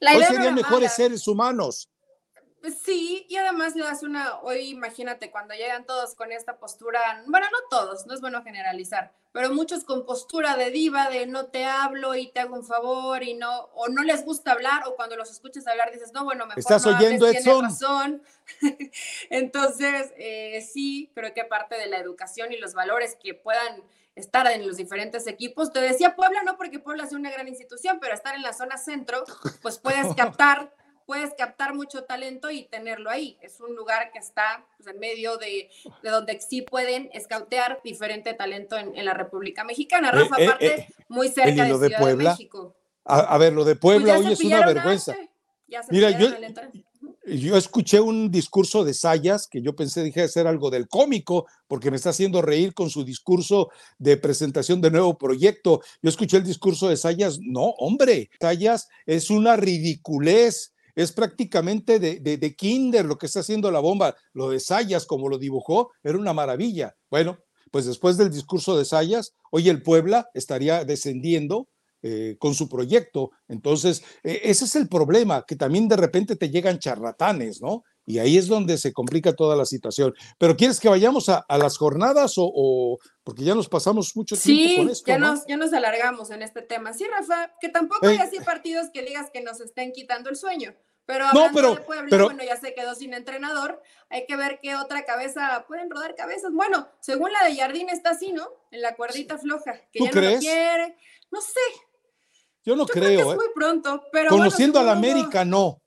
La 0.00 0.16
Hoy 0.16 0.24
serían 0.24 0.54
mejores 0.54 0.92
seres 0.92 1.26
humanos. 1.26 1.88
Sí, 2.70 3.26
y 3.28 3.36
además 3.36 3.76
le 3.76 3.84
das 3.84 4.02
una, 4.02 4.38
hoy 4.40 4.70
imagínate 4.70 5.30
cuando 5.30 5.54
llegan 5.54 5.86
todos 5.86 6.14
con 6.14 6.32
esta 6.32 6.58
postura, 6.58 7.00
bueno, 7.26 7.46
no 7.50 7.58
todos, 7.70 8.06
no 8.06 8.14
es 8.14 8.20
bueno 8.20 8.42
generalizar, 8.42 9.12
pero 9.32 9.50
muchos 9.54 9.84
con 9.84 10.04
postura 10.04 10.56
de 10.56 10.70
diva, 10.70 11.08
de 11.08 11.26
no 11.26 11.46
te 11.46 11.64
hablo 11.64 12.14
y 12.14 12.30
te 12.30 12.40
hago 12.40 12.56
un 12.56 12.64
favor 12.64 13.22
y 13.22 13.34
no, 13.34 13.70
o 13.74 13.88
no 13.88 14.02
les 14.02 14.24
gusta 14.24 14.52
hablar, 14.52 14.82
o 14.86 14.96
cuando 14.96 15.16
los 15.16 15.30
escuchas 15.30 15.66
hablar 15.66 15.92
dices, 15.92 16.12
no, 16.12 16.24
bueno, 16.24 16.46
mejor 16.46 16.58
¿Estás 16.58 16.86
no 16.86 16.96
oyendo, 16.96 17.26
hables, 17.26 17.44
razón. 17.44 18.22
Entonces, 19.30 20.12
eh, 20.16 20.60
sí, 20.60 21.10
creo 21.14 21.32
que 21.34 21.44
parte 21.44 21.76
de 21.76 21.86
la 21.86 21.98
educación 21.98 22.52
y 22.52 22.58
los 22.58 22.74
valores 22.74 23.16
que 23.22 23.34
puedan 23.34 23.82
estar 24.18 24.50
en 24.50 24.66
los 24.66 24.76
diferentes 24.76 25.26
equipos. 25.26 25.72
Te 25.72 25.80
decía 25.80 26.16
Puebla, 26.16 26.42
no 26.42 26.56
porque 26.56 26.78
Puebla 26.78 27.06
sea 27.06 27.18
una 27.18 27.30
gran 27.30 27.48
institución, 27.48 27.98
pero 28.00 28.14
estar 28.14 28.34
en 28.34 28.42
la 28.42 28.52
zona 28.52 28.76
centro, 28.76 29.24
pues 29.62 29.78
puedes 29.78 30.06
captar 30.16 30.72
puedes 31.08 31.32
captar 31.32 31.74
mucho 31.74 32.04
talento 32.04 32.50
y 32.50 32.64
tenerlo 32.64 33.08
ahí. 33.08 33.38
Es 33.40 33.60
un 33.60 33.74
lugar 33.74 34.10
que 34.12 34.18
está 34.18 34.66
pues, 34.76 34.94
en 34.94 35.00
medio 35.00 35.38
de, 35.38 35.70
donde 36.02 36.38
sí 36.42 36.60
pueden 36.60 37.08
escautear 37.14 37.80
diferente 37.82 38.34
talento 38.34 38.76
en, 38.76 38.92
la 39.06 39.14
República 39.14 39.64
Mexicana. 39.64 40.10
Rafa, 40.10 40.36
eh, 40.36 40.44
eh, 40.44 40.46
aparte, 40.46 40.66
eh, 40.66 40.88
muy 41.08 41.30
cerca 41.30 41.64
de, 41.64 41.88
Ciudad 41.88 42.06
de, 42.06 42.14
México. 42.14 42.76
A, 43.06 43.38
ver, 43.38 43.54
lo 43.54 43.64
de 43.64 43.74
pues 43.74 43.96
Puebla 43.96 44.18
hoy 44.18 44.32
es 44.34 44.40
una 44.44 44.66
vergüenza. 44.66 45.16
Mira, 45.88 46.10
yo, 46.10 46.28
yo 47.24 47.56
escuché 47.56 48.00
un 48.00 48.30
discurso 48.30 48.84
de 48.84 48.92
Sayas 48.92 49.48
que 49.48 49.62
yo 49.62 49.74
pensé, 49.74 50.02
dije, 50.02 50.28
ser 50.28 50.46
algo 50.46 50.68
del 50.68 50.88
cómico, 50.88 51.46
porque 51.66 51.90
me 51.90 51.96
está 51.96 52.10
haciendo 52.10 52.42
reír 52.42 52.74
con 52.74 52.90
su 52.90 53.02
discurso 53.02 53.70
de 53.96 54.18
presentación 54.18 54.82
de 54.82 54.90
nuevo 54.90 55.16
proyecto. 55.16 55.80
Yo 56.02 56.10
escuché 56.10 56.36
el 56.36 56.44
discurso 56.44 56.86
de 56.86 56.98
Sayas, 56.98 57.38
no, 57.40 57.64
hombre, 57.78 58.28
Sayas 58.38 58.88
es 59.06 59.30
una 59.30 59.56
ridiculez 59.56 60.74
es 60.98 61.12
prácticamente 61.12 62.00
de, 62.00 62.18
de, 62.18 62.56
kinder 62.56 63.04
lo 63.04 63.18
que 63.18 63.26
está 63.26 63.38
haciendo 63.38 63.70
la 63.70 63.78
bomba. 63.78 64.16
Lo 64.32 64.50
de 64.50 64.58
Sayas, 64.58 65.06
como 65.06 65.28
lo 65.28 65.38
dibujó, 65.38 65.92
era 66.02 66.18
una 66.18 66.32
maravilla. 66.32 66.96
Bueno, 67.08 67.38
pues 67.70 67.86
después 67.86 68.16
del 68.16 68.32
discurso 68.32 68.76
de 68.76 68.84
Sayas, 68.84 69.32
hoy 69.52 69.68
el 69.68 69.80
Puebla 69.80 70.28
estaría 70.34 70.84
descendiendo 70.84 71.68
eh, 72.02 72.34
con 72.40 72.52
su 72.52 72.68
proyecto. 72.68 73.30
Entonces, 73.46 74.02
e, 74.24 74.40
ese 74.42 74.64
es 74.64 74.74
el 74.74 74.88
problema, 74.88 75.44
que 75.46 75.54
también 75.54 75.86
de 75.86 75.96
repente 75.96 76.34
te 76.34 76.50
llegan 76.50 76.80
charlatanes, 76.80 77.62
¿no? 77.62 77.84
Y 78.04 78.18
ahí 78.18 78.36
es 78.36 78.48
donde 78.48 78.76
se 78.78 78.92
complica 78.92 79.34
toda 79.34 79.54
la 79.54 79.66
situación. 79.66 80.14
Pero 80.36 80.56
¿quieres 80.56 80.80
que 80.80 80.88
vayamos 80.88 81.28
a, 81.28 81.44
las 81.58 81.76
jornadas 81.76 82.34
o, 82.38 82.98
porque 83.22 83.44
ya 83.44 83.54
nos 83.54 83.68
pasamos 83.68 84.16
mucho 84.16 84.34
tiempo 84.34 84.82
con 84.82 84.90
esto? 84.90 85.06
Ya, 85.06 85.18
nos, 85.18 85.46
ya 85.46 85.56
nos 85.56 85.72
alargamos 85.72 86.30
en 86.30 86.42
este 86.42 86.62
tema. 86.62 86.92
Sí, 86.92 87.04
Rafa, 87.06 87.52
que 87.60 87.68
tampoco 87.68 88.06
hay 88.06 88.16
así 88.16 88.40
partidos 88.40 88.86
que 88.92 89.02
digas 89.02 89.30
que 89.30 89.42
nos 89.42 89.60
estén 89.60 89.92
quitando 89.92 90.30
el 90.30 90.36
sueño. 90.36 90.74
Pero 91.08 91.24
hablando 91.24 91.74
de 91.74 91.80
Puebla, 91.80 92.24
bueno, 92.24 92.44
ya 92.44 92.58
se 92.58 92.74
quedó 92.74 92.94
sin 92.94 93.14
entrenador. 93.14 93.82
Hay 94.10 94.26
que 94.26 94.36
ver 94.36 94.58
qué 94.60 94.76
otra 94.76 95.06
cabeza 95.06 95.64
pueden 95.66 95.88
rodar 95.90 96.14
cabezas. 96.14 96.52
Bueno, 96.52 96.86
según 97.00 97.32
la 97.32 97.44
de 97.44 97.56
Jardín 97.56 97.88
está 97.88 98.10
así, 98.10 98.30
¿no? 98.30 98.46
En 98.70 98.82
la 98.82 98.94
cuerdita 98.94 99.38
floja, 99.38 99.72
que 99.90 100.00
ya 100.00 100.10
no 100.12 100.38
quiere. 100.38 100.98
No 101.30 101.40
sé. 101.40 101.60
Yo 102.62 102.76
no 102.76 102.84
creo. 102.84 103.32
¿eh? 103.32 103.36
muy 103.36 103.48
pronto, 103.54 104.04
pero 104.12 104.28
conociendo 104.28 104.78
a 104.80 104.82
la 104.82 104.92
América, 104.92 105.46
no. 105.46 105.80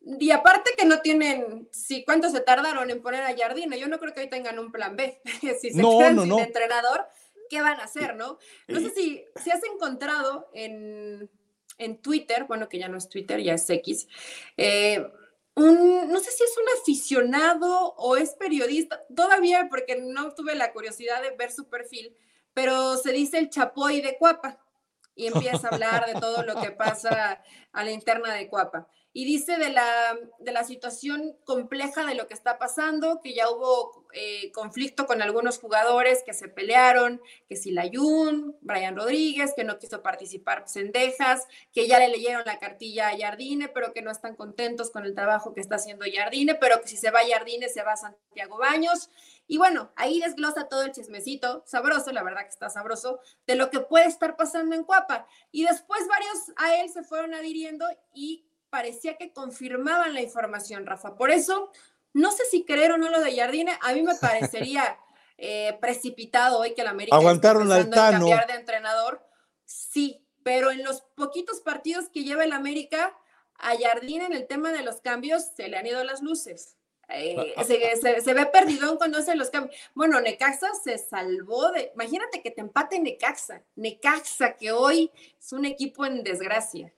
Y 0.00 0.30
aparte 0.30 0.70
que 0.78 0.86
no 0.86 1.00
tienen, 1.00 1.68
sí, 1.70 2.02
¿cuánto 2.06 2.30
se 2.30 2.40
tardaron 2.40 2.90
en 2.90 3.02
poner 3.02 3.24
a 3.24 3.36
Jardín? 3.36 3.70
Yo 3.72 3.86
no 3.86 3.98
creo 3.98 4.14
que 4.14 4.20
hoy 4.20 4.30
tengan 4.30 4.58
un 4.58 4.72
plan 4.72 4.96
B. 4.96 5.20
si 5.60 5.72
se 5.72 5.82
quedan 5.82 6.22
sin 6.22 6.38
entrenador, 6.38 7.06
¿qué 7.50 7.60
van 7.60 7.80
a 7.80 7.84
hacer, 7.84 8.16
no? 8.16 8.38
No 8.66 8.80
sé 8.80 8.92
si, 8.92 9.26
si 9.44 9.50
has 9.50 9.62
encontrado 9.64 10.48
en 10.54 11.30
en 11.78 12.02
Twitter, 12.02 12.44
bueno, 12.44 12.68
que 12.68 12.78
ya 12.78 12.88
no 12.88 12.98
es 12.98 13.08
Twitter, 13.08 13.40
ya 13.40 13.54
es 13.54 13.68
X, 13.70 14.08
eh, 14.56 15.06
un, 15.54 16.12
no 16.12 16.20
sé 16.20 16.30
si 16.30 16.44
es 16.44 16.56
un 16.56 16.80
aficionado 16.80 17.94
o 17.96 18.16
es 18.16 18.34
periodista, 18.34 19.04
todavía 19.14 19.68
porque 19.68 20.00
no 20.00 20.34
tuve 20.34 20.54
la 20.54 20.72
curiosidad 20.72 21.22
de 21.22 21.36
ver 21.36 21.50
su 21.50 21.68
perfil, 21.68 22.16
pero 22.54 22.96
se 22.96 23.12
dice 23.12 23.38
el 23.38 23.50
chapoy 23.50 24.00
de 24.00 24.16
Cuapa 24.18 24.60
y 25.14 25.26
empieza 25.26 25.68
a 25.68 25.74
hablar 25.74 26.06
de 26.12 26.20
todo 26.20 26.44
lo 26.44 26.60
que 26.60 26.70
pasa 26.70 27.42
a 27.72 27.84
la 27.84 27.90
interna 27.90 28.34
de 28.34 28.48
Cuapa 28.48 28.88
y 29.12 29.24
dice 29.24 29.56
de 29.58 29.70
la, 29.70 30.18
de 30.38 30.52
la 30.52 30.64
situación 30.64 31.36
compleja 31.44 32.04
de 32.04 32.14
lo 32.14 32.28
que 32.28 32.34
está 32.34 32.58
pasando, 32.58 33.20
que 33.22 33.34
ya 33.34 33.50
hubo 33.50 34.06
eh, 34.12 34.52
conflicto 34.52 35.06
con 35.06 35.22
algunos 35.22 35.58
jugadores 35.58 36.22
que 36.24 36.34
se 36.34 36.48
pelearon, 36.48 37.20
que 37.48 37.56
si 37.56 37.70
Layun, 37.72 38.56
Brian 38.60 38.96
Rodríguez, 38.96 39.54
que 39.56 39.64
no 39.64 39.78
quiso 39.78 40.02
participar 40.02 40.68
Sendejas, 40.68 41.46
que 41.72 41.86
ya 41.86 41.98
le 41.98 42.08
leyeron 42.08 42.42
la 42.46 42.58
cartilla 42.58 43.08
a 43.08 43.18
Jardine, 43.18 43.68
pero 43.68 43.92
que 43.92 44.02
no 44.02 44.10
están 44.10 44.36
contentos 44.36 44.90
con 44.90 45.04
el 45.04 45.14
trabajo 45.14 45.54
que 45.54 45.60
está 45.60 45.76
haciendo 45.76 46.04
Jardine, 46.12 46.54
pero 46.54 46.80
que 46.80 46.88
si 46.88 46.96
se 46.96 47.10
va 47.10 47.20
Jardine 47.28 47.68
se 47.68 47.82
va 47.82 47.96
Santiago 47.96 48.58
Baños. 48.58 49.10
Y 49.46 49.56
bueno, 49.56 49.90
ahí 49.96 50.20
desglosa 50.20 50.68
todo 50.68 50.82
el 50.82 50.92
chismecito, 50.92 51.62
sabroso, 51.66 52.12
la 52.12 52.22
verdad 52.22 52.42
que 52.42 52.50
está 52.50 52.68
sabroso, 52.68 53.20
de 53.46 53.56
lo 53.56 53.70
que 53.70 53.80
puede 53.80 54.06
estar 54.06 54.36
pasando 54.36 54.74
en 54.74 54.84
Cuapa. 54.84 55.26
Y 55.50 55.64
después 55.64 56.06
varios 56.06 56.52
a 56.56 56.76
él 56.76 56.90
se 56.90 57.02
fueron 57.02 57.34
adhiriendo 57.34 57.86
y 58.12 58.44
parecía 58.70 59.16
que 59.16 59.32
confirmaban 59.32 60.14
la 60.14 60.22
información, 60.22 60.86
Rafa. 60.86 61.16
Por 61.16 61.30
eso, 61.30 61.70
no 62.12 62.30
sé 62.32 62.44
si 62.50 62.64
creer 62.64 62.92
o 62.92 62.98
no 62.98 63.08
lo 63.08 63.20
de 63.20 63.36
Jardine, 63.36 63.78
a 63.80 63.92
mí 63.92 64.02
me 64.02 64.14
parecería 64.20 64.98
eh, 65.36 65.76
precipitado 65.80 66.58
hoy 66.58 66.74
que 66.74 66.82
el 66.82 66.88
América 66.88 67.16
aguantaron 67.16 67.70
al 67.70 67.90
Tano. 67.90 68.18
cambiar 68.18 68.46
de 68.46 68.54
entrenador. 68.54 69.24
Sí, 69.64 70.24
pero 70.42 70.70
en 70.70 70.82
los 70.82 71.02
poquitos 71.14 71.60
partidos 71.60 72.08
que 72.08 72.24
lleva 72.24 72.44
el 72.44 72.52
América, 72.52 73.16
a 73.58 73.76
Jardine 73.76 74.26
en 74.26 74.32
el 74.32 74.46
tema 74.46 74.72
de 74.72 74.82
los 74.82 75.00
cambios 75.00 75.44
se 75.56 75.68
le 75.68 75.76
han 75.76 75.86
ido 75.86 76.02
las 76.04 76.22
luces. 76.22 76.76
Eh, 77.10 77.54
ah, 77.56 77.64
se, 77.64 77.90
ah. 77.90 78.20
se, 78.20 78.34
ve 78.34 78.46
perdido 78.46 78.98
cuando 78.98 79.18
hace 79.18 79.34
los 79.34 79.50
cambios. 79.50 79.74
Bueno, 79.94 80.20
Necaxa 80.20 80.68
se 80.74 80.98
salvó 80.98 81.70
de. 81.72 81.90
Imagínate 81.94 82.42
que 82.42 82.50
te 82.50 82.60
empate 82.60 83.00
Necaxa. 83.00 83.62
Necaxa, 83.76 84.56
que 84.56 84.72
hoy 84.72 85.10
es 85.38 85.52
un 85.52 85.64
equipo 85.64 86.04
en 86.04 86.22
desgracia. 86.22 86.92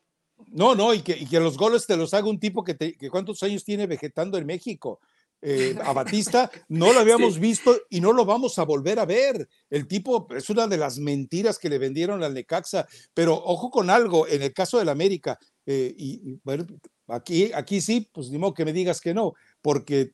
No, 0.48 0.74
no, 0.74 0.94
y 0.94 1.00
que, 1.00 1.16
y 1.16 1.26
que, 1.26 1.40
los 1.40 1.56
goles 1.56 1.86
te 1.86 1.96
los 1.96 2.14
haga 2.14 2.28
un 2.28 2.38
tipo 2.38 2.64
que, 2.64 2.74
te, 2.74 2.96
que 2.96 3.10
cuántos 3.10 3.42
años 3.42 3.64
tiene 3.64 3.86
vegetando 3.86 4.38
en 4.38 4.46
México. 4.46 5.00
Eh, 5.42 5.74
a 5.82 5.94
Batista 5.94 6.50
no 6.68 6.92
lo 6.92 7.00
habíamos 7.00 7.38
visto 7.38 7.74
y 7.88 8.02
no 8.02 8.12
lo 8.12 8.24
vamos 8.24 8.58
a 8.58 8.64
volver 8.64 8.98
a 8.98 9.06
ver. 9.06 9.48
El 9.70 9.86
tipo 9.86 10.28
es 10.36 10.50
una 10.50 10.66
de 10.66 10.76
las 10.76 10.98
mentiras 10.98 11.58
que 11.58 11.70
le 11.70 11.78
vendieron 11.78 12.22
al 12.22 12.34
Necaxa, 12.34 12.86
pero 13.14 13.34
ojo 13.34 13.70
con 13.70 13.90
algo, 13.90 14.26
en 14.28 14.42
el 14.42 14.52
caso 14.52 14.78
del 14.78 14.90
América, 14.90 15.38
eh, 15.66 15.94
y, 15.96 16.38
bueno, 16.42 16.66
aquí, 17.06 17.52
aquí 17.54 17.80
sí, 17.80 18.08
pues 18.12 18.30
ni 18.30 18.38
modo 18.38 18.54
que 18.54 18.64
me 18.64 18.72
digas 18.72 19.00
que 19.00 19.14
no, 19.14 19.34
porque 19.62 20.06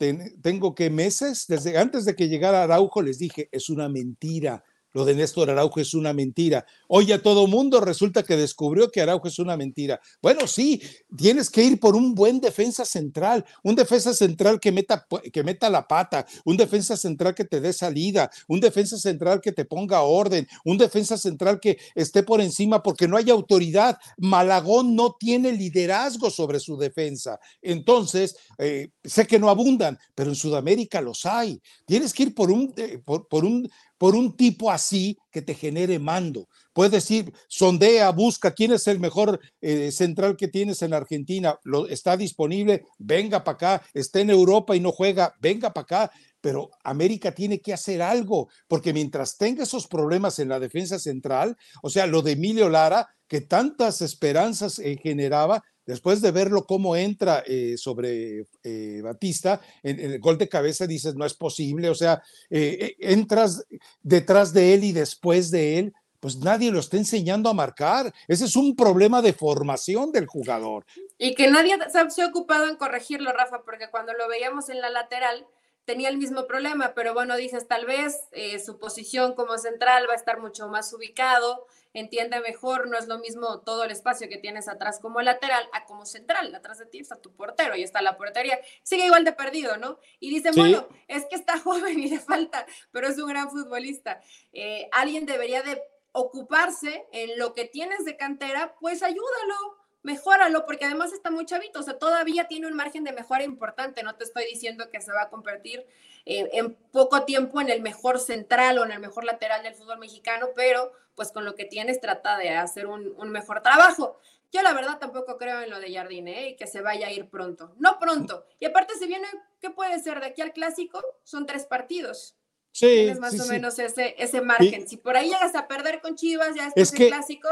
tengo 0.42 0.74
que 0.74 0.90
meses, 0.90 1.46
desde 1.48 1.76
antes 1.78 2.04
de 2.04 2.14
que 2.14 2.28
llegara 2.28 2.62
Araujo, 2.62 3.02
les 3.02 3.18
dije, 3.18 3.48
es 3.50 3.68
una 3.68 3.88
mentira 3.88 4.62
lo 4.96 5.04
de 5.04 5.14
Néstor 5.14 5.50
Araujo 5.50 5.78
es 5.78 5.92
una 5.92 6.14
mentira. 6.14 6.64
Hoy 6.88 7.12
a 7.12 7.22
todo 7.22 7.46
mundo 7.46 7.82
resulta 7.82 8.22
que 8.22 8.34
descubrió 8.34 8.90
que 8.90 9.02
Araujo 9.02 9.28
es 9.28 9.38
una 9.38 9.54
mentira. 9.54 10.00
Bueno, 10.22 10.46
sí, 10.46 10.80
tienes 11.14 11.50
que 11.50 11.62
ir 11.62 11.78
por 11.78 11.94
un 11.94 12.14
buen 12.14 12.40
defensa 12.40 12.82
central, 12.86 13.44
un 13.62 13.74
defensa 13.74 14.14
central 14.14 14.58
que 14.58 14.72
meta, 14.72 15.06
que 15.30 15.44
meta 15.44 15.68
la 15.68 15.86
pata, 15.86 16.24
un 16.46 16.56
defensa 16.56 16.96
central 16.96 17.34
que 17.34 17.44
te 17.44 17.60
dé 17.60 17.74
salida, 17.74 18.30
un 18.48 18.58
defensa 18.58 18.96
central 18.96 19.42
que 19.42 19.52
te 19.52 19.66
ponga 19.66 20.00
orden, 20.00 20.48
un 20.64 20.78
defensa 20.78 21.18
central 21.18 21.60
que 21.60 21.76
esté 21.94 22.22
por 22.22 22.40
encima 22.40 22.82
porque 22.82 23.06
no 23.06 23.18
hay 23.18 23.28
autoridad. 23.28 23.98
Malagón 24.16 24.96
no 24.96 25.14
tiene 25.20 25.52
liderazgo 25.52 26.30
sobre 26.30 26.58
su 26.58 26.78
defensa. 26.78 27.38
Entonces, 27.60 28.34
eh, 28.56 28.88
sé 29.04 29.26
que 29.26 29.38
no 29.38 29.50
abundan, 29.50 29.98
pero 30.14 30.30
en 30.30 30.36
Sudamérica 30.36 31.02
los 31.02 31.26
hay. 31.26 31.60
Tienes 31.84 32.14
que 32.14 32.22
ir 32.22 32.34
por 32.34 32.50
un, 32.50 32.72
eh, 32.78 32.98
por 33.04 33.44
un 33.44 33.68
por 33.98 34.14
un 34.14 34.36
tipo 34.36 34.70
así 34.70 35.18
que 35.30 35.42
te 35.42 35.54
genere 35.54 35.98
mando. 35.98 36.48
Puedes 36.72 36.92
decir, 36.92 37.32
sondea, 37.48 38.10
busca 38.10 38.52
quién 38.52 38.72
es 38.72 38.86
el 38.86 39.00
mejor 39.00 39.40
eh, 39.60 39.90
central 39.90 40.36
que 40.36 40.48
tienes 40.48 40.82
en 40.82 40.92
Argentina, 40.92 41.58
está 41.88 42.16
disponible, 42.16 42.84
venga 42.98 43.42
para 43.42 43.54
acá, 43.54 43.86
está 43.94 44.20
en 44.20 44.30
Europa 44.30 44.76
y 44.76 44.80
no 44.80 44.92
juega, 44.92 45.34
venga 45.40 45.72
para 45.72 45.82
acá. 45.82 46.10
Pero 46.40 46.70
América 46.84 47.32
tiene 47.32 47.60
que 47.60 47.72
hacer 47.72 48.02
algo, 48.02 48.48
porque 48.68 48.92
mientras 48.92 49.36
tenga 49.36 49.62
esos 49.64 49.86
problemas 49.86 50.38
en 50.38 50.48
la 50.48 50.60
defensa 50.60 50.98
central, 50.98 51.56
o 51.82 51.90
sea, 51.90 52.06
lo 52.06 52.22
de 52.22 52.32
Emilio 52.32 52.68
Lara, 52.68 53.08
que 53.26 53.40
tantas 53.40 54.02
esperanzas 54.02 54.78
eh, 54.78 54.98
generaba, 55.02 55.64
después 55.86 56.20
de 56.20 56.32
verlo 56.32 56.66
cómo 56.66 56.96
entra 56.96 57.42
eh, 57.46 57.76
sobre 57.78 58.46
eh, 58.62 59.00
Batista, 59.02 59.60
en, 59.82 60.00
el 60.00 60.18
gol 60.18 60.36
de 60.36 60.48
cabeza 60.48 60.86
dices, 60.86 61.14
no 61.14 61.24
es 61.24 61.34
posible, 61.34 61.88
o 61.88 61.94
sea, 61.94 62.22
entras 62.50 63.64
detrás 64.02 64.52
de 64.52 64.74
él 64.74 64.84
y 64.84 64.92
después 64.92 65.50
de 65.50 65.78
él, 65.78 65.94
pues 66.20 66.38
nadie 66.38 66.72
lo 66.72 66.80
está 66.80 66.96
enseñando 66.96 67.48
a 67.48 67.54
marcar. 67.54 68.12
Ese 68.26 68.46
es 68.46 68.56
un 68.56 68.74
problema 68.74 69.22
de 69.22 69.32
formación 69.32 70.10
del 70.10 70.26
jugador. 70.26 70.84
Y 71.18 71.34
que 71.34 71.48
nadie 71.50 71.76
se 72.10 72.22
ha 72.22 72.26
ocupado 72.26 72.68
en 72.68 72.76
corregirlo, 72.76 73.32
Rafa, 73.32 73.62
porque 73.64 73.90
cuando 73.90 74.12
lo 74.12 74.28
veíamos 74.28 74.68
en 74.68 74.80
la 74.80 74.90
lateral, 74.90 75.46
tenía 75.84 76.08
el 76.08 76.18
mismo 76.18 76.46
problema, 76.46 76.92
pero 76.94 77.14
bueno, 77.14 77.36
dices, 77.36 77.66
tal 77.68 77.86
vez 77.86 78.28
eh, 78.32 78.58
su 78.58 78.78
posición 78.78 79.34
como 79.34 79.56
central 79.56 80.06
va 80.08 80.14
a 80.14 80.16
estar 80.16 80.40
mucho 80.40 80.68
más 80.68 80.92
ubicado, 80.92 81.64
entiende 82.00 82.40
mejor, 82.40 82.88
no 82.88 82.98
es 82.98 83.08
lo 83.08 83.18
mismo 83.18 83.60
todo 83.60 83.84
el 83.84 83.90
espacio 83.90 84.28
que 84.28 84.38
tienes 84.38 84.68
atrás 84.68 84.98
como 85.00 85.20
lateral 85.22 85.68
a 85.72 85.84
como 85.84 86.06
central, 86.06 86.54
atrás 86.54 86.78
de 86.78 86.86
ti 86.86 86.98
está 86.98 87.16
tu 87.16 87.34
portero 87.34 87.76
y 87.76 87.82
está 87.82 88.02
la 88.02 88.16
portería, 88.16 88.58
sigue 88.82 89.06
igual 89.06 89.24
de 89.24 89.32
perdido, 89.32 89.76
¿no? 89.76 89.98
Y 90.20 90.30
dicen, 90.30 90.54
bueno, 90.56 90.88
es 91.08 91.24
que 91.26 91.36
está 91.36 91.58
joven 91.60 91.98
y 91.98 92.08
le 92.08 92.18
falta, 92.18 92.66
pero 92.90 93.08
es 93.08 93.18
un 93.18 93.28
gran 93.28 93.50
futbolista. 93.50 94.20
Eh, 94.52 94.88
alguien 94.92 95.26
debería 95.26 95.62
de 95.62 95.82
ocuparse 96.12 97.06
en 97.12 97.38
lo 97.38 97.52
que 97.52 97.66
tienes 97.66 98.04
de 98.04 98.16
cantera, 98.16 98.74
pues 98.80 99.02
ayúdalo 99.02 99.76
mejóralo, 100.06 100.64
porque 100.66 100.84
además 100.84 101.12
está 101.12 101.32
muy 101.32 101.46
chavito, 101.46 101.80
o 101.80 101.82
sea, 101.82 101.98
todavía 101.98 102.46
tiene 102.46 102.68
un 102.68 102.74
margen 102.74 103.02
de 103.02 103.12
mejora 103.12 103.42
importante. 103.42 104.04
No 104.04 104.14
te 104.14 104.22
estoy 104.22 104.44
diciendo 104.46 104.88
que 104.88 105.00
se 105.00 105.12
va 105.12 105.22
a 105.22 105.28
convertir 105.30 105.84
eh, 106.24 106.48
en 106.52 106.74
poco 106.92 107.24
tiempo 107.24 107.60
en 107.60 107.70
el 107.70 107.82
mejor 107.82 108.20
central 108.20 108.78
o 108.78 108.84
en 108.84 108.92
el 108.92 109.00
mejor 109.00 109.24
lateral 109.24 109.64
del 109.64 109.74
fútbol 109.74 109.98
mexicano, 109.98 110.46
pero 110.54 110.92
pues 111.16 111.32
con 111.32 111.44
lo 111.44 111.54
que 111.54 111.64
tienes 111.64 112.00
trata 112.00 112.36
de 112.36 112.50
hacer 112.50 112.86
un, 112.86 113.14
mejor 113.30 113.62
trabajo. 113.62 114.18
Yo 114.52 114.62
la 114.62 114.72
verdad 114.74 114.98
tampoco 115.00 115.36
creo 115.38 115.62
en 115.62 115.70
lo 115.70 115.80
de 115.80 115.92
Jardine 115.92 116.44
¿eh? 116.44 116.50
y 116.50 116.56
que 116.56 116.66
se 116.66 116.80
vaya 116.80 117.08
a 117.08 117.12
ir 117.12 117.28
pronto. 117.28 117.74
No 117.78 117.98
pronto. 117.98 118.44
Y 118.60 118.66
aparte 118.66 118.94
se 118.98 119.06
viene, 119.06 119.26
¿qué 119.60 119.70
puede 119.70 119.98
ser? 120.00 120.20
De 120.20 120.26
aquí 120.26 120.42
al 120.42 120.52
clásico 120.52 121.02
son 121.24 121.46
tres 121.46 121.64
partidos. 121.66 122.36
Sí. 122.70 122.86
Tienes 122.86 123.18
más 123.18 123.40
o 123.40 123.46
menos 123.46 123.78
ese, 123.78 124.14
ese 124.18 124.42
margen. 124.42 124.86
Si 124.86 124.98
por 124.98 125.16
ahí 125.16 125.30
llegas 125.30 125.54
a 125.54 125.66
perder 125.66 126.00
con 126.00 126.14
Chivas 126.14 126.54
ya 126.54 126.66
después 126.66 126.92
es 126.92 126.98
del 126.98 127.08
clásico, 127.08 127.48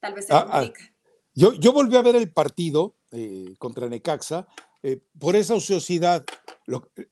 tal 0.00 0.14
vez 0.14 0.26
se 0.26 0.32
ah, 0.32 0.46
ah, 0.48 0.50
complica. 0.50 0.92
Yo, 1.34 1.52
yo 1.52 1.72
volví 1.72 1.96
a 1.96 2.02
ver 2.02 2.16
el 2.16 2.32
partido 2.32 2.96
eh, 3.10 3.54
contra 3.58 3.88
Necaxa 3.88 4.46
eh, 4.82 5.00
por 5.18 5.36
esa 5.36 5.54
ociosidad. 5.54 6.24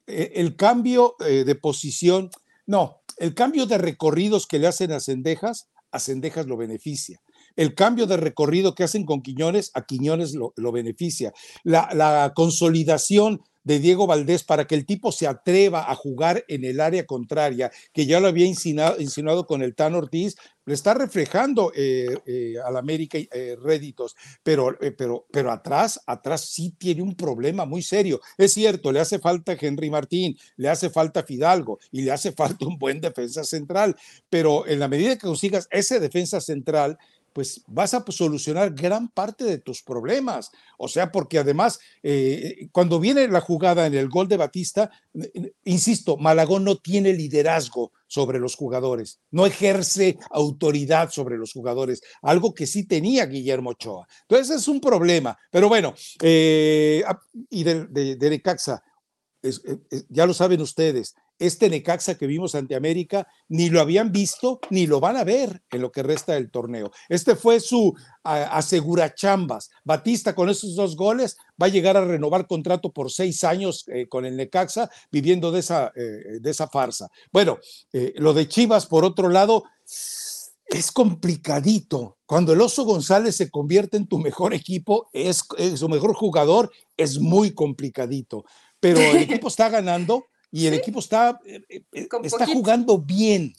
Eh, 0.06 0.32
el 0.36 0.56
cambio 0.56 1.16
de 1.18 1.54
posición, 1.54 2.30
no, 2.66 3.02
el 3.18 3.34
cambio 3.34 3.66
de 3.66 3.76
recorridos 3.76 4.46
que 4.46 4.58
le 4.58 4.66
hacen 4.66 4.92
a 4.92 5.00
Cendejas, 5.00 5.68
a 5.92 5.98
Cendejas 5.98 6.46
lo 6.46 6.56
beneficia. 6.56 7.20
El 7.56 7.74
cambio 7.74 8.06
de 8.06 8.16
recorrido 8.16 8.74
que 8.74 8.84
hacen 8.84 9.04
con 9.04 9.22
Quiñones, 9.22 9.70
a 9.74 9.84
Quiñones 9.84 10.34
lo, 10.34 10.72
beneficia. 10.72 11.32
La, 11.64 11.90
la 11.94 12.32
consolidación 12.34 13.40
de 13.64 13.78
Diego 13.78 14.06
Valdés 14.06 14.44
para 14.44 14.66
que 14.66 14.74
el 14.74 14.86
tipo 14.86 15.12
se 15.12 15.26
atreva 15.26 15.90
a 15.90 15.94
jugar 15.94 16.44
en 16.48 16.64
el 16.64 16.80
área 16.80 17.06
contraria, 17.06 17.70
que 17.92 18.06
ya 18.06 18.20
lo 18.20 18.28
había 18.28 18.46
insinuado, 18.46 19.46
con 19.46 19.62
el 19.62 19.74
Tan 19.74 19.94
Ortiz, 19.94 20.36
le 20.64 20.74
está 20.74 20.94
reflejando 20.94 21.72
eh, 21.74 22.18
eh, 22.26 22.54
al 22.64 22.76
América 22.76 23.18
eh, 23.18 23.56
réditos, 23.60 24.14
pero, 24.42 24.76
pero, 24.96 25.26
pero 25.30 25.50
atrás, 25.50 26.00
atrás 26.06 26.42
sí 26.42 26.74
tiene 26.78 27.02
un 27.02 27.14
problema 27.16 27.64
muy 27.64 27.82
serio. 27.82 28.20
Es 28.36 28.52
cierto, 28.52 28.92
le 28.92 29.00
hace 29.00 29.18
falta 29.18 29.56
Henry 29.58 29.90
Martín, 29.90 30.38
le 30.56 30.68
hace 30.68 30.90
falta 30.90 31.22
Fidalgo 31.22 31.78
y 31.90 32.02
le 32.02 32.12
hace 32.12 32.32
falta 32.40 32.66
un 32.66 32.78
buen 32.78 33.00
defensa 33.00 33.44
central, 33.44 33.96
pero 34.28 34.66
en 34.66 34.78
la 34.78 34.88
medida 34.88 35.16
que 35.16 35.26
consigas 35.26 35.66
ese 35.70 36.00
defensa 36.00 36.40
central, 36.40 36.98
pues 37.32 37.62
vas 37.66 37.94
a 37.94 38.04
solucionar 38.08 38.74
gran 38.74 39.08
parte 39.08 39.44
de 39.44 39.58
tus 39.58 39.82
problemas. 39.82 40.50
O 40.78 40.88
sea, 40.88 41.12
porque 41.12 41.38
además, 41.38 41.78
eh, 42.02 42.68
cuando 42.72 42.98
viene 42.98 43.28
la 43.28 43.40
jugada 43.40 43.86
en 43.86 43.94
el 43.94 44.08
gol 44.08 44.28
de 44.28 44.36
Batista, 44.36 44.90
insisto, 45.64 46.16
Malagón 46.16 46.64
no 46.64 46.76
tiene 46.76 47.12
liderazgo 47.12 47.92
sobre 48.06 48.40
los 48.40 48.56
jugadores, 48.56 49.20
no 49.30 49.46
ejerce 49.46 50.18
autoridad 50.30 51.10
sobre 51.10 51.38
los 51.38 51.52
jugadores, 51.52 52.02
algo 52.22 52.52
que 52.54 52.66
sí 52.66 52.84
tenía 52.84 53.26
Guillermo 53.26 53.70
Ochoa. 53.70 54.08
Entonces 54.22 54.56
es 54.56 54.68
un 54.68 54.80
problema. 54.80 55.38
Pero 55.50 55.68
bueno, 55.68 55.94
eh, 56.20 57.04
y 57.48 57.62
de, 57.62 57.86
de, 57.86 58.16
de 58.16 58.42
eh, 59.42 60.02
ya 60.08 60.26
lo 60.26 60.34
saben 60.34 60.60
ustedes, 60.60 61.14
este 61.40 61.68
Necaxa 61.68 62.16
que 62.16 62.26
vimos 62.26 62.54
ante 62.54 62.76
América 62.76 63.26
ni 63.48 63.70
lo 63.70 63.80
habían 63.80 64.12
visto 64.12 64.60
ni 64.70 64.86
lo 64.86 65.00
van 65.00 65.16
a 65.16 65.24
ver 65.24 65.62
en 65.70 65.80
lo 65.80 65.90
que 65.90 66.02
resta 66.02 66.34
del 66.34 66.50
torneo. 66.50 66.92
Este 67.08 67.34
fue 67.34 67.58
su 67.58 67.96
asegura 68.22 69.14
chambas. 69.14 69.70
Batista 69.82 70.34
con 70.34 70.50
esos 70.50 70.76
dos 70.76 70.94
goles 70.94 71.38
va 71.60 71.66
a 71.66 71.70
llegar 71.70 71.96
a 71.96 72.04
renovar 72.04 72.46
contrato 72.46 72.92
por 72.92 73.10
seis 73.10 73.42
años 73.42 73.84
eh, 73.88 74.06
con 74.08 74.26
el 74.26 74.36
Necaxa 74.36 74.90
viviendo 75.10 75.50
de 75.50 75.60
esa, 75.60 75.92
eh, 75.96 76.38
de 76.40 76.50
esa 76.50 76.68
farsa. 76.68 77.10
Bueno, 77.32 77.58
eh, 77.92 78.12
lo 78.16 78.34
de 78.34 78.46
Chivas, 78.46 78.86
por 78.86 79.04
otro 79.04 79.30
lado, 79.30 79.64
es 80.70 80.92
complicadito. 80.92 82.18
Cuando 82.26 82.52
el 82.52 82.60
Oso 82.60 82.84
González 82.84 83.36
se 83.36 83.50
convierte 83.50 83.96
en 83.96 84.06
tu 84.06 84.18
mejor 84.18 84.54
equipo, 84.54 85.08
es, 85.12 85.42
es 85.58 85.80
su 85.80 85.88
mejor 85.88 86.14
jugador, 86.14 86.70
es 86.96 87.18
muy 87.18 87.52
complicadito. 87.52 88.44
Pero 88.78 89.00
el 89.00 89.16
equipo 89.22 89.48
está 89.48 89.68
ganando 89.68 90.26
y 90.50 90.66
el 90.66 90.74
equipo 90.74 90.98
está, 90.98 91.40
eh, 91.44 91.62
eh, 91.68 92.08
está 92.24 92.46
jugando 92.46 92.98
bien. 92.98 93.54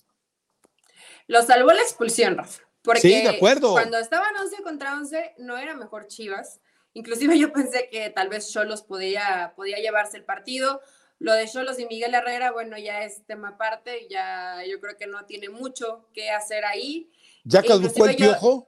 Lo 1.28 1.42
salvó 1.44 1.72
la 1.72 1.82
expulsión, 1.82 2.38
Rafa. 2.38 2.62
Porque 2.82 3.02
sí, 3.02 3.22
de 3.22 3.30
acuerdo. 3.30 3.72
cuando 3.74 3.98
estaban 4.00 4.36
11 4.36 4.64
contra 4.64 4.96
11 4.96 5.36
no 5.38 5.58
era 5.58 5.76
mejor 5.76 6.08
Chivas. 6.08 6.60
Inclusive 6.94 7.38
yo 7.39 7.54
pensé 7.54 7.89
que 7.89 8.10
tal 8.10 8.30
vez 8.30 8.52
Cholos 8.52 8.82
podía, 8.82 9.54
podía 9.56 9.78
llevarse 9.78 10.18
el 10.18 10.26
partido. 10.26 10.82
Lo 11.20 11.34
de 11.34 11.48
Cholos 11.48 11.80
y 11.80 11.86
Miguel 11.86 12.16
Herrera, 12.16 12.52
bueno, 12.52 12.78
ya 12.80 13.04
es 13.04 13.24
tema 13.28 13.50
aparte, 13.50 14.08
ya 14.10 14.66
yo 14.68 14.80
creo 14.80 14.98
que 14.98 15.06
no 15.06 15.26
tiene 15.26 15.50
mucho 15.50 16.10
que 16.14 16.32
hacer 16.32 16.66
ahí. 16.66 17.12
¿Ya 17.44 17.62
caducó 17.62 18.08
el 18.08 18.16
piojo? 18.16 18.68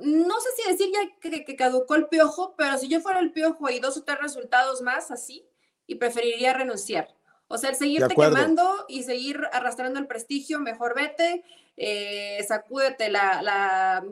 no 0.00 0.40
sé 0.40 0.48
si 0.56 0.70
decir 0.70 0.90
ya 0.92 1.00
que, 1.20 1.44
que, 1.44 1.56
caducó 1.56 1.94
el 1.94 2.08
piojo, 2.08 2.54
pero 2.56 2.78
si 2.78 2.88
yo 2.88 3.00
fuera 3.00 3.20
el 3.20 3.32
piojo 3.32 3.68
y 3.68 3.80
dos 3.80 3.98
o 3.98 4.02
tres 4.02 4.18
resultados 4.18 4.80
más 4.80 5.10
así, 5.10 5.46
y 5.86 5.96
preferiría 5.96 6.54
renunciar. 6.54 7.14
O 7.52 7.58
sea, 7.58 7.70
el 7.70 7.76
seguirte 7.76 8.14
quemando 8.14 8.84
y 8.86 9.02
seguir 9.02 9.40
arrastrando 9.52 9.98
el 9.98 10.06
prestigio, 10.06 10.60
mejor 10.60 10.94
vete, 10.94 11.42
eh, 11.76 12.38
sacúdete 12.46 13.10
la, 13.10 13.42
la, 13.42 14.04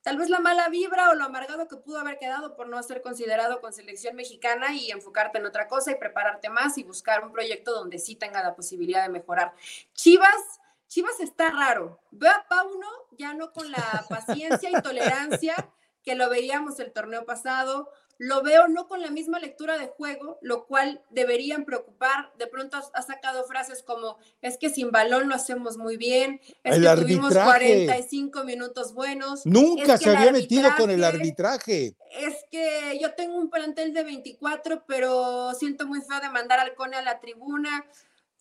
tal 0.00 0.16
vez 0.16 0.30
la 0.30 0.40
mala 0.40 0.70
vibra 0.70 1.10
o 1.10 1.14
lo 1.14 1.24
amargado 1.24 1.68
que 1.68 1.76
pudo 1.76 1.98
haber 1.98 2.18
quedado 2.18 2.56
por 2.56 2.68
no 2.68 2.82
ser 2.82 3.02
considerado 3.02 3.60
con 3.60 3.74
selección 3.74 4.16
mexicana 4.16 4.74
y 4.74 4.90
enfocarte 4.90 5.36
en 5.36 5.44
otra 5.44 5.68
cosa 5.68 5.90
y 5.90 5.96
prepararte 5.96 6.48
más 6.48 6.78
y 6.78 6.82
buscar 6.82 7.22
un 7.22 7.32
proyecto 7.32 7.72
donde 7.74 7.98
sí 7.98 8.16
tenga 8.16 8.42
la 8.42 8.54
posibilidad 8.54 9.02
de 9.02 9.10
mejorar. 9.10 9.52
Chivas, 9.92 10.60
Chivas 10.88 11.20
está 11.20 11.50
raro. 11.50 12.00
Veo 12.10 12.30
a 12.30 12.46
Pauno 12.48 12.88
ya 13.18 13.34
no 13.34 13.52
con 13.52 13.70
la 13.70 14.06
paciencia 14.08 14.70
y 14.70 14.80
tolerancia 14.80 15.54
que 16.02 16.14
lo 16.14 16.30
veíamos 16.30 16.80
el 16.80 16.90
torneo 16.90 17.26
pasado 17.26 17.90
lo 18.22 18.40
veo 18.40 18.68
no 18.68 18.86
con 18.86 19.02
la 19.02 19.10
misma 19.10 19.40
lectura 19.40 19.78
de 19.78 19.88
juego, 19.88 20.38
lo 20.42 20.66
cual 20.66 21.02
deberían 21.10 21.64
preocupar. 21.64 22.32
De 22.38 22.46
pronto 22.46 22.78
ha 22.94 23.02
sacado 23.02 23.42
frases 23.46 23.82
como, 23.82 24.16
es 24.40 24.58
que 24.58 24.70
sin 24.70 24.92
balón 24.92 25.28
lo 25.28 25.34
hacemos 25.34 25.76
muy 25.76 25.96
bien, 25.96 26.40
es 26.62 26.78
que 26.78 27.02
tuvimos 27.02 27.34
45 27.34 28.44
minutos 28.44 28.94
buenos. 28.94 29.44
Nunca 29.44 29.98
se 29.98 30.08
había 30.08 30.30
metido 30.30 30.70
con 30.76 30.90
el 30.90 31.02
arbitraje. 31.02 31.96
Es 32.12 32.44
que 32.48 32.96
yo 33.02 33.12
tengo 33.14 33.36
un 33.36 33.50
plantel 33.50 33.92
de 33.92 34.04
24, 34.04 34.84
pero 34.86 35.52
siento 35.54 35.88
muy 35.88 36.00
feo 36.00 36.20
de 36.20 36.30
mandar 36.30 36.60
al 36.60 36.76
Cone 36.76 36.96
a 36.96 37.02
la 37.02 37.18
tribuna 37.18 37.84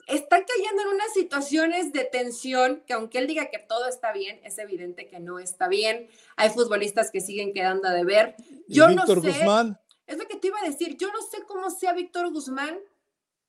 está 0.08 0.44
cayendo 0.46 0.82
en 0.82 0.88
unas 0.90 1.14
situaciones 1.14 1.94
de 1.94 2.06
tensión 2.06 2.84
que 2.86 2.94
aunque 2.94 3.20
él 3.20 3.28
diga 3.28 3.50
que 3.50 3.60
todo 3.60 3.88
está 3.88 4.12
bien, 4.12 4.40
es 4.44 4.58
evidente 4.58 5.08
que 5.08 5.20
no 5.20 5.40
está 5.40 5.68
bien. 5.68 6.10
Hay 6.36 6.50
futbolistas 6.50 7.12
que 7.12 7.22
siguen 7.22 7.54
quedando 7.54 7.90
de 7.90 8.04
ver. 8.04 8.36
Yo 8.68 8.90
no 8.90 9.06
sé. 9.06 9.16
Guzmán? 9.16 9.80
Es 10.08 10.18
lo 10.18 10.28
que 10.28 10.38
te 10.38 10.48
iba 10.48 10.60
a 10.60 10.68
decir. 10.68 10.98
Yo 10.98 11.12
no 11.12 11.22
sé 11.22 11.44
cómo 11.48 11.70
sea 11.70 11.94
Víctor 11.94 12.32
Guzmán 12.32 12.80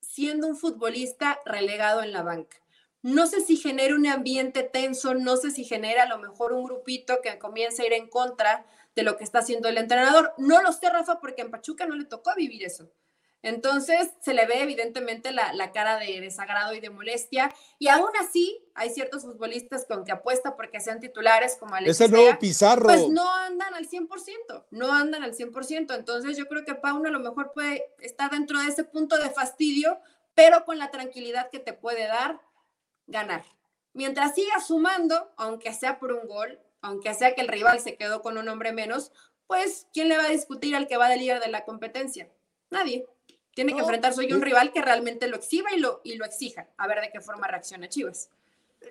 siendo 0.00 0.46
un 0.46 0.56
futbolista 0.56 1.40
relegado 1.44 2.02
en 2.02 2.12
la 2.12 2.22
banca. 2.22 2.58
No 3.02 3.26
sé 3.26 3.40
si 3.40 3.56
genera 3.56 3.96
un 3.96 4.06
ambiente 4.06 4.62
tenso, 4.62 5.14
no 5.14 5.36
sé 5.36 5.50
si 5.50 5.64
genera 5.64 6.04
a 6.04 6.08
lo 6.08 6.18
mejor 6.18 6.52
un 6.52 6.62
grupito 6.64 7.20
que 7.20 7.36
comience 7.38 7.82
a 7.82 7.86
ir 7.86 7.92
en 7.94 8.08
contra 8.08 8.64
de 8.94 9.02
lo 9.02 9.16
que 9.16 9.24
está 9.24 9.40
haciendo 9.40 9.68
el 9.68 9.78
entrenador. 9.78 10.34
No 10.38 10.62
lo 10.62 10.72
sé, 10.72 10.88
Rafa, 10.88 11.18
porque 11.18 11.42
en 11.42 11.50
Pachuca 11.50 11.86
no 11.86 11.96
le 11.96 12.04
tocó 12.04 12.32
vivir 12.36 12.62
eso. 12.62 12.92
Entonces 13.42 14.10
se 14.20 14.34
le 14.34 14.46
ve 14.46 14.62
evidentemente 14.62 15.32
la, 15.32 15.72
cara 15.72 15.98
de 15.98 16.20
desagrado 16.20 16.74
y 16.74 16.80
de 16.80 16.90
molestia. 16.90 17.52
Y 17.78 17.88
aún 17.88 18.10
así, 18.20 18.64
hay 18.74 18.90
ciertos 18.90 19.22
futbolistas 19.24 19.84
con 19.86 20.04
que 20.04 20.12
apuesta 20.12 20.56
porque 20.56 20.80
sean 20.80 21.00
titulares, 21.00 21.56
como 21.58 21.74
Alexis. 21.74 22.00
Es 22.00 22.06
el 22.06 22.12
nuevo 22.12 22.38
Pizarro. 22.38 22.84
Pues 22.84 23.08
no 23.08 23.28
andan 23.34 23.74
al 23.74 23.88
100%, 23.88 24.66
no 24.70 24.92
andan 24.92 25.24
al 25.24 25.34
100%. 25.34 25.94
Entonces 25.94 26.36
yo 26.36 26.46
creo 26.46 26.64
que 26.64 26.76
Pauno 26.76 27.08
a 27.08 27.12
lo 27.12 27.20
mejor 27.20 27.52
puede 27.52 27.84
estar 27.98 28.30
dentro 28.30 28.60
de 28.60 28.68
ese 28.68 28.84
punto 28.84 29.18
de 29.18 29.30
fastidio, 29.30 29.98
pero 30.34 30.64
con 30.64 30.78
la 30.78 30.90
tranquilidad 30.90 31.50
que 31.50 31.58
te 31.58 31.72
puede 31.72 32.06
dar 32.06 32.40
ganar. 33.08 33.44
mientras 33.94 34.34
siga 34.34 34.58
sumando, 34.60 35.32
aunque 35.36 35.74
sea 35.74 35.98
por 35.98 36.12
un 36.12 36.26
gol, 36.26 36.58
aunque 36.80 37.12
sea 37.12 37.34
que 37.34 37.42
el 37.42 37.48
rival 37.48 37.78
se 37.80 37.96
quedó 37.96 38.22
con 38.22 38.38
un 38.38 38.48
hombre 38.48 38.72
menos, 38.72 39.12
pues 39.46 39.86
¿quién 39.92 40.08
le 40.08 40.16
va 40.16 40.24
a 40.24 40.28
discutir 40.30 40.74
al 40.74 40.86
que 40.86 40.96
va 40.96 41.08
de 41.08 41.16
líder 41.16 41.40
de 41.40 41.48
la 41.48 41.64
competencia? 41.64 42.30
Nadie. 42.70 43.06
Tiene 43.54 43.74
que 43.74 43.80
enfrentarse 43.80 44.20
hoy 44.20 44.32
un 44.32 44.40
rival 44.40 44.72
que 44.72 44.80
realmente 44.80 45.28
lo 45.28 45.36
exhiba 45.36 45.74
y 45.74 45.78
lo, 45.78 46.00
y 46.04 46.16
lo 46.16 46.24
exija, 46.24 46.68
a 46.78 46.86
ver 46.88 47.00
de 47.00 47.10
qué 47.12 47.20
forma 47.20 47.46
reacciona 47.46 47.88
Chivas. 47.88 48.30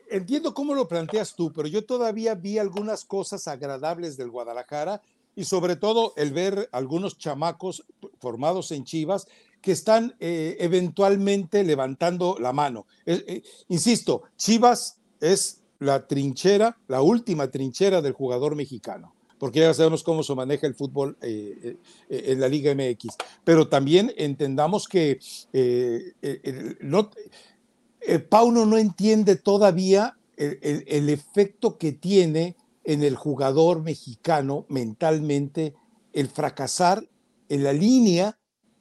Entiendo 0.09 0.53
cómo 0.53 0.73
lo 0.75 0.87
planteas 0.87 1.35
tú, 1.35 1.51
pero 1.51 1.67
yo 1.67 1.83
todavía 1.83 2.35
vi 2.35 2.57
algunas 2.57 3.03
cosas 3.03 3.47
agradables 3.47 4.17
del 4.17 4.29
Guadalajara 4.29 5.01
y 5.35 5.45
sobre 5.45 5.75
todo 5.75 6.13
el 6.15 6.31
ver 6.31 6.69
algunos 6.71 7.17
chamacos 7.17 7.85
formados 8.19 8.71
en 8.71 8.83
Chivas 8.83 9.27
que 9.61 9.71
están 9.71 10.15
eh, 10.19 10.57
eventualmente 10.59 11.63
levantando 11.63 12.37
la 12.39 12.53
mano. 12.53 12.85
Eh, 13.05 13.41
insisto, 13.67 14.23
Chivas 14.37 14.99
es 15.19 15.61
la 15.79 16.07
trinchera, 16.07 16.77
la 16.87 17.01
última 17.01 17.49
trinchera 17.49 18.01
del 18.01 18.13
jugador 18.13 18.55
mexicano 18.55 19.15
porque 19.41 19.61
ya 19.61 19.73
sabemos 19.73 20.03
cómo 20.03 20.21
se 20.21 20.35
maneja 20.35 20.67
el 20.67 20.75
fútbol 20.75 21.17
eh, 21.19 21.77
en 22.09 22.39
la 22.39 22.47
Liga 22.47 22.75
MX. 22.75 23.15
Pero 23.43 23.67
también 23.67 24.13
entendamos 24.15 24.87
que 24.87 25.19
no, 26.79 27.09
Pauno 28.29 28.67
no 28.67 28.77
entiende 28.77 29.35
todavía 29.35 30.15
el, 30.37 31.09
efecto 31.09 31.79
que 31.79 31.91
tiene 31.91 32.55
en 32.83 33.01
el 33.01 33.15
jugador 33.15 33.81
mexicano 33.81 34.67
mentalmente 34.69 35.73
el 36.13 36.27
fracasar 36.27 37.03
en 37.49 37.63
la 37.63 37.73
línea 37.73 38.37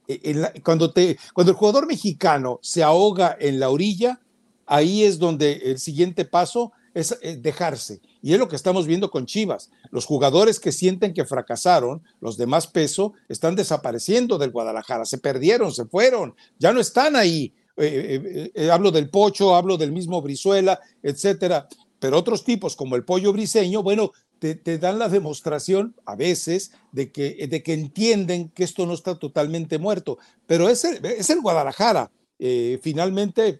eh, 0.07 0.61
cuando, 0.63 0.93
el 0.95 1.53
jugador 1.53 1.87
mexicano 1.87 2.59
se 2.61 2.83
ahoga 2.83 3.35
en 3.39 3.59
la 3.59 3.69
orilla, 3.69 4.19
ahí 4.65 5.03
es 5.03 5.19
donde 5.19 5.53
el 5.53 5.79
siguiente 5.79 6.25
paso 6.25 6.71
es 6.93 7.17
eh, 7.21 7.37
dejarse. 7.37 8.01
Y 8.21 8.33
es 8.33 8.39
lo 8.39 8.47
que 8.47 8.55
estamos 8.55 8.87
viendo 8.87 9.09
con 9.09 9.25
Chivas. 9.25 9.71
Los 9.89 10.05
jugadores 10.05 10.59
que 10.59 10.71
sienten 10.71 11.13
que 11.13 11.25
fracasaron, 11.25 12.03
los 12.19 12.37
de 12.37 12.45
más 12.45 12.67
peso, 12.67 13.13
están 13.29 13.55
desapareciendo 13.55 14.37
del 14.37 14.51
Guadalajara, 14.51 15.05
se 15.05 15.17
perdieron, 15.17 15.71
se 15.71 15.85
fueron, 15.85 16.35
ya 16.59 16.71
no 16.71 16.79
están 16.79 17.15
ahí. 17.15 17.53
Eh, 17.77 18.69
hablo 18.71 18.91
del 18.91 19.09
Pocho, 19.09 19.55
hablo 19.55 19.77
del 19.77 19.91
mismo 19.91 20.21
Brizuela, 20.21 20.79
etcétera. 21.01 21.67
Pero 21.99 22.17
otros 22.17 22.43
tipos 22.43 22.75
como 22.75 22.95
el 22.95 23.03
Pollo 23.03 23.31
Briseño, 23.31 23.83
bueno, 23.83 24.11
te, 24.39 24.79
dan 24.79 24.97
la 24.97 25.07
demostración 25.07 25.95
a 26.03 26.15
veces 26.15 26.71
de 26.91 27.11
que, 27.11 27.47
de 27.47 27.61
que 27.61 27.73
entienden 27.73 28.49
que 28.49 28.63
esto 28.63 28.87
no 28.87 28.93
está 28.93 29.19
totalmente 29.19 29.77
muerto. 29.77 30.17
Pero 30.47 30.67
es 30.67 30.83
el, 30.83 31.05
es 31.05 31.29
el 31.29 31.41
Guadalajara. 31.41 32.09
Eh, 32.39 32.79
finalmente, 32.81 33.59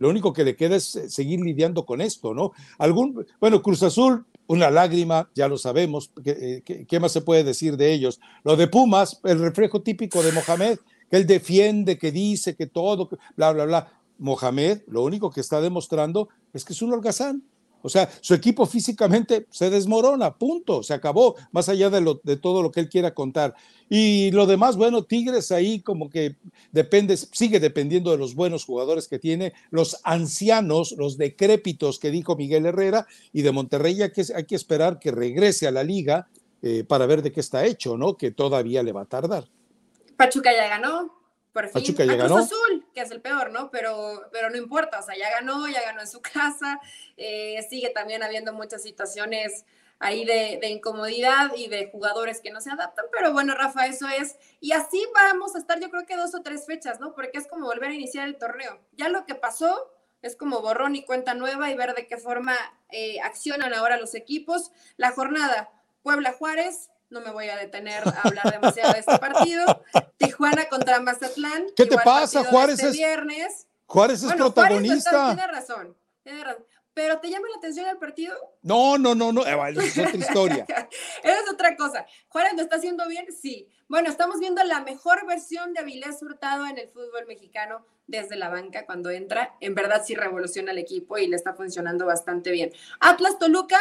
lo 0.00 0.08
único 0.08 0.32
que 0.32 0.44
le 0.44 0.56
queda 0.56 0.76
es 0.76 0.96
eh, 0.96 1.08
seguir 1.08 1.40
lidiando 1.40 1.84
con 1.84 2.00
esto, 2.00 2.34
¿no? 2.34 2.52
Algún, 2.78 3.24
bueno, 3.38 3.62
Cruz 3.62 3.82
Azul, 3.82 4.24
una 4.46 4.70
lágrima, 4.70 5.30
ya 5.34 5.46
lo 5.46 5.58
sabemos, 5.58 6.10
¿qué, 6.24 6.62
eh, 6.66 6.86
qué 6.88 6.98
más 6.98 7.12
se 7.12 7.20
puede 7.20 7.44
decir 7.44 7.76
de 7.76 7.92
ellos? 7.92 8.18
Lo 8.42 8.56
de 8.56 8.66
Pumas, 8.66 9.20
el 9.24 9.38
reflejo 9.38 9.82
típico 9.82 10.22
de 10.22 10.32
Mohamed, 10.32 10.78
que 11.10 11.16
él 11.18 11.26
defiende, 11.26 11.98
que 11.98 12.10
dice 12.10 12.56
que 12.56 12.66
todo, 12.66 13.10
bla, 13.36 13.52
bla, 13.52 13.66
bla. 13.66 13.92
Mohamed, 14.18 14.82
lo 14.88 15.02
único 15.02 15.30
que 15.30 15.40
está 15.40 15.60
demostrando 15.60 16.28
es 16.52 16.64
que 16.64 16.72
es 16.72 16.82
un 16.82 16.92
holgazán, 16.92 17.42
o 17.82 17.88
sea, 17.88 18.10
su 18.20 18.34
equipo 18.34 18.66
físicamente 18.66 19.46
se 19.50 19.70
desmorona, 19.70 20.36
punto, 20.36 20.82
se 20.82 20.94
acabó, 20.94 21.36
más 21.52 21.68
allá 21.68 21.88
de, 21.90 22.00
lo, 22.00 22.20
de 22.22 22.36
todo 22.36 22.62
lo 22.62 22.70
que 22.70 22.80
él 22.80 22.88
quiera 22.88 23.14
contar. 23.14 23.54
Y 23.92 24.30
lo 24.30 24.46
demás, 24.46 24.76
bueno, 24.76 25.02
Tigres 25.02 25.50
ahí 25.50 25.80
como 25.80 26.10
que 26.10 26.36
depende, 26.70 27.16
sigue 27.16 27.58
dependiendo 27.58 28.12
de 28.12 28.18
los 28.18 28.36
buenos 28.36 28.64
jugadores 28.64 29.08
que 29.08 29.18
tiene, 29.18 29.52
los 29.72 30.00
ancianos, 30.04 30.94
los 30.96 31.18
decrépitos 31.18 31.98
que 31.98 32.12
dijo 32.12 32.36
Miguel 32.36 32.66
Herrera, 32.66 33.08
y 33.32 33.42
de 33.42 33.50
Monterrey 33.50 34.00
hay 34.00 34.12
que, 34.12 34.24
hay 34.32 34.44
que 34.44 34.54
esperar 34.54 35.00
que 35.00 35.10
regrese 35.10 35.66
a 35.66 35.72
la 35.72 35.82
liga 35.82 36.28
eh, 36.62 36.84
para 36.84 37.04
ver 37.06 37.20
de 37.20 37.32
qué 37.32 37.40
está 37.40 37.66
hecho, 37.66 37.96
¿no? 37.96 38.16
Que 38.16 38.30
todavía 38.30 38.84
le 38.84 38.92
va 38.92 39.02
a 39.02 39.06
tardar. 39.06 39.48
Pachuca 40.16 40.52
ya 40.52 40.68
ganó, 40.68 41.12
por 41.52 41.64
fin. 41.64 41.72
Pachuca 41.72 42.04
ya 42.04 42.14
ganó. 42.14 42.36
Azul, 42.36 42.86
que 42.94 43.00
es 43.00 43.10
el 43.10 43.20
peor, 43.20 43.50
¿no? 43.50 43.72
Pero, 43.72 44.22
pero 44.30 44.50
no 44.50 44.56
importa, 44.56 45.00
o 45.00 45.02
sea, 45.02 45.18
ya 45.18 45.30
ganó, 45.30 45.66
ya 45.66 45.82
ganó 45.82 46.00
en 46.00 46.08
su 46.08 46.20
casa, 46.20 46.80
eh, 47.16 47.66
sigue 47.68 47.90
también 47.90 48.22
habiendo 48.22 48.52
muchas 48.52 48.84
situaciones 48.84 49.64
ahí 50.00 50.24
de, 50.24 50.58
de, 50.60 50.68
incomodidad 50.68 51.52
y 51.54 51.68
de 51.68 51.90
jugadores 51.90 52.40
que 52.40 52.50
no 52.50 52.60
se 52.60 52.70
adaptan, 52.70 53.04
pero 53.12 53.32
bueno, 53.32 53.54
Rafa, 53.54 53.86
eso 53.86 54.08
es, 54.08 54.36
y 54.58 54.72
así 54.72 55.06
vamos 55.14 55.54
a 55.54 55.58
estar 55.58 55.78
yo 55.78 55.90
creo 55.90 56.06
que 56.06 56.16
dos 56.16 56.34
o 56.34 56.42
tres 56.42 56.66
fechas, 56.66 56.98
¿no? 57.00 57.14
Porque 57.14 57.38
es 57.38 57.46
como 57.46 57.66
volver 57.66 57.90
a 57.90 57.94
iniciar 57.94 58.26
el 58.26 58.38
torneo. 58.38 58.80
Ya 58.92 59.08
lo 59.10 59.26
que 59.26 59.34
pasó 59.34 59.92
es 60.22 60.36
como 60.36 60.60
borrón 60.60 60.96
y 60.96 61.04
cuenta 61.04 61.34
nueva 61.34 61.70
y 61.70 61.76
ver 61.76 61.94
de 61.94 62.06
qué 62.06 62.16
forma 62.16 62.56
eh, 62.90 63.20
accionan 63.20 63.74
ahora 63.74 63.98
los 63.98 64.14
equipos. 64.14 64.72
La 64.96 65.12
jornada, 65.12 65.70
Puebla 66.02 66.32
Juárez, 66.32 66.90
no 67.10 67.20
me 67.20 67.30
voy 67.30 67.48
a 67.48 67.56
detener 67.56 68.02
a 68.06 68.22
hablar 68.22 68.50
demasiado 68.50 68.92
de 68.92 69.00
este 69.00 69.18
partido. 69.20 69.84
Tijuana 70.16 70.68
contra 70.68 71.00
Mazatlán. 71.00 71.66
¿Qué 71.76 71.86
te 71.86 71.96
pasa? 71.96 72.44
Juárez 72.44 72.76
este 72.76 72.88
es 72.88 72.96
viernes. 72.96 73.66
Juárez 73.86 74.22
es 74.22 74.32
protagonista. 74.32 75.34
tiene 75.34 75.46
razón, 75.46 75.96
tiene 76.22 76.44
razón. 76.44 76.64
¿Pero 76.94 77.20
te 77.20 77.30
llama 77.30 77.48
la 77.48 77.58
atención 77.58 77.86
el 77.86 77.98
partido? 77.98 78.34
No, 78.62 78.98
no, 78.98 79.14
no, 79.14 79.32
no, 79.32 79.42
es 79.44 79.98
otra 79.98 80.16
historia. 80.16 80.66
Esa 81.22 81.40
es 81.44 81.50
otra 81.50 81.76
cosa. 81.76 82.04
¿Juárez 82.28 82.54
lo 82.56 82.62
está 82.62 82.76
haciendo 82.76 83.06
bien? 83.06 83.26
Sí. 83.32 83.68
Bueno, 83.88 84.08
estamos 84.08 84.40
viendo 84.40 84.62
la 84.64 84.80
mejor 84.80 85.26
versión 85.26 85.72
de 85.72 85.80
Avilés 85.80 86.22
Hurtado 86.22 86.66
en 86.66 86.78
el 86.78 86.88
fútbol 86.88 87.26
mexicano 87.26 87.86
desde 88.06 88.36
la 88.36 88.48
banca 88.48 88.86
cuando 88.86 89.10
entra. 89.10 89.56
En 89.60 89.74
verdad 89.74 90.02
sí 90.04 90.14
revoluciona 90.14 90.72
el 90.72 90.78
equipo 90.78 91.16
y 91.16 91.28
le 91.28 91.36
está 91.36 91.54
funcionando 91.54 92.06
bastante 92.06 92.50
bien. 92.50 92.72
Atlas 92.98 93.38
Toluca 93.38 93.80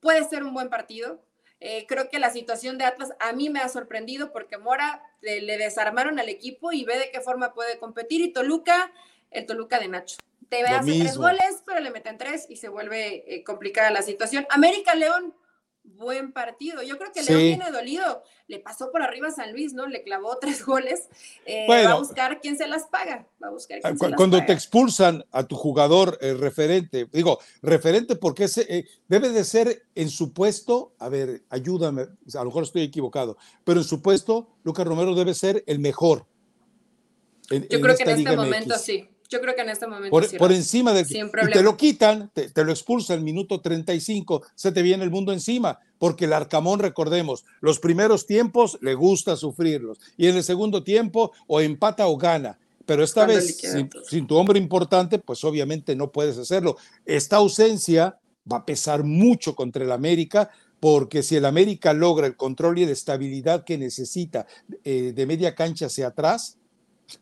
puede 0.00 0.22
ser 0.24 0.44
un 0.44 0.52
buen 0.52 0.68
partido. 0.68 1.24
Eh, 1.58 1.86
creo 1.86 2.08
que 2.10 2.18
la 2.18 2.30
situación 2.30 2.76
de 2.76 2.84
Atlas 2.84 3.12
a 3.20 3.32
mí 3.32 3.48
me 3.48 3.60
ha 3.60 3.68
sorprendido 3.68 4.32
porque 4.32 4.58
Mora 4.58 5.00
le, 5.20 5.56
desarmaron 5.56 6.18
al 6.18 6.28
equipo 6.28 6.72
y 6.72 6.84
ve 6.84 6.98
de 6.98 7.10
qué 7.10 7.20
forma 7.20 7.54
puede 7.54 7.78
competir. 7.78 8.20
Y 8.20 8.32
Toluca, 8.32 8.92
el 9.30 9.46
Toluca 9.46 9.78
de 9.78 9.88
Nacho. 9.88 10.16
Te 10.52 10.62
ve 10.62 10.68
hace 10.68 10.98
tres 10.98 11.16
goles, 11.16 11.62
pero 11.64 11.80
le 11.80 11.90
meten 11.90 12.18
tres 12.18 12.44
y 12.50 12.56
se 12.56 12.68
vuelve 12.68 13.24
eh, 13.26 13.42
complicada 13.42 13.90
la 13.90 14.02
situación. 14.02 14.46
América 14.50 14.94
León, 14.94 15.34
buen 15.82 16.30
partido. 16.32 16.82
Yo 16.82 16.98
creo 16.98 17.10
que 17.10 17.22
León 17.22 17.40
viene 17.40 17.70
dolido. 17.70 18.22
Le 18.48 18.58
pasó 18.58 18.92
por 18.92 19.00
arriba 19.00 19.28
a 19.28 19.30
San 19.30 19.52
Luis, 19.52 19.72
¿no? 19.72 19.86
Le 19.86 20.02
clavó 20.02 20.36
tres 20.42 20.62
goles. 20.62 21.08
Eh, 21.46 21.66
va 21.66 21.92
a 21.92 21.98
buscar 21.98 22.38
quién 22.42 22.58
se 22.58 22.68
las 22.68 22.84
paga. 22.84 23.26
Va 23.42 23.48
a 23.48 23.50
buscar 23.50 23.80
quién 23.80 23.98
se 23.98 24.14
Cuando 24.14 24.44
te 24.44 24.52
expulsan 24.52 25.24
a 25.30 25.44
tu 25.44 25.56
jugador 25.56 26.18
eh, 26.20 26.34
referente, 26.34 27.08
digo, 27.10 27.38
referente 27.62 28.16
porque 28.16 28.44
ese, 28.44 28.66
eh, 28.68 28.84
debe 29.08 29.30
de 29.30 29.44
ser 29.44 29.86
en 29.94 30.10
su 30.10 30.34
puesto, 30.34 30.94
a 30.98 31.08
ver, 31.08 31.44
ayúdame, 31.48 32.02
a 32.02 32.38
lo 32.40 32.44
mejor 32.44 32.64
estoy 32.64 32.82
equivocado, 32.82 33.38
pero 33.64 33.80
en 33.80 33.86
su 33.86 34.02
puesto, 34.02 34.50
Lucas 34.64 34.86
Romero 34.86 35.14
debe 35.14 35.32
ser 35.32 35.64
el 35.66 35.78
mejor. 35.78 36.26
Yo 37.48 37.80
creo 37.80 37.96
que 37.96 38.02
en 38.02 38.10
este 38.10 38.36
momento 38.36 38.78
sí. 38.78 39.08
Yo 39.32 39.40
creo 39.40 39.54
que 39.54 39.62
en 39.62 39.70
este 39.70 39.86
momento. 39.86 40.10
Por, 40.10 40.36
por 40.36 40.52
encima 40.52 40.92
de. 40.92 41.06
Y 41.10 41.50
te 41.50 41.62
lo 41.62 41.74
quitan, 41.76 42.30
te, 42.34 42.50
lo 42.62 42.70
expulsan 42.70 43.24
minuto 43.24 43.62
35, 43.62 44.42
se 44.54 44.72
te 44.72 44.82
viene 44.82 45.04
el 45.04 45.10
mundo 45.10 45.32
encima. 45.32 45.78
Porque 45.96 46.26
el 46.26 46.34
Arcamón, 46.34 46.80
recordemos, 46.80 47.46
los 47.60 47.78
primeros 47.78 48.26
tiempos 48.26 48.76
le 48.82 48.94
gusta 48.94 49.36
sufrirlos. 49.36 49.98
Y 50.18 50.26
en 50.26 50.36
el 50.36 50.44
segundo 50.44 50.84
tiempo, 50.84 51.32
o 51.46 51.60
empata 51.62 52.06
o 52.08 52.18
gana. 52.18 52.58
Pero 52.84 53.04
esta 53.04 53.24
vez, 53.24 53.58
sin, 54.08 54.26
tu 54.26 54.36
hombre 54.36 54.58
importante, 54.58 55.18
pues 55.18 55.42
obviamente 55.44 55.96
no 55.96 56.12
puedes 56.12 56.36
hacerlo. 56.36 56.76
Esta 57.06 57.36
ausencia 57.36 58.18
va 58.50 58.58
a 58.58 58.66
pesar 58.66 59.02
mucho 59.02 59.54
contra 59.54 59.84
el 59.84 59.92
América, 59.92 60.50
porque 60.78 61.22
si 61.22 61.36
el 61.36 61.46
América 61.46 61.94
logra 61.94 62.26
el 62.26 62.36
control 62.36 62.80
y 62.80 62.84
la 62.84 62.92
estabilidad 62.92 63.64
que 63.64 63.78
necesita 63.78 64.46
eh, 64.84 65.12
de 65.14 65.26
media 65.26 65.54
cancha 65.54 65.86
hacia 65.86 66.08
atrás, 66.08 66.58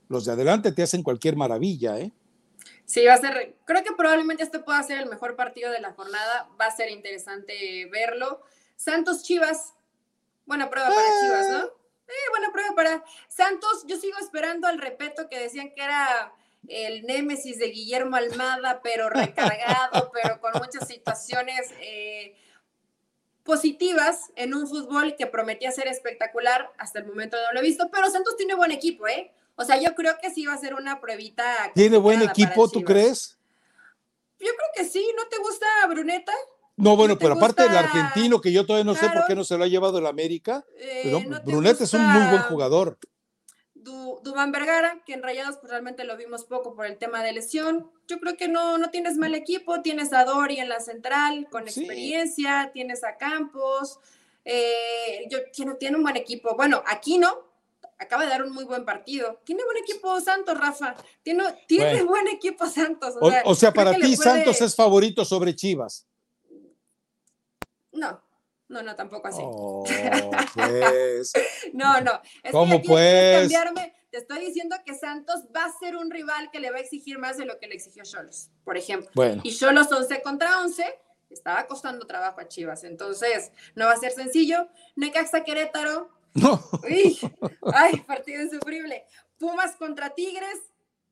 los 0.08 0.24
de 0.24 0.32
adelante 0.32 0.72
te 0.72 0.82
hacen 0.82 1.02
cualquier 1.02 1.36
maravilla, 1.36 1.98
¿eh? 1.98 2.12
Sí, 2.84 3.04
va 3.04 3.14
a 3.14 3.18
ser, 3.18 3.54
creo 3.64 3.84
que 3.84 3.92
probablemente 3.92 4.42
este 4.42 4.58
pueda 4.58 4.82
ser 4.82 4.98
el 4.98 5.08
mejor 5.08 5.36
partido 5.36 5.70
de 5.70 5.80
la 5.80 5.92
jornada, 5.92 6.48
va 6.60 6.66
a 6.66 6.76
ser 6.76 6.90
interesante 6.90 7.86
verlo. 7.86 8.42
Santos 8.74 9.22
Chivas, 9.22 9.74
buena 10.44 10.68
prueba 10.68 10.88
para 10.88 11.06
ah. 11.06 11.20
Chivas, 11.22 11.50
¿no? 11.50 11.64
Eh, 11.66 12.30
buena 12.30 12.50
prueba 12.50 12.74
para 12.74 13.04
Santos, 13.28 13.84
yo 13.86 13.96
sigo 13.96 14.18
esperando 14.18 14.66
al 14.66 14.78
repeto 14.78 15.28
que 15.28 15.38
decían 15.38 15.72
que 15.72 15.84
era 15.84 16.32
el 16.66 17.04
némesis 17.06 17.58
de 17.58 17.70
Guillermo 17.70 18.16
Almada, 18.16 18.80
pero 18.82 19.08
recargado, 19.08 20.10
pero 20.12 20.40
con 20.40 20.52
muchas 20.54 20.88
situaciones 20.88 21.72
eh, 21.80 22.34
positivas 23.44 24.32
en 24.34 24.54
un 24.54 24.66
fútbol 24.66 25.14
que 25.16 25.26
prometía 25.26 25.70
ser 25.70 25.86
espectacular. 25.86 26.72
Hasta 26.78 26.98
el 26.98 27.06
momento 27.06 27.36
no 27.36 27.52
lo 27.52 27.60
he 27.60 27.62
visto, 27.62 27.88
pero 27.90 28.10
Santos 28.10 28.36
tiene 28.36 28.54
buen 28.54 28.72
equipo, 28.72 29.06
¿eh? 29.06 29.32
O 29.56 29.64
sea, 29.64 29.80
yo 29.80 29.94
creo 29.94 30.14
que 30.20 30.30
sí 30.30 30.46
va 30.46 30.54
a 30.54 30.58
ser 30.58 30.74
una 30.74 31.00
pruebita. 31.00 31.44
¿Tiene 31.74 31.98
buen 31.98 32.22
equipo, 32.22 32.68
tú 32.68 32.82
crees? 32.82 33.38
Yo 34.38 34.48
creo 34.56 34.68
que 34.74 34.84
sí. 34.84 35.12
¿No 35.16 35.26
te 35.28 35.38
gusta 35.38 35.66
Bruneta? 35.88 36.32
No, 36.76 36.96
bueno, 36.96 37.18
pero 37.18 37.34
aparte 37.34 37.62
del 37.62 37.76
argentino, 37.76 38.40
que 38.40 38.52
yo 38.52 38.64
todavía 38.64 38.84
no 38.90 38.94
sé 38.94 39.08
por 39.10 39.26
qué 39.26 39.34
no 39.34 39.44
se 39.44 39.58
lo 39.58 39.64
ha 39.64 39.68
llevado 39.68 39.98
el 39.98 40.06
América, 40.06 40.64
eh, 40.78 41.00
pero 41.04 41.42
Bruneta 41.44 41.84
es 41.84 41.92
un 41.92 42.06
muy 42.06 42.26
buen 42.30 42.42
jugador. 42.42 42.98
Dubán 43.74 44.52
Vergara, 44.52 45.02
que 45.04 45.14
en 45.14 45.22
Rayados 45.22 45.56
pues, 45.58 45.70
realmente 45.70 46.04
lo 46.04 46.16
vimos 46.16 46.44
poco 46.44 46.74
por 46.74 46.86
el 46.86 46.98
tema 46.98 47.22
de 47.22 47.32
lesión. 47.32 47.90
Yo 48.06 48.18
creo 48.18 48.36
que 48.36 48.48
no, 48.48 48.78
no 48.78 48.90
tienes 48.90 49.16
mal 49.16 49.34
equipo, 49.34 49.82
tienes 49.82 50.12
a 50.12 50.24
Dori 50.24 50.58
en 50.58 50.68
la 50.68 50.80
central 50.80 51.48
con 51.50 51.64
experiencia, 51.64 52.70
tienes 52.72 53.04
a 53.04 53.16
Campos, 53.16 53.98
eh, 54.44 55.26
yo, 55.30 55.38
tiene, 55.52 55.74
tiene 55.74 55.96
un 55.96 56.02
buen 56.02 56.16
equipo. 56.16 56.54
Bueno, 56.56 56.82
aquí 56.86 57.18
no, 57.18 57.49
acaba 58.00 58.24
de 58.24 58.30
dar 58.30 58.42
un 58.42 58.52
muy 58.52 58.64
buen 58.64 58.84
partido. 58.84 59.40
Tiene 59.44 59.62
buen 59.62 59.76
equipo 59.76 60.20
Santos, 60.20 60.58
Rafa. 60.58 60.96
Tiene, 61.22 61.44
tiene 61.68 62.02
buen 62.02 62.26
equipo 62.28 62.66
Santos. 62.66 63.14
O, 63.20 63.54
sea, 63.54 63.72
para 63.72 63.94
ti 63.94 64.16
Santos 64.16 64.60
es 64.60 64.74
favorito 64.74 65.24
sobre 65.24 65.54
Chivas. 65.54 66.06
No, 67.92 68.22
no, 68.68 68.82
no, 68.82 68.96
tampoco 68.96 69.28
así. 69.28 69.42
Oh, 69.44 69.84
pues. 70.54 71.32
no, 71.74 72.00
no. 72.00 72.20
¿Cómo 72.50 72.80
pues? 72.82 73.52
Te 74.10 74.18
estoy 74.18 74.44
diciendo 74.44 74.74
que 74.84 74.94
Santos 74.94 75.44
va 75.54 75.66
a 75.66 75.72
ser 75.78 75.96
un 75.96 76.10
rival 76.10 76.50
que 76.50 76.58
le 76.58 76.72
va 76.72 76.78
a 76.78 76.80
exigir 76.80 77.18
más 77.18 77.36
de 77.36 77.44
lo 77.44 77.60
que 77.60 77.68
le 77.68 77.74
exigió 77.74 78.02
Cholos, 78.02 78.48
por 78.64 78.76
ejemplo. 78.76 79.40
Y 79.44 79.56
Cholos 79.56 79.92
11 79.92 80.22
contra 80.22 80.60
11 80.62 80.84
estaba 81.28 81.66
costando 81.66 82.06
trabajo 82.06 82.40
a 82.40 82.48
Chivas. 82.48 82.82
Entonces, 82.82 83.52
no 83.76 83.86
va 83.86 83.92
a 83.92 83.96
ser 83.96 84.10
sencillo. 84.12 84.68
Necaxa 84.96 85.44
Querétaro. 85.44 86.10
No. 86.34 86.62
ay, 87.74 88.00
partido 88.06 88.42
insufrible. 88.42 89.04
Pumas 89.38 89.76
contra 89.76 90.10
Tigres, 90.10 90.60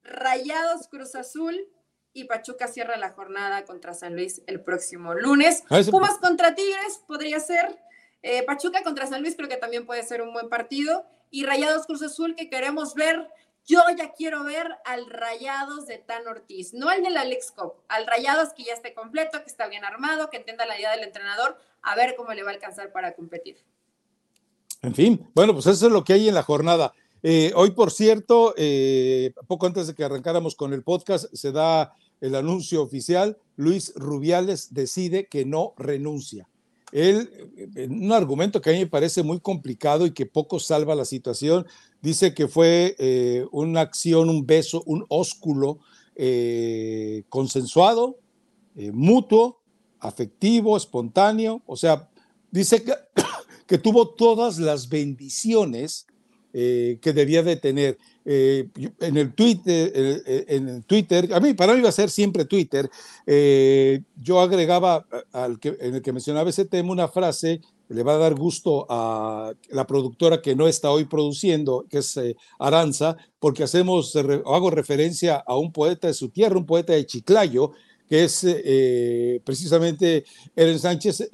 Rayados 0.03 0.89
Cruz 0.89 1.14
Azul, 1.14 1.69
y 2.12 2.25
Pachuca 2.25 2.66
cierra 2.69 2.97
la 2.97 3.11
jornada 3.11 3.64
contra 3.64 3.95
San 3.95 4.14
Luis 4.14 4.43
el 4.47 4.61
próximo 4.61 5.14
lunes. 5.14 5.62
Ah, 5.71 5.81
Pumas 5.91 6.19
contra 6.19 6.55
Tigres 6.55 7.01
podría 7.07 7.41
ser. 7.41 7.79
Eh, 8.23 8.43
Pachuca 8.45 8.83
contra 8.83 9.07
San 9.07 9.23
Luis 9.23 9.37
creo 9.37 9.49
que 9.49 9.57
también 9.57 9.87
puede 9.87 10.03
ser 10.03 10.23
un 10.23 10.33
buen 10.33 10.49
partido. 10.49 11.07
Y 11.31 11.45
Rayados 11.45 11.87
Cruz 11.87 12.03
Azul 12.03 12.35
que 12.35 12.51
queremos 12.51 12.95
ver. 12.95 13.29
Yo 13.66 13.83
ya 13.97 14.12
quiero 14.12 14.45
ver 14.45 14.79
al 14.87 15.11
Rayados 15.11 15.87
de 15.87 15.99
Tan 15.99 16.27
Ortiz, 16.27 16.73
no 16.73 16.89
al 16.89 17.03
del 17.03 17.19
Alex 17.19 17.51
Cop, 17.51 17.85
al 17.89 18.07
Rayados 18.07 18.55
que 18.55 18.64
ya 18.64 18.73
esté 18.73 18.95
completo, 18.95 19.43
que 19.43 19.51
está 19.51 19.69
bien 19.69 19.85
armado, 19.85 20.31
que 20.31 20.39
entienda 20.39 20.64
la 20.64 20.79
idea 20.79 20.91
del 20.93 21.05
entrenador, 21.05 21.61
a 21.83 21.95
ver 21.95 22.16
cómo 22.16 22.33
le 22.33 22.43
va 22.43 22.51
a 22.51 22.55
alcanzar 22.55 22.93
para 22.93 23.12
competir. 23.12 23.62
En 24.83 24.95
fin, 24.95 25.26
bueno, 25.35 25.53
pues 25.53 25.66
eso 25.66 25.87
es 25.87 25.93
lo 25.93 26.05
que 26.05 26.12
hay 26.12 26.29
en 26.29 26.35
la 26.35 26.43
jornada. 26.43 26.93
Eh, 27.22 27.53
hoy, 27.57 27.72
por 27.72 27.91
cierto, 27.91 28.55
eh, 28.57 29.33
poco 29.47 29.66
antes 29.66 29.89
de 29.89 29.95
que 29.95 30.05
arrancáramos 30.05 30.55
con 30.55 30.72
el 30.72 30.83
podcast, 30.83 31.26
se 31.33 31.51
da 31.53 31.95
el 32.20 32.35
anuncio 32.35 32.83
oficial, 32.83 33.39
Luis 33.57 33.93
Rubiales 33.97 34.72
decide 34.72 35.26
que 35.26 35.45
no 35.45 35.74
renuncia. 35.76 36.49
Él, 36.93 37.31
en 37.74 38.05
un 38.05 38.12
argumento 38.12 38.61
que 38.61 38.70
a 38.70 38.72
mí 38.72 38.79
me 38.79 38.87
parece 38.87 39.22
muy 39.22 39.41
complicado 39.41 40.07
y 40.07 40.12
que 40.12 40.26
poco 40.26 40.59
salva 40.59 40.95
la 40.95 41.05
situación, 41.05 41.66
dice 42.01 42.35
que 42.35 42.49
fue 42.49 42.97
eh, 42.99 43.47
una 43.53 43.83
acción, 43.83 44.31
un 44.31 44.47
beso, 44.47 44.83
un 44.87 45.05
ósculo 45.09 45.81
eh, 46.16 47.24
consensuado, 47.29 48.18
eh, 48.76 48.91
mutuo, 48.93 49.61
afectivo, 50.01 50.76
espontáneo, 50.76 51.62
o 51.66 51.76
sea, 51.76 52.09
dice 52.51 52.83
que, 52.83 52.95
que 53.69 53.79
tuvo 53.79 54.09
todas 54.09 54.59
las 54.59 54.89
bendiciones 54.89 56.07
que 56.51 57.12
debía 57.14 57.45
de 57.45 57.55
tener. 57.55 57.99
Eh, 58.31 58.69
en 59.01 59.16
el 59.16 59.33
Twitter, 59.33 59.91
eh, 59.95 60.45
en 60.49 60.69
el 60.69 60.85
Twitter, 60.85 61.33
a 61.33 61.41
mí 61.41 61.55
para 61.55 61.73
mí 61.73 61.79
iba 61.79 61.89
a 61.89 61.93
ser 61.93 62.11
siempre 62.11 62.45
Twitter, 62.45 62.91
eh, 63.27 64.03
yo 64.21 64.39
agregaba 64.43 65.07
al 65.33 65.59
que, 65.59 65.79
en 65.81 65.95
el 65.95 66.03
que 66.03 66.12
mencionaba 66.12 66.51
ese 66.51 66.66
tema 66.66 66.93
una 66.93 67.09
frase 67.09 67.62
que 67.89 67.95
le 67.95 68.03
va 68.03 68.16
a 68.16 68.19
dar 68.19 68.35
gusto 68.35 68.85
a 68.91 69.55
la 69.71 69.87
productora 69.87 70.43
que 70.43 70.55
no 70.55 70.69
está 70.69 70.91
hoy 70.91 71.07
produciendo, 71.07 71.87
que 71.89 71.99
es 71.99 72.21
Aranza, 72.59 73.16
porque 73.39 73.62
hacemos, 73.62 74.14
hago 74.14 74.71
referencia 74.71 75.37
a 75.37 75.57
un 75.57 75.73
poeta 75.73 76.09
de 76.09 76.12
su 76.12 76.29
tierra, 76.29 76.59
un 76.59 76.66
poeta 76.66 76.93
de 76.93 77.07
Chiclayo, 77.07 77.73
que 78.09 78.25
es 78.25 78.47
precisamente 79.45 80.25
Eren 80.57 80.79
Sánchez. 80.79 81.29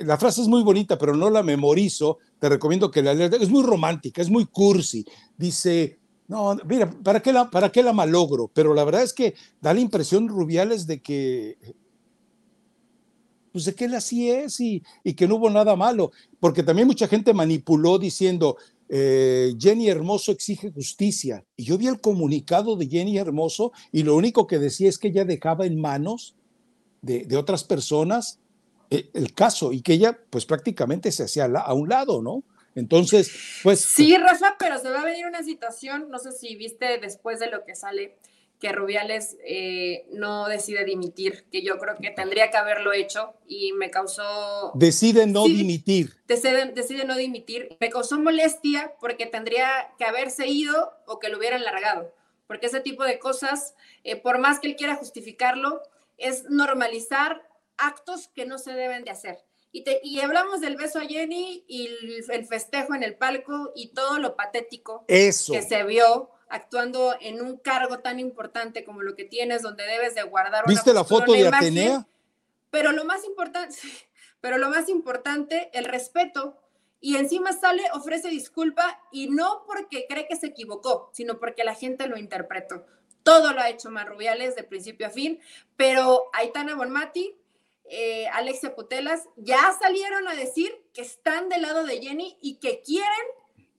la 0.00 0.18
frase 0.18 0.42
es 0.42 0.48
muy 0.48 0.62
bonita, 0.62 0.98
pero 0.98 1.16
no 1.16 1.30
la 1.30 1.42
memorizo. 1.42 2.18
Te 2.38 2.48
recomiendo 2.48 2.90
que 2.90 3.02
la 3.02 3.14
leas. 3.14 3.32
Es 3.32 3.48
muy 3.48 3.62
romántica, 3.62 4.20
es 4.20 4.30
muy 4.30 4.46
cursi. 4.46 5.04
Dice, 5.36 5.98
no, 6.30 6.56
mira, 6.64 6.88
¿para 7.02 7.20
qué, 7.20 7.32
la, 7.32 7.50
¿para 7.50 7.72
qué 7.72 7.82
la 7.82 7.92
malogro? 7.92 8.48
Pero 8.54 8.72
la 8.72 8.84
verdad 8.84 9.02
es 9.02 9.12
que 9.12 9.34
da 9.60 9.74
la 9.74 9.80
impresión, 9.80 10.28
Rubiales, 10.28 10.86
de 10.86 11.02
que, 11.02 11.58
pues 13.50 13.64
de 13.64 13.74
que 13.74 13.86
él 13.86 13.94
así 13.96 14.30
es 14.30 14.60
y, 14.60 14.82
que 15.16 15.26
no 15.26 15.34
hubo 15.34 15.50
nada 15.50 15.74
malo, 15.74 16.12
porque 16.38 16.62
también 16.62 16.86
mucha 16.86 17.08
gente 17.08 17.34
manipuló 17.34 17.98
diciendo, 17.98 18.56
eh, 18.92 19.54
Jenny 19.56 19.88
Hermoso 19.88 20.32
exige 20.32 20.72
justicia. 20.72 21.44
Y 21.56 21.64
yo 21.64 21.78
vi 21.78 21.86
el 21.86 22.00
comunicado 22.00 22.74
de 22.74 22.88
Jenny 22.88 23.18
Hermoso 23.18 23.72
y 23.92 24.02
lo 24.02 24.16
único 24.16 24.48
que 24.48 24.58
decía 24.58 24.88
es 24.88 24.98
que 24.98 25.08
ella 25.08 25.24
dejaba 25.24 25.64
en 25.64 25.80
manos 25.80 26.34
de, 27.00 27.36
otras 27.36 27.62
personas 27.62 28.40
eh, 28.90 29.08
el 29.14 29.32
caso 29.32 29.72
y 29.72 29.80
que 29.80 29.92
ella 29.92 30.18
pues 30.28 30.44
prácticamente 30.44 31.12
se 31.12 31.22
hacía 31.22 31.44
a 31.44 31.72
un 31.72 31.88
lado, 31.88 32.20
¿no? 32.20 32.42
Entonces, 32.74 33.30
pues... 33.62 33.80
Sí, 33.80 34.16
Rafa, 34.16 34.56
pero 34.58 34.78
se 34.78 34.90
va 34.90 35.02
a 35.02 35.04
venir 35.04 35.26
una 35.26 35.42
situación, 35.44 36.08
no 36.10 36.18
sé 36.18 36.32
si 36.32 36.56
viste 36.56 36.98
después 36.98 37.38
de 37.38 37.48
lo 37.48 37.64
que 37.64 37.76
sale, 37.76 38.16
que 38.60 38.72
Rubiales 38.72 39.36
eh, 39.44 40.06
no 40.12 40.46
decide 40.46 40.84
dimitir, 40.84 41.46
que 41.50 41.62
yo 41.62 41.78
creo 41.78 41.96
que 41.96 42.10
tendría 42.10 42.50
que 42.50 42.58
haberlo 42.58 42.92
hecho 42.92 43.32
y 43.48 43.72
me 43.72 43.90
causó... 43.90 44.72
Decide 44.74 45.26
no 45.26 45.44
dimitir. 45.44 46.14
Decide, 46.28 46.66
decide 46.66 47.04
no 47.04 47.16
dimitir. 47.16 47.76
Me 47.80 47.88
causó 47.88 48.18
molestia 48.18 48.92
porque 49.00 49.26
tendría 49.26 49.88
que 49.98 50.04
haberse 50.04 50.46
ido 50.46 50.92
o 51.06 51.18
que 51.18 51.30
lo 51.30 51.38
hubieran 51.38 51.64
largado, 51.64 52.14
porque 52.46 52.66
ese 52.66 52.80
tipo 52.80 53.02
de 53.02 53.18
cosas, 53.18 53.74
eh, 54.04 54.16
por 54.16 54.38
más 54.38 54.60
que 54.60 54.68
él 54.68 54.76
quiera 54.76 54.94
justificarlo, 54.94 55.82
es 56.18 56.44
normalizar 56.50 57.48
actos 57.78 58.28
que 58.28 58.44
no 58.44 58.58
se 58.58 58.74
deben 58.74 59.04
de 59.04 59.10
hacer. 59.10 59.38
Y, 59.72 60.20
hablamos 60.20 60.60
del 60.60 60.76
beso 60.76 60.98
a 60.98 61.06
Jenny 61.06 61.64
y 61.68 61.88
el, 62.28 62.46
festejo 62.46 62.94
en 62.94 63.04
el 63.04 63.14
palco 63.14 63.72
y 63.76 63.88
todo 63.94 64.18
lo 64.18 64.34
patético 64.34 65.04
que 65.06 65.32
se 65.32 65.84
vio 65.84 66.30
actuando 66.50 67.16
en 67.20 67.40
un 67.40 67.56
cargo 67.56 68.00
tan 68.00 68.20
importante 68.20 68.84
como 68.84 69.02
lo 69.02 69.16
que 69.16 69.24
tienes, 69.24 69.62
donde 69.62 69.84
debes 69.84 70.14
de 70.14 70.22
guardar 70.22 70.64
¿Viste 70.66 70.92
la 70.92 71.04
foto 71.04 71.32
de 71.32 71.48
Atenea? 71.48 72.06
Pero 72.70 72.92
lo 72.92 73.04
más 73.04 73.24
importante, 73.24 73.76
pero 74.40 74.58
lo 74.58 74.68
más 74.68 74.88
importante, 74.88 75.70
el 75.72 75.84
respeto. 75.84 76.56
Y 77.02 77.16
encima 77.16 77.54
sale, 77.54 77.82
ofrece 77.94 78.28
disculpa 78.28 79.00
y 79.10 79.28
no 79.28 79.64
porque 79.66 80.04
cree 80.06 80.26
que 80.26 80.36
se 80.36 80.48
equivocó, 80.48 81.10
sino 81.14 81.38
porque 81.38 81.64
la 81.64 81.74
gente 81.74 82.06
lo 82.06 82.18
interpretó. 82.18 82.84
Todo 83.22 83.52
lo 83.52 83.60
ha 83.60 83.70
hecho 83.70 83.90
Marrubiales 83.90 84.54
de 84.54 84.64
principio 84.64 85.06
a 85.06 85.10
fin, 85.10 85.40
pero 85.76 86.28
Aitana 86.34 86.74
Bonmati 86.74 87.40
eh, 87.92 88.28
Alexia 88.28 88.76
Putelas, 88.76 89.28
ya 89.34 89.76
salieron 89.80 90.28
a 90.28 90.34
decir 90.36 90.72
que 90.94 91.02
están 91.02 91.48
del 91.48 91.62
lado 91.62 91.84
de 91.84 92.00
Jenny 92.00 92.38
y 92.40 92.54
que 92.60 92.82
quieren 92.82 93.10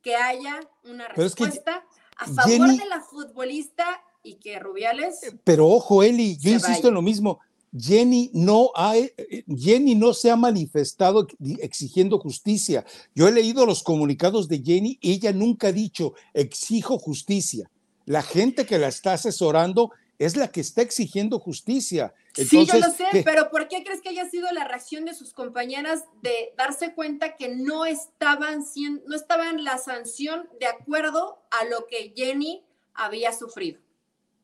que 0.02 0.18
haya 0.18 0.60
una 0.84 1.08
respuesta 1.08 1.86
a 2.22 2.28
favor 2.28 2.78
de 2.78 2.86
la 2.86 3.02
futbolista 3.02 3.86
y 4.24 4.36
que 4.36 4.60
Rubiales. 4.60 5.24
Eh, 5.24 5.38
pero 5.44 5.68
ojo, 5.68 6.04
Eli, 6.04 6.38
yo 6.38 6.52
insisto 6.52 6.90
en 6.90 6.94
lo 6.94 7.02
mismo. 7.02 7.40
Jenny 7.76 8.30
no, 8.34 8.72
ha, 8.76 8.98
eh, 8.98 9.14
Jenny 9.48 9.96
no 9.96 10.14
se 10.14 10.30
ha 10.30 10.36
manifestado 10.36 11.26
exigiendo 11.60 12.20
justicia. 12.20 12.86
Yo 13.16 13.28
he 13.28 13.32
leído 13.32 13.66
los 13.66 13.82
comunicados 13.82 14.48
de 14.48 14.62
Jenny 14.62 14.98
y 15.02 15.14
ella 15.14 15.32
nunca 15.32 15.68
ha 15.70 15.72
dicho 15.72 16.14
exijo 16.34 17.00
justicia. 17.00 17.72
La 18.06 18.22
gente 18.22 18.66
que 18.66 18.78
la 18.78 18.90
está 18.90 19.14
asesorando 19.14 19.92
es 20.20 20.36
la 20.36 20.50
que 20.50 20.62
está 20.62 20.82
exigiendo 20.82 21.40
justicia. 21.40 22.14
Sí, 22.34 22.66
yo 22.66 22.80
lo 22.80 22.92
sé, 22.92 23.24
pero 23.24 23.50
¿por 23.50 23.68
qué 23.68 23.84
crees 23.84 24.02
que 24.02 24.10
haya 24.10 24.30
sido 24.30 24.52
la 24.52 24.68
reacción 24.68 25.06
de 25.06 25.14
sus 25.14 25.34
compañeras 25.34 26.04
de 26.22 26.54
darse 26.58 26.94
cuenta 26.94 27.36
que 27.36 27.50
no 27.50 27.86
estaban, 27.86 28.64
no 29.08 29.16
estaban 29.16 29.64
la 29.64 29.78
sanción 29.78 30.48
de 30.60 30.68
acuerdo 30.68 31.42
a 31.52 31.66
lo 31.66 31.88
que 31.88 32.14
Jenny 32.16 32.64
había 32.94 33.34
sufrido? 33.34 33.80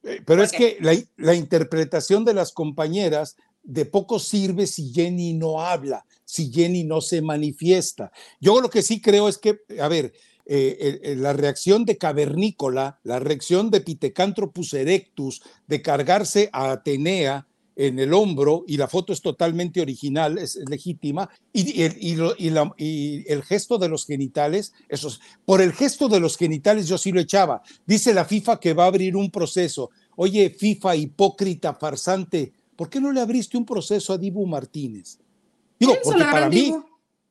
Eh, 0.03 0.21
pero 0.25 0.43
es 0.43 0.51
que 0.51 0.77
la, 0.81 0.95
la 1.17 1.33
interpretación 1.33 2.23
de 2.25 2.33
las 2.33 2.51
compañeras 2.51 3.35
de 3.63 3.85
poco 3.85 4.19
sirve 4.19 4.65
si 4.65 4.93
Jenny 4.93 5.33
no 5.33 5.61
habla, 5.61 6.05
si 6.23 6.51
Jenny 6.51 6.83
no 6.83 7.01
se 7.01 7.21
manifiesta. 7.21 8.11
Yo 8.39 8.61
lo 8.61 8.69
que 8.69 8.81
sí 8.81 9.01
creo 9.01 9.27
es 9.27 9.37
que, 9.37 9.59
a 9.79 9.87
ver, 9.89 10.13
eh, 10.49 11.15
la 11.17 11.33
reacción 11.33 11.83
de 11.83 11.97
Cavernícola, 11.97 12.99
la 13.03 13.19
reacción 13.19 13.69
de 13.69 13.81
Pithecanthropus 13.81 14.73
erectus 14.73 15.41
de 15.67 15.81
cargarse 15.81 16.49
a 16.53 16.71
Atenea 16.71 17.45
en 17.79 17.99
el 17.99 18.11
hombro, 18.11 18.63
y 18.67 18.75
la 18.75 18.87
foto 18.87 19.13
es 19.13 19.21
totalmente 19.21 19.79
original, 19.79 20.39
es, 20.39 20.55
legítima, 20.67 21.29
y, 21.53 21.83
el 21.83 23.43
gesto 23.43 23.77
de 23.77 23.87
los 23.87 24.07
genitales, 24.07 24.73
esos, 24.89 25.21
por 25.45 25.61
el 25.61 25.73
gesto 25.73 26.09
de 26.09 26.19
los 26.19 26.37
genitales 26.37 26.87
yo 26.87 26.97
sí 26.97 27.11
lo 27.11 27.19
echaba. 27.19 27.61
Dice 27.85 28.15
la 28.15 28.25
FIFA 28.25 28.59
que 28.59 28.73
va 28.73 28.85
a 28.85 28.87
abrir 28.87 29.15
un 29.15 29.29
proceso. 29.29 29.91
Oye, 30.15 30.49
FIFA 30.49 30.95
hipócrita, 30.95 31.75
farsante, 31.75 32.51
¿por 32.75 32.89
qué 32.89 32.99
no 32.99 33.11
le 33.11 33.21
abriste 33.21 33.57
un 33.57 33.65
proceso 33.65 34.11
a 34.11 34.17
Dibu 34.17 34.47
Martínez? 34.47 35.19
Digo, 35.79 35.93
porque 36.03 36.23
para 36.23 36.49
mí, 36.49 36.75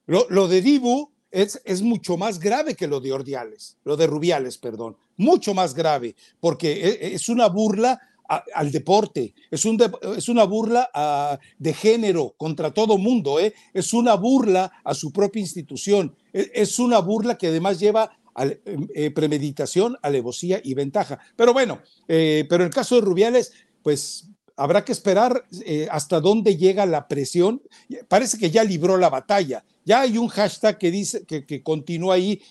lo, 0.07 0.27
lo 0.31 0.47
de 0.47 0.63
Dibu 0.63 1.11
es, 1.33 1.61
es, 1.65 1.83
mucho 1.83 2.17
más 2.17 2.39
grave 2.39 2.77
que 2.77 2.87
lo 2.87 3.01
de 3.01 3.13
Ordiales, 3.13 3.77
lo 3.83 3.97
de 3.97 4.07
Rubiales, 4.07 4.59
perdón, 4.59 4.97
mucho 5.17 5.55
más 5.55 5.75
grave, 5.75 6.15
porque 6.39 6.73
e, 6.73 7.15
es 7.15 7.29
una 7.29 7.49
burla 7.49 8.01
al 8.29 8.73
deporte, 8.73 9.35
es, 9.51 9.65
un 9.65 9.79
es 10.17 10.29
una 10.29 10.45
burla 10.45 11.39
de 11.59 11.73
género 11.73 12.35
contra 12.37 12.73
todo 12.73 12.99
mundo, 12.99 13.39
¿eh? 13.41 13.55
es 13.73 13.93
una 13.93 14.15
burla 14.15 14.73
a 14.85 14.95
su 14.95 15.13
propia 15.13 15.41
institución, 15.41 16.15
e, 16.33 16.51
es, 16.55 16.79
una 16.79 16.99
burla 16.99 17.39
que 17.39 17.49
además 17.49 17.79
lleva 17.79 18.11
a 18.35 18.45
em, 18.45 18.89
eh, 18.95 19.11
premeditación, 19.11 19.97
alevosía 20.03 20.61
y 20.63 20.75
ventaja. 20.75 21.19
Pero 21.37 21.53
bueno, 21.53 21.81
eh, 22.09 22.45
pero 22.49 22.63
en 22.63 22.69
el 22.69 22.75
caso 22.75 22.97
de 22.97 23.01
Rubiales, 23.01 23.53
pues 23.83 24.29
habrá 24.57 24.85
que 24.85 24.93
esperar 24.93 25.47
eh, 25.65 25.89
hasta 25.91 26.21
dónde 26.21 26.57
llega 26.57 26.87
la 26.87 27.09
presión. 27.09 27.63
Parece 28.09 28.39
que 28.39 28.51
ya 28.51 28.65
libró 28.65 28.97
la 28.97 29.11
batalla. 29.11 29.65
Ya 29.85 30.01
hay 30.01 30.19
un 30.19 30.29
hashtag 30.29 30.79
que 30.79 30.91
dice 30.91 31.25
que 31.25 31.63
continúa 31.63 32.17
ahí, 32.17 32.43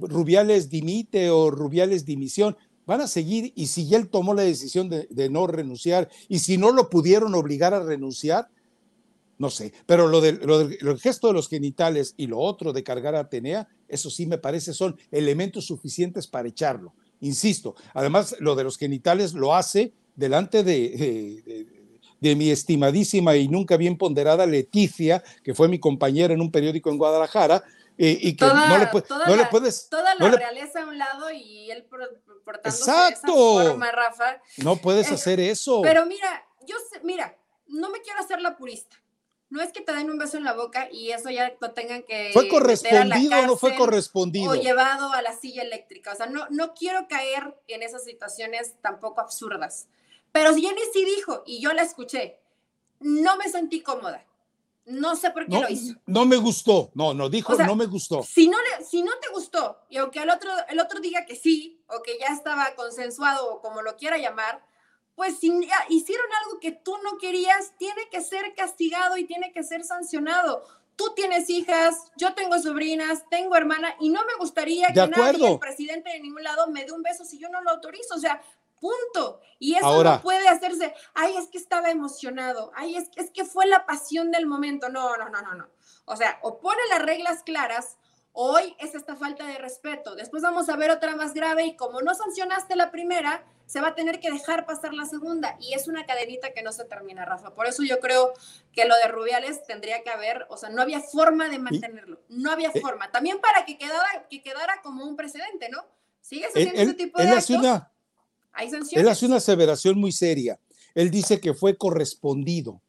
Rubiales 0.00 0.70
dimite 0.70 1.30
o 1.30 1.50
Rubiales 1.50 2.06
dimisión 2.06 2.56
van 2.88 3.02
a 3.02 3.06
seguir 3.06 3.52
y 3.54 3.66
si 3.66 3.94
él 3.94 4.08
tomó 4.08 4.32
la 4.32 4.44
decisión 4.44 4.88
de, 4.88 5.28
no 5.28 5.46
renunciar 5.46 6.08
y 6.26 6.38
si 6.38 6.56
no 6.56 6.72
lo 6.72 6.88
pudieron 6.88 7.34
obligar 7.34 7.74
a 7.74 7.82
renunciar, 7.82 8.48
no 9.36 9.50
sé, 9.50 9.74
pero 9.84 10.08
lo 10.08 10.22
del, 10.22 10.40
lo 10.80 10.96
gesto 10.96 11.26
de 11.26 11.34
los 11.34 11.50
genitales 11.50 12.14
y 12.16 12.28
lo 12.28 12.38
otro 12.38 12.72
de 12.72 12.82
cargar 12.82 13.14
a 13.14 13.20
Atenea, 13.20 13.68
eso 13.88 14.08
sí 14.08 14.24
me 14.24 14.38
parece 14.38 14.72
son 14.72 14.98
elementos 15.10 15.66
suficientes 15.66 16.26
para 16.26 16.48
echarlo. 16.48 16.94
Insisto, 17.20 17.74
además 17.92 18.34
lo 18.40 18.54
de 18.54 18.64
los 18.64 18.78
genitales 18.78 19.34
lo 19.34 19.54
hace 19.54 19.92
delante 20.16 20.64
de, 20.64 21.66
de, 22.20 22.36
mi 22.36 22.50
estimadísima 22.50 23.36
y 23.36 23.48
nunca 23.48 23.76
bien 23.76 23.98
ponderada 23.98 24.46
Leticia, 24.46 25.22
que 25.44 25.52
fue 25.52 25.68
mi 25.68 25.78
compañera 25.78 26.32
en 26.32 26.40
un 26.40 26.50
periódico 26.50 26.88
en 26.88 26.96
Guadalajara, 26.96 27.62
eh, 28.00 28.16
y 28.20 28.36
que 28.36 28.44
no, 28.46 28.78
le, 28.78 28.86
puedes. 29.50 29.88
Toda 29.88 30.14
la 30.14 30.30
realeza 30.30 30.82
a 30.82 30.86
un 30.86 30.96
lado 30.96 31.32
y 31.32 31.68
él 31.72 31.84
Exacto. 32.56 33.76
Rafa. 33.78 34.42
No 34.58 34.76
puedes 34.76 35.10
hacer 35.10 35.40
eso. 35.40 35.82
Pero 35.82 36.06
mira, 36.06 36.46
yo 36.66 36.76
sé, 36.90 37.00
mira, 37.02 37.36
no 37.66 37.90
me 37.90 38.00
quiero 38.00 38.20
hacer 38.20 38.40
la 38.40 38.56
purista. 38.56 38.96
No 39.50 39.62
es 39.62 39.72
que 39.72 39.80
te 39.80 39.92
den 39.94 40.10
un 40.10 40.18
beso 40.18 40.36
en 40.36 40.44
la 40.44 40.52
boca 40.52 40.88
y 40.92 41.10
eso 41.10 41.30
ya 41.30 41.54
lo 41.58 41.72
tengan 41.72 42.02
que. 42.02 42.30
¿Fue 42.34 42.48
correspondido 42.48 43.38
o 43.38 43.46
no 43.46 43.56
fue 43.56 43.74
correspondido? 43.74 44.50
O 44.50 44.54
llevado 44.54 45.12
a 45.12 45.22
la 45.22 45.34
silla 45.34 45.62
eléctrica. 45.62 46.12
O 46.12 46.16
sea, 46.16 46.26
no, 46.26 46.46
no 46.50 46.74
quiero 46.74 47.08
caer 47.08 47.58
en 47.66 47.82
esas 47.82 48.04
situaciones 48.04 48.74
tampoco 48.82 49.22
absurdas. 49.22 49.88
Pero 50.32 50.54
Jenny 50.54 50.82
sí 50.92 51.04
dijo, 51.04 51.42
y 51.46 51.62
yo 51.62 51.72
la 51.72 51.82
escuché, 51.82 52.38
no 53.00 53.36
me 53.38 53.48
sentí 53.48 53.80
cómoda. 53.80 54.24
No 54.88 55.16
sé 55.16 55.30
por 55.30 55.46
qué 55.46 55.60
lo 55.60 55.68
hizo. 55.68 55.94
No 56.06 56.24
me 56.24 56.36
gustó. 56.36 56.90
No, 56.94 57.12
no, 57.12 57.28
dijo 57.28 57.54
no 57.56 57.76
me 57.76 57.86
gustó. 57.86 58.22
Si 58.22 58.48
no, 58.48 58.56
le, 58.56 58.84
si 58.84 59.02
no 59.02 59.12
te 59.20 59.28
gustó, 59.28 59.78
y 59.90 59.98
aunque 59.98 60.20
el 60.20 60.30
otro, 60.30 60.50
el 60.68 60.80
otro 60.80 61.00
diga 61.00 61.26
que 61.26 61.36
sí, 61.36 61.82
o 61.88 62.02
que 62.02 62.18
ya 62.18 62.28
estaba 62.28 62.74
consensuado, 62.74 63.52
o 63.52 63.60
como 63.60 63.82
lo 63.82 63.96
quiera 63.96 64.16
llamar, 64.16 64.64
pues 65.14 65.38
si 65.38 65.52
hicieron 65.88 66.26
algo 66.44 66.60
que 66.60 66.72
tú 66.72 66.96
no 67.02 67.18
querías, 67.18 67.74
tiene 67.76 68.08
que 68.10 68.22
ser 68.22 68.54
castigado 68.54 69.18
y 69.18 69.24
tiene 69.24 69.52
que 69.52 69.62
ser 69.62 69.84
sancionado. 69.84 70.64
Tú 70.96 71.12
tienes 71.14 71.50
hijas, 71.50 72.10
yo 72.16 72.34
tengo 72.34 72.58
sobrinas, 72.58 73.28
tengo 73.28 73.56
hermana, 73.56 73.94
y 74.00 74.08
no 74.08 74.24
me 74.24 74.34
gustaría 74.36 74.88
que 74.88 75.06
nadie, 75.06 75.52
el 75.52 75.58
presidente 75.58 76.10
de 76.10 76.20
ningún 76.20 76.42
lado, 76.42 76.68
me 76.68 76.84
dé 76.84 76.92
un 76.92 77.02
beso 77.02 77.24
si 77.24 77.38
yo 77.38 77.48
no 77.48 77.60
lo 77.60 77.70
autorizo. 77.70 78.14
O 78.14 78.18
sea, 78.18 78.40
punto. 78.78 79.40
Y 79.58 79.74
eso 79.74 80.04
no 80.04 80.22
puede 80.22 80.48
hacerse, 80.48 80.94
ay, 81.14 81.36
es 81.36 81.48
que 81.48 81.58
estaba 81.58 81.90
emocionado, 81.90 82.72
ay, 82.74 82.96
es, 82.96 83.10
es 83.16 83.30
que 83.30 83.44
fue 83.44 83.66
la 83.66 83.86
pasión 83.86 84.30
del 84.30 84.46
momento. 84.46 84.88
No, 84.88 85.16
no, 85.16 85.28
no, 85.28 85.42
no, 85.42 85.54
no. 85.54 85.68
O 86.04 86.16
sea, 86.16 86.38
o 86.42 86.60
pone 86.60 86.80
las 86.90 87.02
reglas 87.02 87.42
claras, 87.42 87.98
hoy 88.32 88.76
es 88.78 88.94
esta 88.94 89.16
falta 89.16 89.46
de 89.46 89.58
respeto, 89.58 90.14
después 90.14 90.42
vamos 90.42 90.68
a 90.68 90.76
ver 90.76 90.90
otra 90.90 91.16
más 91.16 91.34
grave 91.34 91.66
y 91.66 91.76
como 91.76 92.02
no 92.02 92.14
sancionaste 92.14 92.76
la 92.76 92.90
primera, 92.90 93.44
se 93.66 93.80
va 93.80 93.88
a 93.88 93.94
tener 93.94 94.20
que 94.20 94.30
dejar 94.30 94.64
pasar 94.64 94.94
la 94.94 95.04
segunda 95.04 95.56
y 95.60 95.74
es 95.74 95.88
una 95.88 96.06
cadenita 96.06 96.54
que 96.54 96.62
no 96.62 96.72
se 96.72 96.84
termina, 96.84 97.24
Rafa. 97.24 97.54
Por 97.54 97.66
eso 97.66 97.82
yo 97.82 97.98
creo 98.00 98.32
que 98.72 98.86
lo 98.86 98.96
de 98.96 99.08
Rubiales 99.08 99.62
tendría 99.64 100.02
que 100.02 100.10
haber, 100.10 100.46
o 100.48 100.56
sea, 100.56 100.70
no 100.70 100.80
había 100.80 101.00
forma 101.00 101.48
de 101.48 101.58
mantenerlo, 101.58 102.20
no 102.28 102.50
había 102.50 102.70
eh, 102.72 102.80
forma. 102.80 103.10
También 103.10 103.40
para 103.40 103.66
que 103.66 103.76
quedara, 103.76 104.26
que 104.30 104.40
quedara 104.40 104.80
como 104.82 105.04
un 105.04 105.16
precedente, 105.16 105.68
¿no? 105.68 105.84
Sigues 106.20 106.50
haciendo 106.50 106.80
ese 106.80 106.94
tipo 106.94 107.20
de 107.20 107.28
actos. 107.28 107.82
Él 108.92 109.08
hace 109.08 109.26
una 109.26 109.36
aseveración 109.36 109.98
muy 109.98 110.12
seria. 110.12 110.58
Él 110.94 111.10
dice 111.10 111.40
que 111.40 111.54
fue 111.54 111.76
correspondido. 111.76 112.80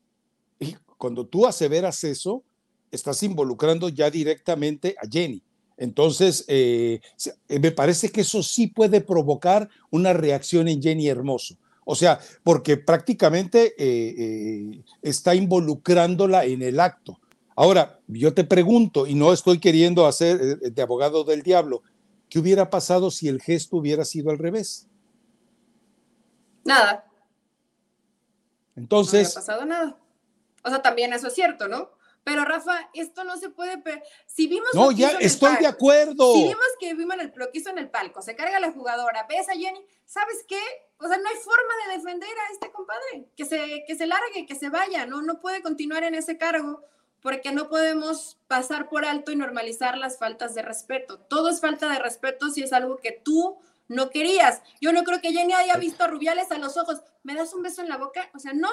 Y 0.59 0.76
cuando 0.97 1.26
tú 1.26 1.45
aseveras 1.45 2.03
eso, 2.03 2.43
estás 2.91 3.22
involucrando 3.24 3.89
ya 3.89 4.09
directamente 4.09 4.95
a 5.01 5.07
Jenny. 5.07 5.43
Entonces, 5.78 6.43
eh, 6.47 6.99
eh, 7.47 7.59
me 7.59 7.72
parece 7.72 8.09
que 8.09 8.22
eso 8.22 8.43
sí 8.43 8.67
puede 8.67 8.99
provocar 8.99 9.70
una 9.89 10.11
reacción 10.11 10.67
en 10.67 10.82
Jenny 10.82 11.07
Hermoso. 11.07 11.55
O 11.86 11.95
sea, 11.95 12.20
porque 12.43 12.78
prácticamente 12.78 13.74
eh, 13.78 14.84
está 15.01 15.34
involucrándola 15.34 16.45
en 16.45 16.61
el 16.61 16.80
acto. 16.80 17.20
Ahora, 17.55 17.99
yo 18.07 18.34
te 18.34 18.43
pregunto, 18.43 19.07
y 19.07 19.15
no 19.15 19.32
estoy 19.34 19.59
queriendo 19.59 20.05
hacer 20.05 20.59
de 20.59 20.82
abogado 20.82 21.24
del 21.24 21.41
diablo, 21.41 21.82
¿qué 22.30 22.39
hubiera 22.39 22.70
pasado 22.70 23.09
si 23.09 23.28
el 23.28 23.41
gesto 23.41 23.78
hubiera 23.78 24.05
sido 24.05 24.30
al 24.30 24.38
revés? 24.38 24.89
Nada. 26.64 27.05
Entonces. 28.76 29.28
No 29.28 29.32
ha 29.32 29.43
pasado 29.43 29.66
nada. 29.66 29.97
O 30.64 30.70
sea, 30.70 30.82
también 30.82 31.14
eso 31.14 31.28
es 31.28 31.34
cierto, 31.34 31.68
¿no? 31.68 31.91
Pero 32.24 32.45
Rafa, 32.45 32.89
esto 32.93 33.24
no 33.24 33.38
se 33.38 33.49
puede. 33.49 33.82
Si 34.26 34.47
vimos. 34.47 34.70
No, 34.74 34.91
ya 34.91 35.12
estoy 35.20 35.55
de 35.57 35.68
acuerdo. 35.68 36.34
Si 36.34 36.43
vimos 36.43 36.68
que 36.80 36.93
vimos 36.93 37.16
el, 37.20 37.34
lo 37.36 37.51
que 37.51 37.60
hizo 37.60 37.70
en 37.70 37.80
el 37.80 37.89
palco, 37.89 38.22
se 38.22 38.36
carga 38.36 38.60
la 38.60 38.72
jugadora, 38.72 39.26
ves 39.28 39.49
a 39.49 39.53
Jenny, 39.53 39.84
¿sabes 40.05 40.45
qué? 40.47 40.62
O 40.99 41.07
sea, 41.07 41.18
no 41.18 41.30
hay 41.30 41.36
forma 41.38 41.74
de 41.88 41.97
defender 41.97 42.30
a 42.30 42.53
este 42.53 42.72
compadre. 42.72 43.30
Que 43.36 43.45
se, 43.45 43.84
que 43.88 43.95
se 43.95 44.05
largue, 44.05 44.45
que 44.45 44.55
se 44.55 44.70
vaya, 44.70 45.05
¿no? 45.05 45.22
No 45.22 45.39
puede 45.39 45.62
continuar 45.62 46.03
en 46.03 46.14
ese 46.14 46.38
cargo 46.38 46.84
porque 47.22 47.51
no 47.51 47.68
podemos 47.68 48.38
pasar 48.47 48.89
por 48.89 49.05
alto 49.05 49.32
y 49.32 49.36
normalizar 49.36 49.97
las 49.97 50.18
faltas 50.18 50.55
de 50.55 50.62
respeto. 50.62 51.20
Todo 51.20 51.49
es 51.49 51.60
falta 51.60 51.89
de 51.89 51.99
respeto 51.99 52.49
si 52.49 52.64
es 52.64 52.74
algo 52.74 52.97
que 52.97 53.12
tú 53.12 53.60
no 53.90 54.12
querías. 54.12 54.62
Yo 54.80 54.94
no 54.94 55.04
creo 55.04 55.20
que 55.20 55.34
Jenny 55.34 55.52
haya 55.52 55.76
visto 55.76 56.04
a 56.04 56.08
Rubiales 56.08 56.52
a 56.52 56.58
los 56.58 56.78
ojos. 56.78 57.02
¿Me 57.24 57.36
das 57.36 57.54
un 57.54 57.64
beso 57.64 57.82
en 57.82 57.90
la 57.90 57.98
boca? 57.98 58.30
O 58.34 58.40
sea, 58.40 58.54
no, 58.54 58.70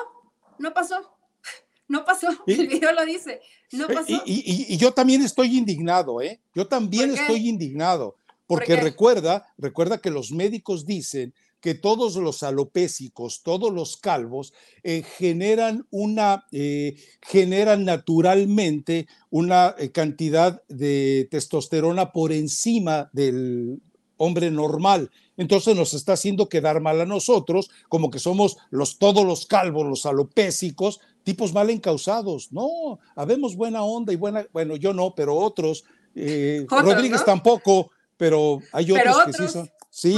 no 0.58 0.72
pasó. 0.72 1.12
No 1.88 2.04
pasó, 2.04 2.26
el 2.48 2.66
video 2.66 2.90
lo 2.90 3.04
dice, 3.04 3.40
no 3.70 3.88
eh, 3.88 3.94
pasó. 3.94 4.20
Y, 4.26 4.76
yo 4.76 4.90
también 4.90 5.22
estoy 5.22 5.56
indignado, 5.56 6.20
¿eh? 6.20 6.40
Yo 6.52 6.66
también 6.66 7.12
estoy 7.12 7.48
indignado, 7.48 8.16
porque 8.48 8.74
recuerda, 8.74 9.46
recuerda 9.56 9.98
que 9.98 10.10
los 10.10 10.32
médicos 10.32 10.84
dicen 10.84 11.32
que 11.60 11.74
todos 11.74 12.16
los 12.16 12.42
alopésicos, 12.42 13.44
todos 13.44 13.72
los 13.72 13.96
calvos, 13.98 14.52
eh, 14.82 15.04
generan 15.16 15.86
una, 15.90 16.44
eh, 16.50 16.96
generan 17.22 17.84
naturalmente 17.84 19.06
una 19.30 19.76
cantidad 19.92 20.60
de 20.66 21.28
testosterona 21.30 22.10
por 22.10 22.32
encima 22.32 23.10
del, 23.12 23.80
hombre 24.16 24.50
normal. 24.50 25.10
Entonces 25.36 25.76
nos 25.76 25.94
está 25.94 26.14
haciendo 26.14 26.48
quedar 26.48 26.80
mal 26.80 27.00
a 27.00 27.06
nosotros, 27.06 27.70
como 27.88 28.10
que 28.10 28.18
somos 28.18 28.56
los 28.70 28.98
todos 28.98 29.24
los 29.24 29.46
calvos, 29.46 29.86
los 29.86 30.06
alopésicos, 30.06 31.00
tipos 31.24 31.52
mal 31.52 31.70
encausados. 31.70 32.52
No, 32.52 32.98
habemos 33.14 33.56
buena 33.56 33.82
onda 33.82 34.12
y 34.12 34.16
buena, 34.16 34.46
bueno, 34.52 34.76
yo 34.76 34.92
no, 34.92 35.14
pero 35.14 35.36
otros, 35.36 35.84
eh, 36.14 36.64
Rodríguez 36.68 37.24
tampoco, 37.24 37.90
pero 38.16 38.60
hay 38.72 38.90
otros, 38.92 39.24
que 39.26 39.32
sí 39.32 39.48
son. 39.48 39.70
Sí, 39.90 40.16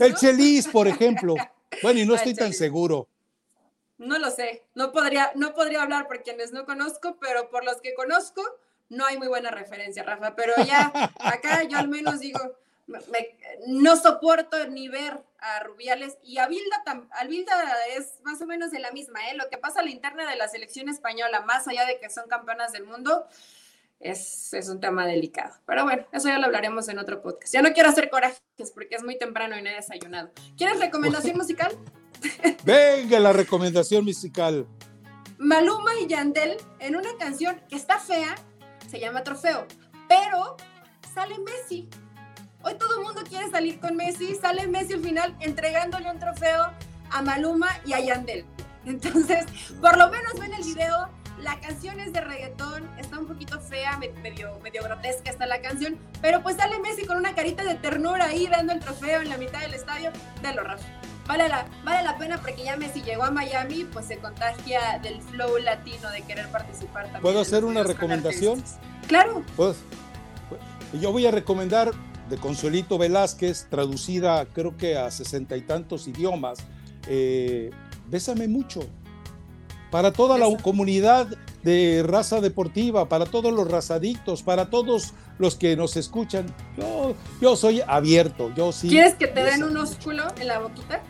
el 0.00 0.14
Chelis, 0.14 0.68
por 0.68 0.88
ejemplo. 0.88 1.34
Bueno, 1.82 2.00
y 2.00 2.04
no 2.04 2.16
estoy 2.16 2.34
tan 2.34 2.52
seguro. 2.52 3.06
No 3.96 4.18
lo 4.18 4.28
sé, 4.32 4.64
no 4.74 4.90
podría, 4.90 5.30
no 5.36 5.54
podría 5.54 5.82
hablar 5.82 6.08
por 6.08 6.24
quienes 6.24 6.52
no 6.52 6.66
conozco, 6.66 7.16
pero 7.20 7.48
por 7.48 7.64
los 7.64 7.76
que 7.80 7.94
conozco, 7.94 8.42
no 8.88 9.06
hay 9.06 9.16
muy 9.16 9.28
buena 9.28 9.52
referencia, 9.52 10.02
Rafa. 10.02 10.34
Pero 10.34 10.52
ya 10.66 10.90
acá 11.20 11.62
yo 11.62 11.78
al 11.78 11.88
menos 11.88 12.18
digo, 12.18 12.40
no 13.66 13.96
soporto 13.96 14.68
ni 14.68 14.88
ver 14.88 15.22
a 15.38 15.62
Rubiales 15.64 16.18
y 16.22 16.38
a 16.38 16.46
Bilda, 16.46 16.82
a 16.84 17.24
es 17.96 18.20
más 18.24 18.40
o 18.42 18.46
menos 18.46 18.70
de 18.70 18.78
la 18.78 18.92
misma, 18.92 19.20
¿eh? 19.28 19.34
Lo 19.36 19.48
que 19.48 19.58
pasa 19.58 19.80
a 19.80 19.82
la 19.82 19.90
interna 19.90 20.28
de 20.28 20.36
la 20.36 20.48
selección 20.48 20.88
española, 20.88 21.42
más 21.42 21.66
allá 21.68 21.86
de 21.86 21.98
que 21.98 22.10
son 22.10 22.28
campeonas 22.28 22.72
del 22.72 22.84
mundo, 22.84 23.26
es, 24.00 24.52
es, 24.54 24.68
un 24.68 24.80
tema 24.80 25.06
delicado. 25.06 25.54
Pero 25.66 25.84
bueno, 25.84 26.06
eso 26.12 26.28
ya 26.28 26.38
lo 26.38 26.46
hablaremos 26.46 26.88
en 26.88 26.98
otro 26.98 27.22
podcast. 27.22 27.52
Ya 27.52 27.62
no 27.62 27.72
quiero 27.72 27.90
hacer 27.90 28.10
corajes 28.10 28.40
porque 28.74 28.96
es 28.96 29.02
muy 29.02 29.18
temprano 29.18 29.58
y 29.58 29.62
no 29.62 29.68
he 29.68 29.74
desayunado. 29.74 30.30
¿Quieres 30.56 30.78
recomendación 30.78 31.36
musical? 31.36 31.78
Venga, 32.64 33.20
la 33.20 33.32
recomendación 33.32 34.04
musical. 34.04 34.66
Maluma 35.38 35.92
y 36.00 36.06
Yandel 36.06 36.56
en 36.80 36.96
una 36.96 37.16
canción 37.18 37.60
que 37.68 37.76
está 37.76 37.98
fea, 37.98 38.34
se 38.90 39.00
llama 39.00 39.22
Trofeo, 39.22 39.66
pero 40.08 40.56
sale 41.14 41.38
Messi 41.38 41.88
Hoy 42.62 42.74
todo 42.74 42.98
el 42.98 43.04
mundo 43.04 43.22
quiere 43.26 43.50
salir 43.50 43.80
con 43.80 43.96
Messi, 43.96 44.34
sale 44.34 44.66
Messi 44.66 44.92
al 44.92 45.00
final 45.00 45.36
entregándole 45.40 46.10
un 46.10 46.18
trofeo 46.18 46.72
a 47.10 47.22
Maluma 47.22 47.68
y 47.86 47.94
a 47.94 48.00
Yandel. 48.00 48.44
Entonces, 48.84 49.46
por 49.80 49.96
lo 49.96 50.10
menos 50.10 50.38
ven 50.38 50.52
el 50.52 50.62
video 50.62 51.08
la 51.42 51.58
canción 51.58 51.98
es 52.00 52.12
de 52.12 52.20
reggaetón, 52.20 52.86
está 52.98 53.18
un 53.18 53.26
poquito 53.26 53.58
fea, 53.60 53.98
medio, 54.22 54.58
medio 54.62 54.82
grotesca 54.82 55.30
está 55.30 55.46
la 55.46 55.62
canción, 55.62 55.98
pero 56.20 56.42
pues 56.42 56.56
sale 56.56 56.78
Messi 56.80 57.06
con 57.06 57.16
una 57.16 57.34
carita 57.34 57.64
de 57.64 57.76
ternura 57.76 58.26
ahí 58.26 58.46
dando 58.46 58.74
el 58.74 58.80
trofeo 58.80 59.22
en 59.22 59.30
la 59.30 59.38
mitad 59.38 59.60
del 59.60 59.72
estadio, 59.72 60.10
de 60.42 60.54
lo 60.54 60.62
Rafa. 60.62 60.84
Vale 61.26 61.48
la, 61.48 61.66
vale 61.84 62.02
la 62.02 62.18
pena 62.18 62.38
porque 62.42 62.64
ya 62.64 62.76
Messi 62.76 63.02
llegó 63.02 63.24
a 63.24 63.30
Miami, 63.30 63.84
pues 63.84 64.06
se 64.06 64.18
contagia 64.18 64.98
del 65.02 65.22
flow 65.22 65.58
latino 65.58 66.10
de 66.10 66.22
querer 66.22 66.48
participar 66.48 67.04
también. 67.04 67.22
¿Puedo 67.22 67.40
hacer 67.40 67.64
una 67.64 67.84
recomendación? 67.84 68.62
Claro. 69.06 69.42
Pues, 69.56 69.78
yo 71.00 71.12
voy 71.12 71.26
a 71.26 71.30
recomendar 71.30 71.92
de 72.30 72.36
Consuelito 72.38 72.96
Velázquez, 72.96 73.66
traducida 73.68 74.46
creo 74.46 74.76
que 74.76 74.96
a 74.96 75.10
sesenta 75.10 75.56
y 75.56 75.62
tantos 75.62 76.08
idiomas, 76.08 76.60
eh, 77.08 77.70
Bésame 78.10 78.48
mucho. 78.48 78.80
Para 79.90 80.12
toda 80.12 80.36
la 80.38 80.46
comunidad 80.62 81.28
de 81.62 82.02
raza 82.06 82.40
deportiva, 82.40 83.08
para 83.08 83.26
todos 83.26 83.52
los 83.52 83.68
razadictos, 83.68 84.42
para 84.42 84.70
todos 84.70 85.14
los 85.38 85.56
que 85.56 85.76
nos 85.76 85.96
escuchan, 85.96 86.46
yo, 86.76 87.14
yo 87.40 87.56
soy 87.56 87.82
abierto, 87.86 88.52
yo 88.54 88.72
sí. 88.72 88.88
¿Quieres 88.88 89.14
que 89.14 89.26
te 89.26 89.42
den 89.42 89.64
un 89.64 89.76
ósculo 89.76 90.24
en 90.40 90.48
la 90.48 90.58
boquita? 90.60 91.02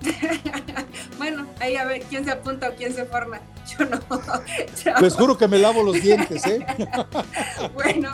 bueno, 1.18 1.46
ahí 1.60 1.76
a 1.76 1.84
ver 1.84 2.02
quién 2.02 2.24
se 2.24 2.30
apunta 2.30 2.68
o 2.70 2.74
quién 2.74 2.94
se 2.94 3.04
forma. 3.04 3.40
Yo 3.66 3.84
no. 3.84 4.00
Pues 4.98 5.14
juro 5.14 5.36
que 5.36 5.48
me 5.48 5.58
lavo 5.58 5.82
los 5.82 6.00
dientes, 6.00 6.44
¿eh? 6.46 6.64
bueno, 7.74 8.10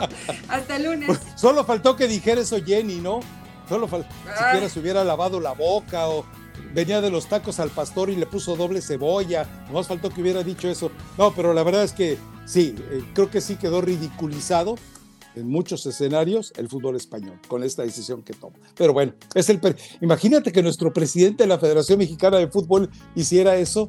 hasta 0.49 0.75
el 0.75 0.83
lunes. 0.83 1.07
Pues 1.07 1.19
solo 1.35 1.63
faltó 1.63 1.95
que 1.95 2.07
dijera 2.07 2.41
eso 2.41 2.57
Jenny, 2.63 2.95
¿no? 2.95 3.21
Solo 3.67 3.87
faltó, 3.87 4.09
siquiera 4.37 4.69
se 4.69 4.79
hubiera 4.79 5.03
lavado 5.03 5.39
la 5.39 5.51
boca 5.51 6.07
o 6.07 6.25
venía 6.73 7.01
de 7.01 7.09
los 7.09 7.27
tacos 7.27 7.59
al 7.59 7.69
pastor 7.69 8.09
y 8.09 8.15
le 8.15 8.25
puso 8.25 8.55
doble 8.55 8.81
cebolla. 8.81 9.45
Nomás 9.67 9.87
faltó 9.87 10.09
que 10.09 10.21
hubiera 10.21 10.43
dicho 10.43 10.69
eso. 10.69 10.91
No, 11.17 11.33
pero 11.33 11.53
la 11.53 11.63
verdad 11.63 11.83
es 11.83 11.93
que 11.93 12.17
sí, 12.45 12.75
eh, 12.91 13.03
creo 13.13 13.29
que 13.29 13.41
sí 13.41 13.55
quedó 13.55 13.81
ridiculizado 13.81 14.75
en 15.37 15.47
muchos 15.47 15.85
escenarios 15.85 16.53
el 16.57 16.67
fútbol 16.67 16.95
español 16.95 17.39
con 17.47 17.63
esta 17.63 17.83
decisión 17.83 18.23
que 18.23 18.33
toma. 18.33 18.57
Pero 18.75 18.93
bueno, 18.93 19.13
es 19.33 19.49
el 19.49 19.59
imagínate 20.01 20.51
que 20.51 20.63
nuestro 20.63 20.91
presidente 20.91 21.43
de 21.43 21.47
la 21.47 21.59
Federación 21.59 21.99
Mexicana 21.99 22.37
de 22.37 22.47
Fútbol 22.47 22.89
hiciera 23.15 23.55
eso. 23.55 23.87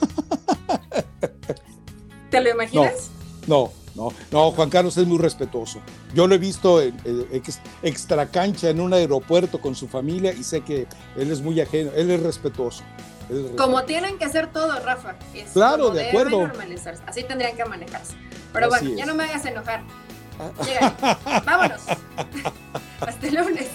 ¿Te 2.30 2.40
lo 2.40 2.50
imaginas? 2.50 3.10
No, 3.46 3.72
no, 3.94 4.12
no, 4.30 4.52
Juan 4.52 4.70
Carlos 4.70 4.96
es 4.96 5.06
muy 5.06 5.18
respetuoso. 5.18 5.80
Yo 6.14 6.26
lo 6.26 6.34
he 6.34 6.38
visto 6.38 6.80
en, 6.80 6.94
extra 7.82 8.26
cancha 8.26 8.70
en 8.70 8.80
un 8.80 8.94
aeropuerto 8.94 9.60
con 9.60 9.74
su 9.74 9.88
familia 9.88 10.32
y 10.32 10.44
sé 10.44 10.62
que 10.62 10.86
él 11.16 11.30
es 11.30 11.40
muy 11.40 11.60
ajeno, 11.60 11.90
él 11.94 12.10
es 12.10 12.22
respetuoso. 12.22 12.82
Como 13.56 13.84
tienen 13.84 14.18
que 14.18 14.24
hacer 14.24 14.52
todo, 14.52 14.78
Rafa. 14.80 15.16
claro, 15.52 15.90
de 15.90 16.08
acuerdo. 16.08 16.50
Así 17.06 17.24
tendrían 17.24 17.56
que 17.56 17.64
manejarse. 17.64 18.14
Pero 18.52 18.68
bueno, 18.68 18.90
ya 18.94 19.06
no 19.06 19.14
me 19.14 19.24
hagas 19.24 19.44
enojar. 19.46 19.84
Vámonos. 21.44 21.82
Hasta 23.00 23.26
el 23.26 23.34
lunes. 23.34 23.68